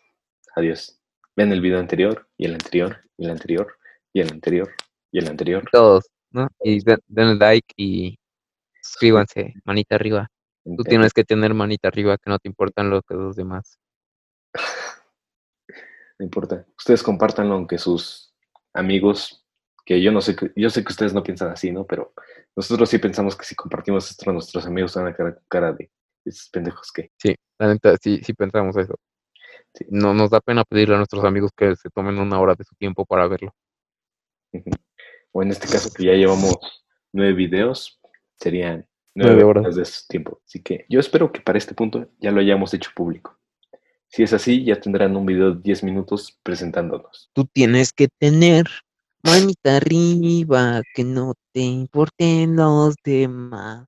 Adiós. 0.54 0.98
Vean 1.34 1.52
el 1.52 1.62
video 1.62 1.78
anterior, 1.78 2.28
y 2.36 2.44
el 2.44 2.52
anterior, 2.52 2.98
y 3.16 3.24
el 3.24 3.30
anterior, 3.30 3.74
y 4.12 4.20
el 4.20 4.30
anterior, 4.30 4.70
y 5.10 5.18
el 5.18 5.28
anterior. 5.28 5.64
Todos, 5.72 6.04
¿no? 6.30 6.48
Y 6.62 6.84
den- 6.84 7.00
denle 7.08 7.36
like 7.36 7.72
y 7.76 8.18
suscríbanse, 8.82 9.54
manita 9.64 9.94
arriba. 9.94 10.28
Tú 10.64 10.84
tienes 10.84 11.12
que 11.12 11.24
tener 11.24 11.54
manita 11.54 11.88
arriba 11.88 12.18
que 12.18 12.30
no 12.30 12.38
te 12.38 12.48
importan 12.48 12.90
lo 12.90 13.02
que 13.02 13.14
los 13.14 13.34
demás. 13.34 13.78
No 16.22 16.26
importa. 16.26 16.64
Ustedes 16.78 17.02
compártanlo 17.02 17.54
aunque 17.56 17.78
sus 17.78 18.32
amigos, 18.72 19.44
que 19.84 20.00
yo 20.00 20.12
no 20.12 20.20
sé, 20.20 20.36
que- 20.36 20.52
yo 20.54 20.70
sé 20.70 20.84
que 20.84 20.92
ustedes 20.92 21.12
no 21.12 21.24
piensan 21.24 21.50
así, 21.50 21.72
¿no? 21.72 21.84
Pero 21.84 22.14
nosotros 22.54 22.88
sí 22.88 22.98
pensamos 22.98 23.34
que 23.34 23.44
si 23.44 23.56
compartimos 23.56 24.08
esto 24.08 24.30
a 24.30 24.32
nuestros 24.32 24.64
amigos 24.64 24.94
van 24.94 25.08
a 25.08 25.16
quedar 25.16 25.34
con 25.34 25.44
cara 25.48 25.72
de 25.72 25.90
esos 26.24 26.48
pendejos 26.50 26.92
que. 26.92 27.10
Sí, 27.18 27.34
la 27.58 27.66
neta, 27.74 27.96
sí, 28.00 28.20
sí 28.22 28.34
pensamos 28.34 28.76
eso. 28.76 28.94
Sí. 29.74 29.84
No 29.90 30.14
nos 30.14 30.30
da 30.30 30.40
pena 30.40 30.62
pedirle 30.62 30.94
a 30.94 30.98
nuestros 30.98 31.24
amigos 31.24 31.50
que 31.56 31.74
se 31.74 31.90
tomen 31.90 32.16
una 32.20 32.38
hora 32.38 32.54
de 32.54 32.62
su 32.62 32.76
tiempo 32.76 33.04
para 33.04 33.26
verlo. 33.26 33.52
O 35.32 35.42
en 35.42 35.50
este 35.50 35.66
caso 35.66 35.90
que 35.92 36.04
ya 36.04 36.12
llevamos 36.12 36.54
nueve 37.12 37.32
videos, 37.32 38.00
serían 38.38 38.86
Nueve 39.16 39.32
nueve 39.34 39.42
horas. 39.44 39.62
horas 39.64 39.74
de 39.76 39.84
su 39.86 40.06
tiempo. 40.06 40.40
Así 40.46 40.62
que 40.62 40.86
yo 40.88 41.00
espero 41.00 41.32
que 41.32 41.40
para 41.40 41.58
este 41.58 41.74
punto 41.74 42.08
ya 42.20 42.30
lo 42.30 42.40
hayamos 42.40 42.72
hecho 42.74 42.90
público. 42.94 43.36
Si 44.14 44.22
es 44.22 44.34
así, 44.34 44.62
ya 44.62 44.78
tendrán 44.78 45.16
un 45.16 45.24
video 45.24 45.54
de 45.54 45.62
10 45.62 45.84
minutos 45.84 46.38
presentándonos. 46.42 47.30
Tú 47.32 47.46
tienes 47.50 47.94
que 47.94 48.08
tener 48.20 48.66
manita 49.22 49.78
arriba, 49.78 50.82
que 50.94 51.02
no 51.02 51.32
te 51.54 51.60
importen 51.60 52.56
los 52.56 52.94
demás. 53.02 53.86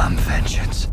I'm 0.00 0.16
vengeance. 0.26 0.88